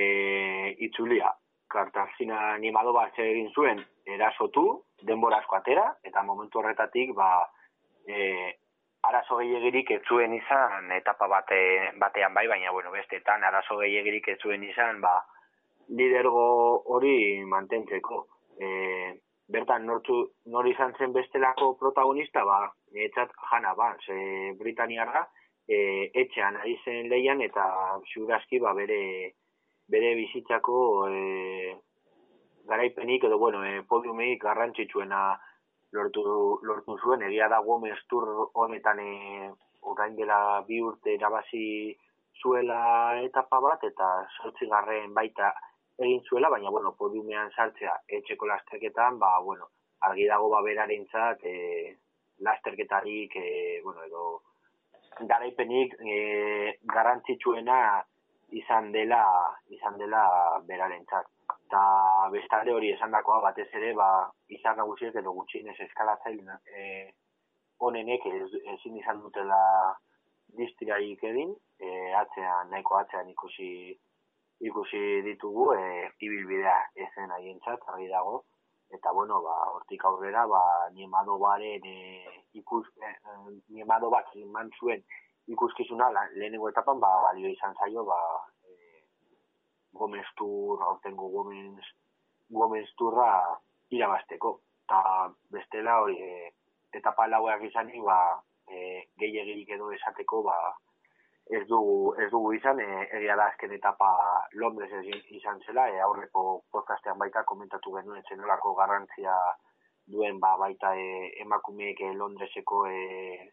itzulia, 0.86 1.28
kartazina 1.72 2.52
animado 2.54 2.92
bat 2.96 3.18
egin 3.20 3.50
zuen 3.52 3.82
erasotu, 4.06 4.64
denbora 5.02 5.42
asko 5.42 5.58
atera, 5.58 5.88
eta 6.08 6.22
momentu 6.24 6.60
horretatik, 6.60 7.12
ba, 7.18 7.28
e, 8.06 8.56
arazo 9.08 9.36
gehiagirik 9.40 9.90
ez 9.96 10.00
zuen 10.08 10.34
izan 10.36 10.90
etapa 10.94 11.26
bate, 11.28 11.58
batean 11.98 12.34
bai, 12.34 12.46
baina 12.48 12.70
bueno, 12.72 12.92
bestetan 12.94 13.44
arazo 13.44 13.78
gehiagirik 13.80 14.28
ez 14.28 14.38
zuen 14.42 14.62
izan 14.64 15.00
ba, 15.02 15.16
lidergo 15.98 16.46
hori 16.94 17.42
mantentzeko. 17.54 18.22
E, 18.62 18.68
bertan 19.52 19.86
nortu, 19.86 20.18
nor 20.54 20.68
izan 20.70 20.94
zen 20.98 21.12
bestelako 21.12 21.74
protagonista, 21.80 22.44
ba, 22.46 22.60
etzat 23.08 23.34
jana 23.50 23.74
ba, 23.74 23.90
ze 24.06 24.16
Britaniarra, 24.60 25.26
e, 25.68 26.10
etxean 26.24 26.56
ari 26.62 26.78
zen 26.84 27.08
leian 27.10 27.42
eta 27.42 27.66
ziurazki 28.12 28.60
ba, 28.62 28.72
bere, 28.78 29.00
bere 29.90 30.14
bizitzako 30.20 30.76
e, 31.08 31.74
garaipenik 32.70 33.26
edo 33.26 33.38
bueno, 33.38 33.64
e, 33.66 33.82
podiumik 33.88 34.40
garrantzitsuena 34.42 35.22
lortu, 35.92 36.22
lortu 36.62 36.96
zuen, 36.98 37.22
egia 37.28 37.48
da 37.48 37.60
Gomez 37.66 37.98
tur 38.10 38.28
honetan 38.54 39.00
e, 39.00 39.50
orain 39.92 40.16
dela 40.16 40.38
bi 40.68 40.80
urte 40.80 41.14
irabazi 41.14 41.64
zuela 42.40 43.20
etapa 43.22 43.60
bat, 43.60 43.84
eta 43.84 44.08
sortzi 44.38 44.68
garren 44.70 45.12
baita 45.14 45.52
egin 45.98 46.22
zuela, 46.28 46.50
baina, 46.50 46.70
bueno, 46.70 46.94
podiumean 46.98 47.50
sartzea 47.56 47.96
etxeko 48.20 48.48
lasterketan, 48.50 49.18
ba, 49.18 49.34
bueno, 49.44 49.68
argi 50.08 50.26
dago 50.30 50.48
ba 50.50 50.62
beraren 50.64 51.04
txat, 51.10 51.44
e, 51.44 51.96
lasterketarik, 52.46 53.36
e, 53.36 53.80
bueno, 53.84 54.02
edo 54.08 54.24
garaipenik 55.28 55.98
e, 56.00 56.16
garrantzitsuena 56.94 57.78
izan 58.62 58.90
dela, 58.92 59.22
izan 59.76 60.00
dela 60.00 60.24
beraren 60.68 61.04
txat 61.06 61.28
eta 61.72 61.82
bestalde 62.30 62.72
hori 62.72 62.92
esan 62.92 63.10
dakoa 63.10 63.40
batez 63.40 63.68
ere 63.80 63.92
ba, 63.98 64.08
izan 64.48 64.76
nagusiek 64.76 65.16
edo 65.22 65.32
gutxienez 65.32 65.78
eskalatzail 65.86 66.40
e, 66.78 66.86
onenek 67.88 68.26
ezin 68.76 68.96
izan 69.00 69.20
dutela 69.24 69.60
distiraik 70.58 71.22
edin, 71.24 71.54
e, 71.80 71.90
atzean, 72.22 72.70
nahiko 72.70 72.98
atzean 73.00 73.28
ikusi 73.32 73.68
ikusi 74.68 75.22
ditugu, 75.26 75.72
e, 75.74 76.08
ibilbidea 76.22 76.76
ezen 77.06 77.32
haientzat, 77.34 77.82
argi 77.92 78.08
dago, 78.12 78.42
eta 78.94 79.12
bueno, 79.16 79.40
ba, 79.42 79.56
hortik 79.74 80.04
aurrera, 80.04 80.44
ba, 80.46 80.62
niemado 80.94 81.38
baren 81.42 81.86
e, 81.88 81.96
ikus, 82.60 82.84
e, 83.02 83.12
niemado 83.74 84.10
bat 84.12 84.28
iman 84.44 84.70
zuen 84.78 85.02
ikuskizuna, 85.50 86.10
lehenengo 86.36 86.70
etapan, 86.70 87.00
ba, 87.02 87.10
balio 87.26 87.50
izan 87.50 87.74
zaio, 87.80 88.04
ba, 88.06 88.20
e, 88.68 89.02
Gomez 89.98 90.28
Tur, 90.36 90.84
aurtengo 90.90 91.28
Gomez, 91.34 91.88
Gomez 92.52 92.88
Turra 92.98 93.32
irabasteko. 93.90 94.58
Eta 94.84 95.00
bestela 95.54 95.98
hori, 96.02 96.16
e, 96.20 96.52
etapa 97.00 97.26
lauak 97.26 97.62
izanik, 97.68 98.02
ba, 98.04 98.18
e, 98.68 99.04
gehiagirik 99.20 99.70
edo 99.76 99.90
esateko, 99.96 100.42
ba, 100.48 100.56
ez 101.50 101.64
dugu, 101.68 102.14
ez 102.22 102.28
dugu 102.30 102.52
izan, 102.58 102.80
e, 102.80 103.06
egia 103.18 103.36
da 103.36 103.48
azken 103.52 103.72
etapa 103.76 104.10
Londres 104.62 104.92
izan 105.38 105.60
zela, 105.66 105.88
e, 105.88 106.00
aurreko 106.00 106.62
podcastean 106.72 107.18
baita 107.18 107.44
komentatu 107.48 107.94
genuen 107.96 108.22
zenolako 108.28 108.74
garrantzia 108.78 109.36
duen 110.06 110.38
ba, 110.40 110.56
baita 110.58 110.94
e, 110.96 111.32
emakumeek 111.44 112.00
e, 112.00 112.12
Londreseko 112.20 112.86
e, 112.90 113.50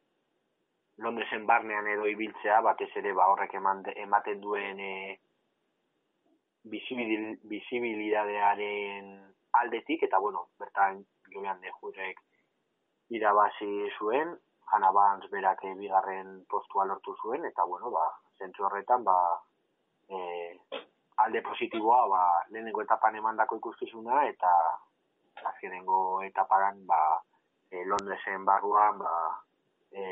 Londresen 1.00 1.45
barnean 1.47 1.88
edo 1.88 2.08
ibiltzea, 2.12 2.60
batez 2.62 2.89
ere 3.02 3.14
ba, 3.16 3.30
horrek 3.32 3.56
ematen 3.56 4.41
duen 4.43 4.80
e, 4.80 4.93
bizibilidadearen 6.64 9.34
aldetik, 9.51 10.03
eta 10.03 10.20
bueno, 10.20 10.47
bertan 10.60 11.05
joan 11.34 11.62
de 11.62 11.72
jurek 11.80 12.20
irabazi 13.10 13.89
zuen, 13.97 14.38
Hanna 14.72 14.91
Barnes 14.91 15.30
berak 15.32 15.64
eh, 15.66 15.74
bigarren 15.76 16.45
postua 16.49 16.86
lortu 16.86 17.16
zuen, 17.24 17.45
eta 17.45 17.66
bueno, 17.66 17.89
ba, 17.91 18.05
zentzu 18.38 18.66
horretan, 18.68 19.03
ba, 19.03 19.16
e, 20.10 20.20
alde 21.26 21.41
positiboa, 21.41 22.03
ba, 22.12 22.22
lehenengo 22.53 22.84
etapan 22.86 23.18
emandako 23.18 23.57
ikuskizuna, 23.57 24.28
eta 24.30 24.53
azkenengo 25.51 26.22
etaparan, 26.28 26.86
ba, 26.86 27.01
e, 27.72 27.84
Londresen 27.86 28.45
barruan, 28.45 29.01
ba, 29.01 29.14
e, 29.91 30.03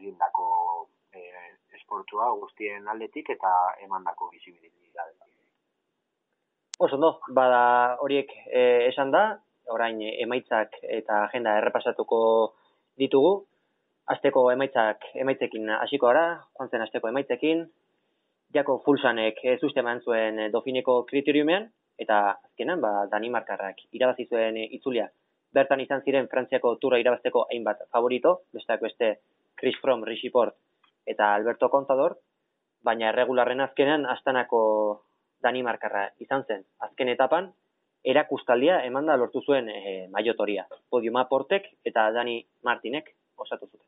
egindako 0.00 0.48
e, 1.12 1.22
esportua 1.78 2.32
guztien 2.42 2.88
aldetik, 2.88 3.30
eta 3.38 3.52
emandako 3.86 4.30
bizibilitate. 4.34 4.81
Oso, 6.82 6.96
no, 6.98 7.20
bada 7.30 7.94
horiek 8.02 8.30
e, 8.50 8.62
esan 8.88 9.12
da, 9.14 9.22
orain 9.70 10.00
emaitzak 10.02 10.72
eta 10.82 11.20
agenda 11.28 11.52
errepasatuko 11.60 12.18
ditugu, 12.98 13.30
asteko 14.10 14.48
emaitzak 14.50 15.06
emaitzekin 15.24 15.70
hasiko 15.76 16.10
gara, 16.10 16.24
joan 16.58 16.72
zen 16.72 16.82
asteko 16.82 17.12
emaitzekin, 17.12 17.62
jako 18.56 18.80
fulsanek 18.86 19.38
ez 19.52 19.60
uste 19.68 19.78
eman 19.84 20.02
zuen 20.02 20.40
dofineko 20.56 20.96
kriteriumean, 21.12 21.68
eta 22.02 22.18
azkenan, 22.32 22.82
ba, 22.82 23.06
Danimarkarrak 23.14 23.86
irabazi 23.94 24.26
zuen 24.26 24.58
itzulia. 24.64 25.06
Bertan 25.54 25.86
izan 25.86 26.02
ziren 26.02 26.26
Frantziako 26.34 26.74
tura 26.82 26.98
irabazteko 26.98 27.46
hainbat 27.52 27.86
favorito, 27.94 28.40
besteak 28.58 28.82
beste 28.88 29.12
Chris 29.54 29.78
Fromm, 29.78 30.02
Rishi 30.10 30.34
Port 30.34 30.58
eta 31.06 31.30
Alberto 31.36 31.70
Contador, 31.70 32.18
baina 32.82 33.14
erregularren 33.14 33.62
azkenan 33.62 34.10
astanako 34.18 34.66
Danimarkarra 35.42 36.08
izan 36.24 36.44
zen. 36.48 36.64
Azken 36.86 37.08
etapan, 37.12 37.50
erakustaldia 38.04 38.82
eman 38.88 39.06
da 39.06 39.16
lortu 39.16 39.42
zuen 39.46 39.68
e, 39.70 39.80
maiotoria. 40.10 40.66
Podiuma 40.90 41.24
Portek 41.30 41.68
eta 41.90 42.10
Dani 42.16 42.40
Martinek 42.64 43.12
osatu 43.36 43.66
zuten. 43.66 43.86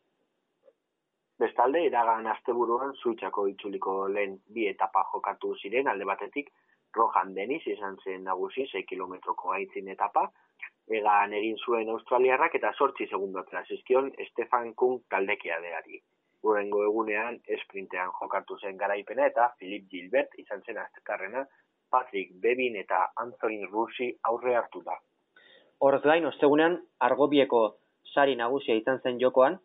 Bestalde, 1.39 1.81
iragan 1.89 2.29
asteburuan 2.31 2.93
zuitxako 3.03 3.49
itzuliko 3.51 3.95
lehen 4.09 4.37
bi 4.55 4.69
etapa 4.71 5.03
jokatu 5.13 5.55
ziren 5.61 5.91
alde 5.91 6.07
batetik, 6.07 6.53
Rohan 6.95 7.35
Deniz 7.35 7.63
izan 7.67 7.97
zen 8.05 8.23
nagusi 8.29 8.69
6 8.71 8.85
kilometroko 8.91 9.51
aitzin 9.57 9.89
etapa, 9.95 10.29
egan 10.99 11.33
egin 11.33 11.57
zuen 11.67 11.91
Australiarrak 11.91 12.55
eta 12.61 12.71
sortzi 12.79 13.09
segundotra 13.11 13.65
zizkion 13.67 14.13
Stefan 14.31 14.75
Kung 14.75 15.01
taldekia 15.11 15.59
deari. 15.65 16.01
Urrengo 16.45 16.83
egunean, 16.85 17.39
esprintean 17.57 18.11
jokatu 18.21 18.59
zen 18.61 18.77
garaipena 18.81 19.27
eta 19.31 19.49
Philip 19.59 19.87
Gilbert 19.91 20.35
izan 20.43 20.63
zen 20.67 20.79
aztekarrena, 20.83 21.45
Patrick 21.91 22.35
Bebin 22.43 22.77
eta 22.77 23.01
Anthony 23.25 23.65
Russi 23.71 24.11
aurre 24.31 24.57
hartu 24.59 24.83
da. 24.85 24.97
Horrez 25.81 26.03
gain, 26.05 26.27
ostegunean, 26.27 26.77
argobieko 27.09 27.63
sari 28.15 28.37
nagusia 28.41 28.77
izan 28.81 29.01
zen 29.03 29.21
jokoan, 29.23 29.59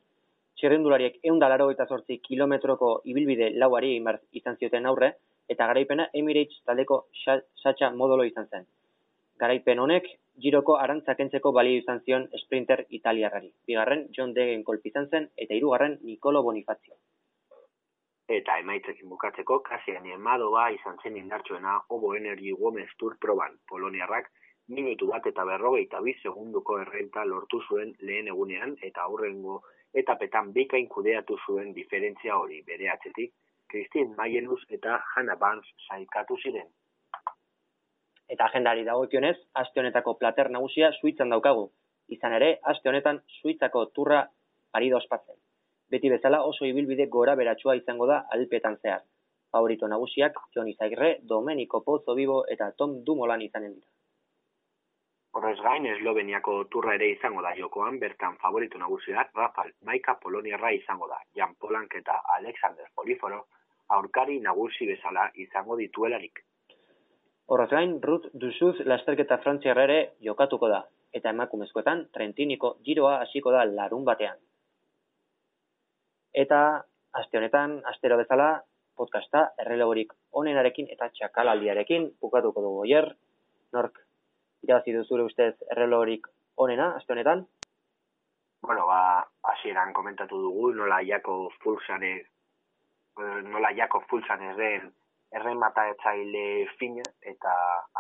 txirrendulariek 0.60 1.20
eundalaro 1.32 1.70
eta 1.74 1.86
sortzi 1.88 2.20
kilometroko 2.26 2.94
ibilbide 3.12 3.52
lauari 3.64 3.94
izan 4.42 4.58
zioten 4.60 4.86
aurre, 4.86 5.14
eta 5.50 5.68
garaipena 5.72 6.10
Emirates 6.14 6.60
taldeko 6.66 7.06
satxa 7.24 7.92
modolo 7.96 8.28
izan 8.28 8.48
zen. 8.52 8.68
Garaipen 9.40 9.80
honek, 9.80 10.08
giroko 10.44 10.76
arantzakentzeko 10.84 11.52
balio 11.58 11.80
izan 11.82 12.02
zion 12.06 12.26
sprinter 12.42 12.82
italiarrari. 12.98 13.54
Bigarren, 13.68 14.02
John 14.18 14.34
Degen 14.38 14.66
kolpi 14.68 14.92
izan 14.92 15.08
zen, 15.10 15.30
eta 15.46 15.56
hirugarren 15.56 15.96
Nicolo 16.10 16.42
Bonifazio. 16.48 16.98
Eta 18.38 18.58
emaitzekin 18.62 19.10
bukatzeko, 19.10 19.62
kasian 19.70 20.06
emadoa 20.16 20.66
izan 20.76 21.00
zen 21.04 21.16
indartsuena 21.22 21.78
Obo 21.98 22.12
Energy 22.18 22.52
Gomez 22.64 22.90
Tour 23.00 23.16
proban, 23.26 23.56
Poloniarrak, 23.72 24.28
minutu 24.76 25.08
bat 25.14 25.26
eta 25.32 25.46
berrogei 25.50 25.86
eta 25.88 26.02
bi 26.06 26.14
segunduko 26.22 26.78
errenta 26.82 27.24
lortu 27.32 27.62
zuen 27.68 27.96
lehen 28.10 28.28
egunean 28.34 28.76
eta 28.90 29.08
aurrengo 29.08 29.62
etapetan 30.04 30.52
bikain 30.58 30.88
kudeatu 30.96 31.40
zuen 31.46 31.72
diferentzia 31.80 32.38
hori 32.38 32.62
bere 32.68 32.92
atzetik, 32.94 33.34
Christine 33.72 34.14
Mayenus 34.18 34.62
eta 34.78 35.00
Hannah 35.14 35.40
Barnes 35.40 35.74
saikatu 35.88 36.38
ziren. 36.44 36.70
Eta 38.30 38.46
agendari 38.46 38.84
dagokionez, 38.86 39.38
aste 39.62 39.82
honetako 39.82 40.16
plater 40.22 40.50
nagusia 40.56 40.92
suitzan 41.02 41.34
daukagu. 41.34 41.70
Izan 42.16 42.34
ere, 42.38 42.50
aste 42.72 42.90
honetan 42.90 43.22
suitzako 43.42 43.86
turra 43.96 44.20
ari 44.80 44.92
ospatzen. 44.94 45.38
Beti 45.90 46.10
bezala 46.14 46.44
oso 46.46 46.68
ibilbide 46.70 47.08
gora 47.16 47.34
beratsua 47.36 47.76
izango 47.80 48.08
da 48.12 48.20
alpetan 48.36 48.78
zehar. 48.82 49.02
Favorito 49.52 49.88
nagusiak, 49.90 50.36
Jon 50.56 50.68
Izagirre, 50.70 51.16
Domenico 51.32 51.82
Pozo 51.84 52.14
Vivo 52.16 52.44
eta 52.56 52.72
Tom 52.78 53.00
Dumolan 53.06 53.42
izanen 53.42 53.74
dira. 53.74 53.88
Horrez 55.38 55.58
gain, 55.66 55.86
Esloveniako 55.90 56.54
turra 56.74 56.94
ere 56.98 57.10
izango 57.16 57.42
da 57.46 57.56
jokoan, 57.58 57.98
bertan 58.04 58.38
favorito 58.44 58.78
nagusia 58.82 59.26
Rafael 59.36 59.74
Maika 59.90 60.16
Poloniarra 60.22 60.72
izango 60.78 61.10
da. 61.10 61.18
Jan 61.38 61.56
Polank 61.62 61.96
eta 62.02 62.20
Alexander 62.38 62.90
Poliforo 62.96 63.44
aurkari 63.98 64.40
nagusi 64.46 64.88
bezala 64.90 65.30
izango 65.46 65.78
dituelarik. 65.82 66.44
Horrez 67.50 67.72
gain, 67.72 67.95
Ruth 68.06 68.28
Duzuz 68.41 68.76
lasterketa 68.86 69.39
frantziarra 69.41 69.84
ere 69.88 69.95
jokatuko 70.26 70.68
da, 70.70 70.84
eta 71.20 71.32
emakumezkoetan 71.34 72.04
Trentiniko 72.14 72.70
giroa 72.86 73.16
hasiko 73.24 73.54
da 73.56 73.64
larun 73.70 74.04
batean. 74.06 74.38
Eta, 76.43 76.60
aste 77.22 77.39
honetan, 77.39 77.74
astero 77.91 78.20
bezala, 78.20 78.52
podcasta 79.02 79.41
errelegorik 79.64 80.14
onenarekin 80.43 80.91
eta 80.93 81.10
txakalaldiarekin 81.16 82.06
bukatuko 82.22 82.62
dugu 82.68 82.86
oier, 82.86 83.10
nork 83.74 83.97
irabazi 84.68 84.93
zure 85.02 85.26
ustez 85.32 85.56
errelorik 85.72 86.30
onena, 86.68 86.91
aste 87.02 87.18
honetan? 87.18 87.43
Bueno, 88.62 88.86
ba, 88.86 89.02
hasieran 89.56 89.97
komentatu 89.97 90.43
dugu, 90.45 90.70
nola 90.84 91.02
jako 91.02 91.41
fulsane, 91.64 92.14
nola 93.50 93.74
jako 93.82 94.06
fulsane 94.12 94.54
den 94.62 94.91
erren 95.32 95.60
mata 95.62 95.86
etzaile 95.92 96.68
fina, 96.80 97.04
eta 97.22 97.54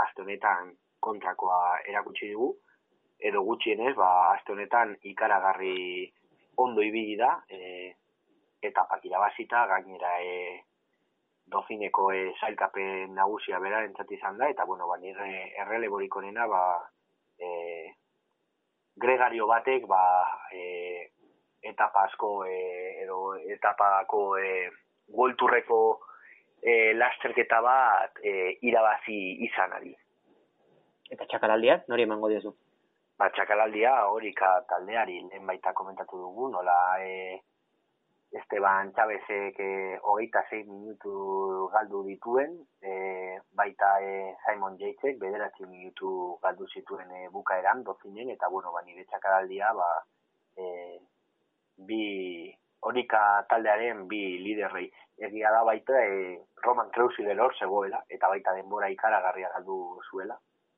aste 0.05 0.23
honetan 0.23 0.73
kontrakoa 0.99 1.79
erakutsi 1.87 2.31
dugu, 2.33 2.53
edo 3.19 3.43
gutxienez, 3.45 3.93
ba, 3.97 4.09
aste 4.33 4.53
honetan 4.53 4.95
ikaragarri 5.11 6.09
ondo 6.63 6.83
ibili 6.83 7.15
da, 7.19 7.35
e, 7.49 7.93
eta 8.63 8.85
pakira 8.89 9.19
basita, 9.21 9.65
gainera 9.67 10.15
e, 10.23 10.33
dofineko 11.51 12.09
e, 12.15 12.25
zailkapen 12.39 13.13
nagusia 13.15 13.59
bera 13.59 13.83
entzat 13.85 14.11
izan 14.15 14.37
da, 14.39 14.49
eta 14.49 14.65
bueno, 14.65 14.87
ba, 14.89 14.97
nire 14.97 15.29
erreleborik 15.63 16.15
onena, 16.21 16.47
ba, 16.47 16.63
e, 17.37 17.49
gregario 18.99 19.47
batek, 19.47 19.87
ba, 19.87 20.03
e, 20.51 21.11
etapa 21.61 22.07
asko, 22.07 22.33
e, 22.47 22.59
edo 23.03 23.35
etapako 23.55 24.23
e, 24.39 24.69
golturreko 25.15 25.81
e, 26.61 26.93
lasterketa 26.93 27.61
bat 27.61 28.21
e, 28.23 28.57
irabazi 28.61 29.19
izan 29.47 29.75
ari. 29.79 29.93
Eta 31.09 31.25
txakalaldia, 31.25 31.81
nori 31.89 32.05
emango 32.05 32.29
diozu? 32.29 32.53
Ba, 33.19 33.29
txakalaldia 33.35 33.93
horika 34.13 34.59
taldeari, 34.69 35.19
lehen 35.27 35.47
baita 35.47 35.73
komentatu 35.75 36.19
dugu, 36.21 36.49
nola 36.53 36.75
e, 37.03 37.39
Esteban 38.31 38.93
Chavezek 38.93 39.57
eh, 39.59 39.97
hogeita 40.03 40.43
zei 40.49 40.63
minutu 40.63 41.67
galdu 41.73 42.03
dituen, 42.05 42.53
eh, 42.81 43.39
baita 43.57 43.89
eh, 44.05 44.35
Simon 44.45 44.77
Yatesek 44.77 45.17
bederatzi 45.17 45.65
minutu 45.65 46.37
galdu 46.43 46.67
zituen 46.69 47.09
eh, 47.09 47.29
bukaeran 47.33 47.81
dozinen, 47.83 48.29
eta 48.29 48.49
bueno, 48.53 48.71
ba, 48.71 48.83
nire 48.85 49.05
txakaraldia, 49.09 49.73
ba, 49.73 49.89
eh, 50.61 50.99
bi, 51.89 52.03
horika 52.85 53.23
taldearen 53.49 54.05
bi 54.07 54.21
liderrei. 54.45 54.87
Egia 55.19 55.51
da 55.51 55.63
baita 55.67 55.99
e, 56.05 56.39
Roman 56.63 56.89
Krausi 56.91 57.25
hor 57.27 57.55
zegoela, 57.59 58.03
eta 58.09 58.27
baita 58.27 58.53
denbora 58.53 58.89
ikaragarria 58.89 59.49
galdu 59.55 59.99
zuela. 60.09 60.37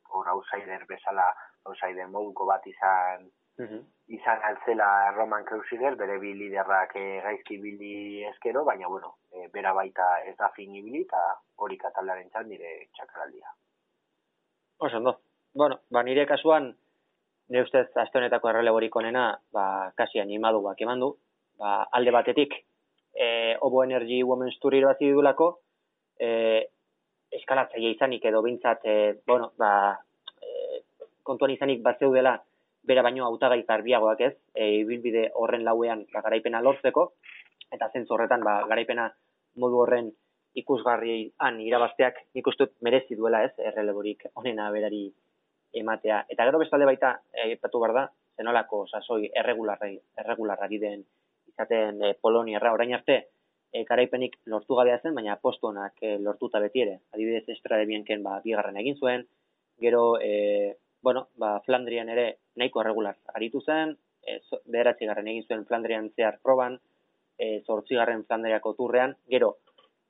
Hor 0.09 0.27
outsider 0.27 0.85
bezala, 0.87 1.33
outsider 1.65 2.07
moduko 2.07 2.45
bat 2.45 2.65
izan 2.67 3.29
Mhm. 3.59 3.79
izan 4.07 4.39
altzela 4.43 5.11
Roman 5.11 5.43
Krausiger, 5.45 5.95
bere 5.95 6.17
bi 6.19 6.33
liderrak 6.33 6.95
e, 6.95 7.21
gaizki 7.21 7.57
bili 7.57 8.23
eskero, 8.23 8.63
baina 8.65 8.87
bueno, 8.87 9.17
e, 9.31 9.47
bera 9.53 9.73
baita 9.73 10.23
ez 10.25 10.35
da 10.37 10.49
fin 10.55 10.73
ibili, 10.75 11.01
eta 11.01 11.19
hori 11.57 11.77
katalaren 11.77 12.29
txan 12.29 12.47
nire 12.47 12.87
txakaraldia. 12.95 13.53
Oso 14.79 14.97
ondo. 14.97 15.19
Bueno, 15.53 15.81
ba, 15.91 16.03
nire 16.03 16.25
kasuan, 16.25 16.75
nire 17.49 17.63
ustez, 17.63 17.85
aste 17.95 18.17
honetako 18.17 18.49
erreleborik 18.49 18.95
onena, 18.95 19.39
ba, 19.51 19.91
kasi 19.95 20.19
animadu 20.19 20.61
bak 20.63 20.81
eman 20.81 20.99
du. 20.99 21.17
Ba, 21.59 21.83
alde 21.91 22.11
batetik, 22.11 22.55
e, 23.21 23.55
Obo 23.61 23.83
Energy 23.83 24.23
Women's 24.23 24.57
Tour 24.59 24.73
irabazi 24.73 25.11
dudulako, 25.11 25.47
e, 26.17 26.29
eskalatzaile 27.37 27.91
izanik 27.93 28.25
edo 28.25 28.41
bintzat, 28.41 28.81
e, 28.83 28.95
bueno, 29.27 29.51
ba, 29.61 29.73
e, 30.41 30.81
kontuan 31.21 31.53
izanik 31.53 31.83
bat 31.85 32.01
zeudela, 32.01 32.33
bera 32.81 33.03
baino 33.05 33.27
hautagai 33.27 33.61
garbiagoak 33.67 34.25
ez, 34.25 34.33
e, 34.55 34.71
ibilbide 34.79 35.27
horren 35.37 35.67
lauean 35.67 36.07
ba, 36.13 36.25
garaipena 36.25 36.63
lortzeko, 36.65 37.11
eta 37.71 37.91
zentzu 37.93 38.17
horretan 38.17 38.41
ba, 38.47 38.57
garaipena 38.73 39.11
modu 39.61 39.83
horren 39.83 40.09
ikusgarrian 40.57 41.61
irabazteak 41.61 42.25
nik 42.35 42.49
merezi 42.81 43.15
duela 43.15 43.43
ez, 43.45 43.53
erreleborik 43.59 44.25
onena 44.33 44.71
berari 44.71 45.05
ematea. 45.77 46.25
Eta 46.27 46.49
gero 46.49 46.59
bestalde 46.59 46.89
baita, 46.89 47.19
aipatu 47.45 47.79
behar 47.79 47.93
da, 47.93 48.09
zenolako 48.35 48.87
sasoi 48.87 49.29
erregularri, 49.29 49.99
erregularrari 50.17 50.79
den 50.79 51.05
izaten 51.51 52.01
e, 52.03 52.13
Poloniarra 52.21 52.73
orain 52.73 52.93
arte, 52.97 53.17
e, 53.71 53.83
garaipenik 53.87 54.39
lortu 54.51 54.75
gabea 54.79 54.99
zen, 54.99 55.15
baina 55.15 55.37
postonak 55.39 55.99
e, 56.01 56.17
lortuta 56.19 56.59
beti 56.63 56.81
ere. 56.85 56.99
Adibidez, 57.13 57.45
estra 57.49 57.77
de 57.77 57.85
bienken 57.89 58.23
ba, 58.23 58.39
bigarren 58.43 58.77
egin 58.81 58.97
zuen, 58.99 59.27
gero, 59.79 60.19
e, 60.21 60.77
bueno, 61.01 61.27
ba, 61.41 61.59
Flandrian 61.65 62.09
ere 62.13 62.25
nahiko 62.55 62.81
erregular 62.83 63.15
aritu 63.33 63.61
zen, 63.61 63.95
e, 64.21 64.39
zo- 64.49 64.61
bederatzi 64.65 65.07
garren 65.09 65.27
egin 65.31 65.45
zuen 65.47 65.65
Flandrian 65.65 66.11
zehar 66.15 66.39
proban, 66.43 66.79
e, 67.37 67.61
zortzigarren 67.65 68.25
Flandriako 68.27 68.75
turrean, 68.77 69.15
gero, 69.29 69.55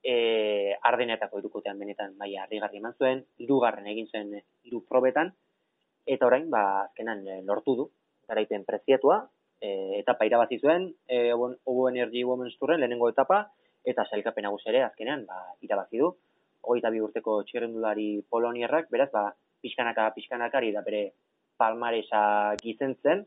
e, 0.04 0.74
ardenetako 0.89 1.39
irukotean 1.39 1.80
benetan 1.80 2.18
maila 2.18 2.44
harrigarri 2.44 2.82
eman 2.82 2.96
zuen, 2.98 3.24
hirugarren 3.39 3.88
egin 3.88 4.10
zuen 4.12 4.34
hiru 4.66 4.82
probetan, 4.89 5.32
eta 6.06 6.26
orain, 6.28 6.50
ba, 6.52 6.64
azkenan 6.89 7.22
e, 7.28 7.39
lortu 7.48 7.76
du, 7.78 7.86
garaipen 8.28 8.66
preziatua, 8.66 9.22
e, 9.62 9.99
etapa 10.01 10.26
irabazi 10.26 10.59
zuen, 10.59 10.89
e, 11.07 11.32
Obo 11.34 11.89
Energy 11.89 12.24
Women's 12.26 12.57
Touren 12.57 12.82
lehenengo 12.82 13.09
etapa, 13.09 13.45
eta 13.86 14.05
sailkapen 14.09 14.45
nagusi 14.45 14.70
ere 14.74 14.84
azkenean 14.88 15.26
ba, 15.30 15.39
irabazi 15.62 16.01
du. 16.01 16.12
Hogeita 16.62 16.91
bi 16.93 17.01
urteko 17.01 17.41
txirrendulari 17.47 18.09
poloniarrak, 18.30 18.89
beraz, 18.93 19.09
ba, 19.14 19.30
pixkanaka 19.62 20.09
pixkanakari 20.18 20.74
da 20.74 20.84
bere 20.86 21.12
palmaresa 21.62 22.55
gizentzen, 22.62 23.24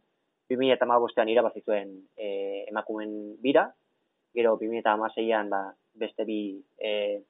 2008an 0.51 1.31
irabazi 1.33 1.63
zuen 1.65 1.95
e, 2.19 2.65
emakumen 2.69 3.41
bira, 3.41 3.69
gero 4.35 4.59
2016an 4.61 5.49
ba, 5.51 5.63
beste 5.95 6.27
bi 6.29 6.39
e, 6.79 7.23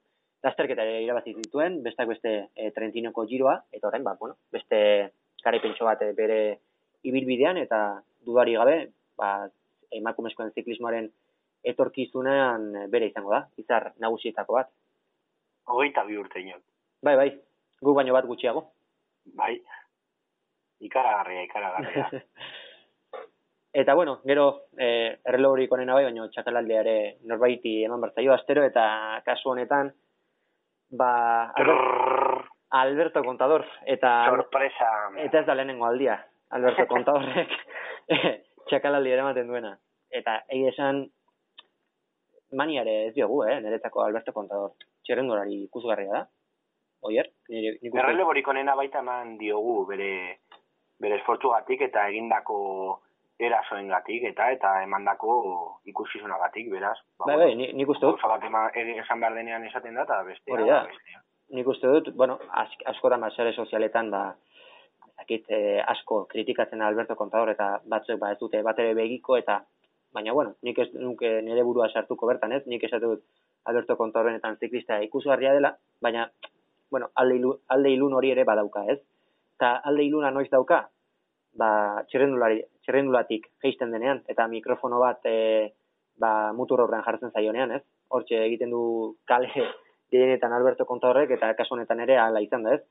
lasterketa 0.45 0.85
ere 0.85 1.03
irabazi 1.05 1.35
zituen, 1.37 1.83
besteak 1.85 2.11
beste 2.11 2.33
e, 2.57 2.71
Trentinoko 2.75 3.27
giroa, 3.29 3.59
eta 3.73 3.89
orain, 3.89 4.05
ba, 4.05 4.17
bueno, 4.21 4.37
beste 4.53 4.81
garaipentxo 5.45 5.87
bat 5.87 6.03
bere 6.17 6.41
ibilbidean, 7.05 7.61
eta 7.61 8.01
dudari 8.27 8.57
gabe, 8.59 8.77
ba, 9.19 9.49
emakumezkoen 9.95 10.53
ziklismoaren 10.55 11.11
etorkizunean 11.65 12.69
e, 12.77 12.87
bere 12.93 13.09
izango 13.11 13.33
da, 13.33 13.45
izar 13.61 13.93
nagusietako 14.03 14.59
bat. 14.59 14.71
Hogeita 15.71 16.05
bi 16.05 16.19
urte 16.21 16.43
inot. 16.43 16.63
Bai, 17.05 17.17
bai, 17.21 17.31
gu 17.81 17.95
baino 17.97 18.17
bat 18.17 18.29
gutxiago. 18.29 18.67
Bai, 19.39 19.55
ikaragarria, 20.85 21.47
ikaragarria. 21.49 22.09
Eta 23.75 23.95
bueno, 23.99 24.21
gero 24.23 24.69
eh 24.79 25.19
errelogorik 25.27 25.73
onena 25.75 25.97
bai, 25.97 26.05
baina 26.07 26.29
txakalaldia 26.31 26.83
ere 26.85 26.99
norbaiti 27.27 27.73
eman 27.83 28.05
bertzaio 28.05 28.33
astero 28.33 28.63
eta 28.63 28.85
kasu 29.27 29.51
honetan 29.51 29.91
ba 30.95 31.51
Albert, 31.59 32.53
Alberto 32.71 33.25
Contador 33.25 33.65
eta 33.85 34.13
Sorpresa. 34.31 34.91
eta 35.25 35.41
ez 35.41 35.47
da 35.47 35.57
lehenengo 35.59 35.87
aldia 35.87 36.21
Alberto 36.51 36.87
Contadorrek 36.93 37.51
txakalaldi 38.69 39.13
ematen 39.13 39.49
duena. 39.49 39.75
Eta 40.11 40.43
egia 40.49 40.71
esan 40.71 41.05
maniare 42.55 43.09
ez 43.09 43.15
diogu, 43.15 43.43
eh, 43.45 43.61
niretzako 43.61 44.05
Alberto 44.05 44.33
Contador. 44.33 44.75
Txerrendulari 45.05 45.65
ikusgarria 45.65 46.13
da. 46.13 46.27
Oier, 47.05 47.27
nire 47.49 47.77
nik 47.83 48.49
onena 48.49 48.75
baita 48.75 49.01
eman 49.01 49.37
diogu 49.39 49.85
bere 49.87 50.39
bere 51.01 51.19
esfortzugatik 51.19 51.83
eta 51.83 52.07
egindako 52.09 53.01
erasoengatik 53.39 54.23
eta 54.31 54.51
eta 54.55 54.71
emandako 54.85 55.81
ikusizunagatik, 55.91 56.71
beraz. 56.71 56.97
ba, 57.19 57.27
Bai, 57.27 57.37
bai, 57.37 57.55
ni- 57.55 57.73
nik 57.73 57.89
uste 57.89 58.07
dut, 58.07 58.21
bat 58.23 58.43
esan 58.77 59.21
behar 59.21 59.35
denean 59.35 59.65
esaten 59.65 59.95
da, 59.95 60.03
eta 60.03 60.23
bestea. 60.23 60.55
Hori 60.55 60.69
da. 60.71 60.87
nik 61.51 61.67
uste 61.67 61.87
dut, 61.87 62.15
bueno, 62.17 62.39
ask, 62.53 62.81
askotan 62.87 63.21
ba, 63.21 63.31
sare 63.31 63.53
sozialetan, 63.53 64.11
ba, 64.11 64.37
zakit, 65.19 65.47
eh, 65.49 65.81
asko 65.95 66.25
kritikatzen 66.31 66.83
da 66.83 66.89
Alberto 66.89 67.17
Contador 67.17 67.51
eta 67.55 67.81
batzuek 67.85 68.19
ba, 68.21 68.33
ez 68.33 68.39
dute 68.41 68.63
bat 68.63 68.79
ere 68.79 68.95
begiko 68.99 69.37
eta 69.37 69.63
baina 70.15 70.33
bueno, 70.33 70.55
nik 70.63 70.79
ez 70.79 70.91
nuke 70.95 71.41
nire 71.43 71.63
burua 71.67 71.89
sartuko 71.91 72.27
bertan, 72.31 72.53
ez? 72.53 72.63
Nik 72.71 72.85
esatu 72.87 73.15
dut 73.15 73.25
Alberto 73.71 73.97
Contadorrenetan 73.99 74.59
ziklista 74.61 75.01
ikusgarria 75.03 75.55
dela, 75.57 75.75
baina 76.01 76.29
bueno, 76.91 77.09
alde, 77.15 77.39
ilu, 77.41 77.55
alde 77.75 77.91
ilun 77.91 78.15
hori 78.15 78.31
ere 78.31 78.45
badauka, 78.47 78.85
ez? 78.93 79.01
Eta 79.57 79.77
alde 79.91 80.05
iluna 80.07 80.31
noiz 80.31 80.51
dauka? 80.53 80.85
Ba, 81.59 81.71
txirrendulari, 82.11 82.61
txirrendulatik 82.85 83.49
geisten 83.63 83.91
denean, 83.95 84.21
eta 84.31 84.47
mikrofono 84.51 85.01
bat 85.03 85.27
e, 85.31 85.73
ba, 86.23 86.53
mutur 86.55 86.85
horrean 86.85 87.03
jartzen 87.07 87.33
zaionean, 87.35 87.75
ez? 87.79 87.83
Hortxe 88.15 88.39
egiten 88.45 88.71
du 88.75 88.85
kale 89.31 89.51
gehienetan 90.15 90.55
Alberto 90.55 90.87
Contadorrek 90.87 91.35
eta 91.39 91.51
kasu 91.59 91.75
honetan 91.75 92.03
ere 92.07 92.19
hala 92.23 92.43
izan 92.45 92.67
da, 92.67 92.79
ez? 92.79 92.85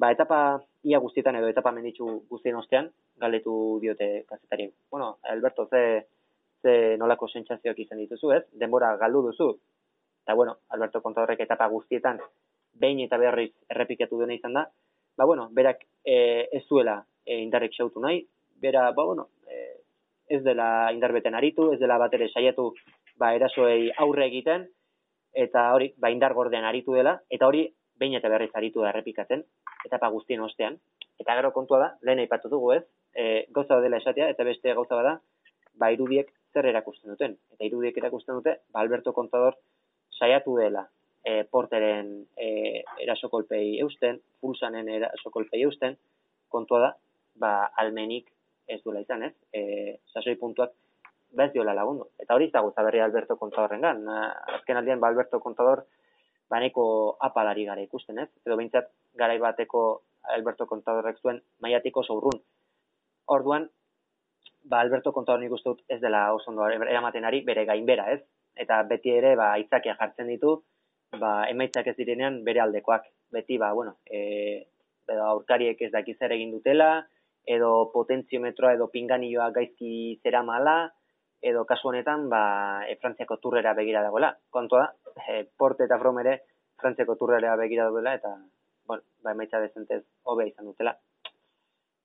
Ba, 0.00 0.08
etapa 0.14 0.62
ia 0.88 0.98
guztietan 0.98 1.36
edo 1.36 1.48
etapa 1.52 1.74
menditzu 1.76 2.06
guztien 2.30 2.56
ostean, 2.56 2.86
galdetu 3.20 3.52
diote 3.82 4.24
kazetariek. 4.28 4.72
Bueno, 4.90 5.18
Alberto, 5.28 5.66
ze, 5.68 6.06
ze 6.62 6.96
nolako 6.96 7.28
sentsazioak 7.28 7.82
izan 7.84 8.00
dituzu, 8.00 8.30
ez? 8.32 8.44
Denbora 8.62 8.94
galdu 8.96 9.20
duzu. 9.26 9.50
Eta 10.24 10.36
bueno, 10.38 10.56
Alberto 10.72 11.02
Contadorrek 11.04 11.42
etapa 11.44 11.66
guztietan 11.68 12.20
behin 12.80 13.02
eta 13.04 13.18
berriz 13.20 13.50
errepikatu 13.68 14.22
dena 14.22 14.38
izan 14.38 14.56
da. 14.56 14.62
Ba, 15.18 15.26
bueno, 15.28 15.48
berak 15.52 15.84
e, 16.04 16.48
ez 16.48 16.62
zuela 16.64 16.96
e, 17.26 17.36
indarrek 17.42 17.76
xautu 17.76 18.00
nahi, 18.00 18.22
bera, 18.62 18.86
ba, 18.96 19.04
bueno, 19.04 19.28
e, 19.44 19.82
ez 20.32 20.40
dela 20.46 20.88
indarbeten 20.94 21.36
aritu, 21.36 21.74
ez 21.74 21.80
dela 21.80 21.98
bat 22.00 22.16
ere 22.16 22.30
saiatu 22.32 22.70
ba, 23.20 23.34
erasoei 23.36 23.90
aurre 24.00 24.30
egiten, 24.32 24.64
eta 25.44 25.66
hori, 25.74 25.92
ba, 26.00 26.08
indar 26.08 26.32
gordean 26.32 26.64
aritu 26.64 26.96
dela, 26.96 27.18
eta 27.28 27.52
hori 27.52 27.66
behin 28.00 28.16
eta 28.16 28.30
berriz 28.32 28.50
aritu 28.56 28.82
da 28.82 28.90
errepikatzen, 28.90 29.44
etapa 29.86 30.08
guztien 30.14 30.40
ostean. 30.40 30.78
Eta 31.20 31.36
gero 31.36 31.52
kontua 31.52 31.80
da, 31.82 31.88
lehen 32.06 32.22
aipatu 32.22 32.48
dugu 32.52 32.72
ez, 32.78 32.84
e, 33.14 33.44
gauza 33.56 33.80
dela 33.84 34.00
esatea, 34.00 34.30
eta 34.32 34.46
beste 34.48 34.72
gauza 34.78 34.96
bada, 34.96 35.18
ba, 35.76 35.90
irudiek 35.92 36.32
zer 36.54 36.70
erakusten 36.72 37.12
duten. 37.12 37.36
Eta 37.54 37.68
irudiek 37.68 38.00
erakusten 38.00 38.40
dute, 38.40 38.56
ba, 38.72 38.80
Alberto 38.80 39.12
Contador 39.12 39.58
saiatu 40.16 40.56
dela 40.56 40.86
e, 41.24 41.44
porteren 41.44 42.12
e, 42.36 42.82
erasokolpei 43.04 43.78
eusten, 43.84 44.20
pulsanen 44.40 44.88
erasokolpei 44.96 45.62
eusten, 45.68 45.98
kontua 46.48 46.80
da, 46.86 46.92
ba, 47.40 47.54
almenik 47.84 48.32
ez 48.70 48.80
duela 48.84 49.04
izan, 49.04 49.26
ez? 49.28 49.34
E, 49.52 49.98
sasoi 50.14 50.38
puntuak 50.40 50.72
ba 51.30 51.46
ez 51.46 51.52
diola 51.54 51.74
lagundu. 51.76 52.08
Eta 52.18 52.34
hori 52.34 52.48
gauza 52.50 52.82
berria 52.82 53.04
Alberto 53.04 53.36
Contadorrengan. 53.38 54.02
Azken 54.56 54.80
aldian, 54.80 55.00
ba, 55.00 55.08
Alberto 55.12 55.38
Contador 55.40 55.84
baneko 56.50 56.84
apalari 57.26 57.64
gara 57.68 57.82
ikusten, 57.82 58.18
ez? 58.18 58.28
Edo 58.46 58.56
behintzat, 58.58 58.90
garai 59.18 59.38
bateko 59.42 59.84
Alberto 60.34 60.66
Contadorrek 60.66 61.20
zuen 61.22 61.38
maiatiko 61.62 62.02
zaurrun. 62.04 62.40
Orduan, 63.30 63.68
ba, 64.64 64.80
Alberto 64.80 65.12
Contador 65.12 65.40
nik 65.40 65.54
dut 65.64 65.84
ez 65.88 66.00
dela 66.02 66.26
oso 66.34 66.50
ondo 66.50 66.66
eramaten 66.68 67.24
ari 67.24 67.42
bere 67.46 67.64
gainbera, 67.68 68.10
ez? 68.12 68.20
Eta 68.56 68.82
beti 68.90 69.14
ere, 69.14 69.36
ba, 69.38 69.52
aitzakia 69.56 69.96
jartzen 70.00 70.28
ditu, 70.32 70.56
ba, 71.18 71.46
emaitzak 71.50 71.92
ez 71.92 71.96
direnean 71.96 72.42
bere 72.44 72.62
aldekoak. 72.64 73.06
Beti, 73.32 73.58
ba, 73.62 73.72
bueno, 73.72 73.96
e, 74.10 74.66
edo 75.10 75.26
aurkariek 75.26 75.80
ez 75.86 75.92
dakiz 75.94 76.16
ere 76.20 76.36
egin 76.36 76.52
dutela, 76.54 76.90
edo 77.46 77.90
potentziometroa 77.94 78.74
edo 78.76 78.90
pinganioa 78.92 79.50
gaizki 79.54 80.20
zera 80.22 80.42
mala, 80.46 80.90
edo 81.40 81.64
kasu 81.64 81.88
honetan, 81.88 82.28
ba, 82.28 82.86
e, 82.86 82.96
Frantziako 82.96 83.38
turrera 83.38 83.74
begira 83.74 84.02
dagoela. 84.02 84.36
Kontua 84.50 84.80
da, 84.80 85.12
e, 85.26 85.44
Porte 85.56 85.84
eta 85.84 85.98
From 85.98 86.18
ere 86.20 86.42
Frantziako 86.80 87.16
turrera 87.16 87.56
begira 87.56 87.84
dagoela, 87.84 88.14
eta, 88.14 88.34
bueno, 88.86 89.02
ba, 89.24 89.32
emaitza 89.32 89.60
dezentez 89.60 90.02
hobea 90.24 90.50
izan 90.50 90.66
dutela. 90.66 90.96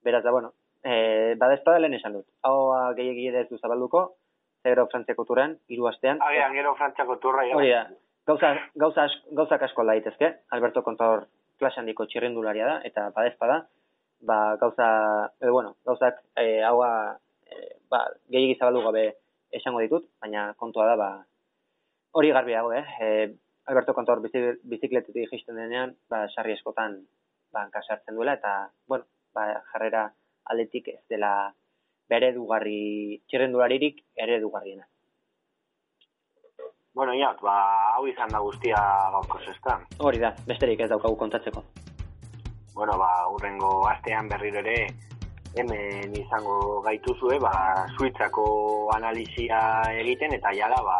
Beraz 0.03 0.23
da, 0.23 0.31
bueno, 0.31 0.53
e, 0.83 1.35
bada 1.39 1.55
espada 1.57 1.79
lehen 1.79 1.97
esan 1.99 2.13
dut. 2.13 2.27
Hau 2.43 2.71
gehiagi 2.95 3.27
ere 3.31 3.43
ez 3.45 3.49
du 3.49 3.59
zabalduko, 3.59 4.05
gero 4.63 4.87
Frantziako 4.91 5.25
turren, 5.25 5.59
hiru 5.67 5.87
astean. 5.91 6.21
Agian 6.23 6.55
gero 6.55 6.75
Frantziako 6.79 7.17
turra 7.23 7.45
Hori 7.53 7.71
da, 7.71 7.87
gauza, 8.27 8.53
gauza, 8.75 9.07
gauzak 9.31 9.67
asko 9.67 9.85
daitezke, 9.85 10.31
Alberto 10.51 10.83
Contador 10.83 11.27
klase 11.59 11.79
handiko 11.79 12.07
txirrindularia 12.07 12.65
da, 12.67 12.79
eta 12.87 13.09
badezpa 13.15 13.47
da, 13.51 13.59
ba, 14.27 14.39
gauza, 14.61 14.87
e, 15.41 15.49
bueno, 15.49 15.75
gauzak 15.85 16.23
e, 16.35 16.63
haua, 16.63 16.89
e, 17.45 17.69
ba, 17.91 18.05
gehiagi 18.31 18.57
zabaldu 18.59 18.83
gabe 18.87 19.05
esango 19.59 19.81
ditut, 19.83 20.07
baina 20.21 20.47
kontua 20.59 20.85
da, 20.91 20.95
ba, 20.99 21.09
hori 22.15 22.31
garbi 22.35 22.55
dago, 22.55 22.71
eh? 22.73 22.85
E, 22.99 23.09
Alberto 23.65 23.95
bizi, 24.21 24.41
bizikletetik 24.63 25.31
jisten 25.31 25.55
denean, 25.55 25.95
ba, 26.09 26.27
sarri 26.29 26.53
eskotan, 26.53 26.99
ba, 27.51 27.67
kasartzen 27.73 28.15
duela, 28.15 28.33
eta, 28.33 28.71
bueno, 28.87 29.05
ba, 29.33 29.47
jarrera 29.71 30.09
aldetik 30.45 30.87
ez 30.89 31.01
dela 31.09 31.53
bere 32.09 32.31
dugarri, 32.33 33.21
txirrendularirik 33.27 34.03
eredugarriena. 34.15 34.85
Bueno, 36.95 37.11
ja, 37.17 37.33
ba, 37.41 37.55
hau 37.95 38.05
izan 38.07 38.31
da 38.31 38.39
guztia 38.39 38.77
gaurko 39.11 39.41
zestan. 39.43 39.83
Hori 39.99 40.21
da, 40.21 40.31
besterik 40.47 40.85
ez 40.85 40.89
daukagu 40.89 41.17
kontatzeko. 41.19 41.63
Bueno, 42.75 42.95
ba, 43.01 43.09
urrengo 43.33 43.87
astean 43.89 44.29
berriro 44.31 44.61
ere 44.61 44.77
hemen 45.55 46.15
izango 46.15 46.81
gaituzue, 46.85 47.39
ba, 47.39 47.53
Suitzako 47.97 48.45
analizia 48.95 49.59
egiten 50.01 50.35
eta 50.35 50.51
jala, 50.55 50.81
ba, 50.83 50.97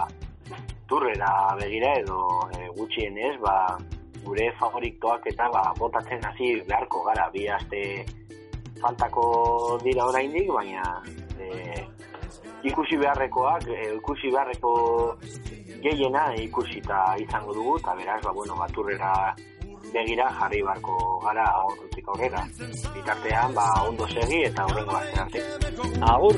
turrera 0.88 1.32
begira 1.60 1.96
edo 2.00 2.20
e, 2.56 2.70
gutxienez, 2.78 3.36
ba, 3.44 3.78
gure 4.26 4.50
favoritoak 4.60 5.28
eta 5.32 5.50
ba, 5.54 5.64
botatzen 5.78 6.24
hasi 6.26 6.56
beharko 6.68 7.04
gara, 7.06 7.28
bi 7.34 7.48
aste 7.52 7.82
faltako 8.82 9.26
dira 9.84 10.08
oraindik, 10.10 10.50
baina 10.54 10.86
e, 11.40 11.50
ikusi 12.70 12.98
beharrekoak, 13.02 13.68
e, 13.70 13.92
ikusi 13.98 14.32
beharreko 14.34 14.72
gehiena 15.86 16.32
ikusita 16.42 17.02
izango 17.22 17.54
dugu, 17.54 17.78
eta 17.82 17.94
beraz, 18.00 18.22
ba, 18.24 18.34
bueno, 18.34 18.58
baturrera 18.62 19.12
begira 19.94 20.30
jarri 20.40 20.62
barko 20.68 20.96
gara 21.26 21.46
aurrutik 21.62 22.08
aurrera. 22.08 22.42
Bitartean, 22.96 23.54
ba, 23.60 23.68
ondo 23.90 24.08
segi 24.08 24.44
eta 24.50 24.66
horrengo 24.66 24.96
astean. 25.02 25.30
Agur! 26.14 26.36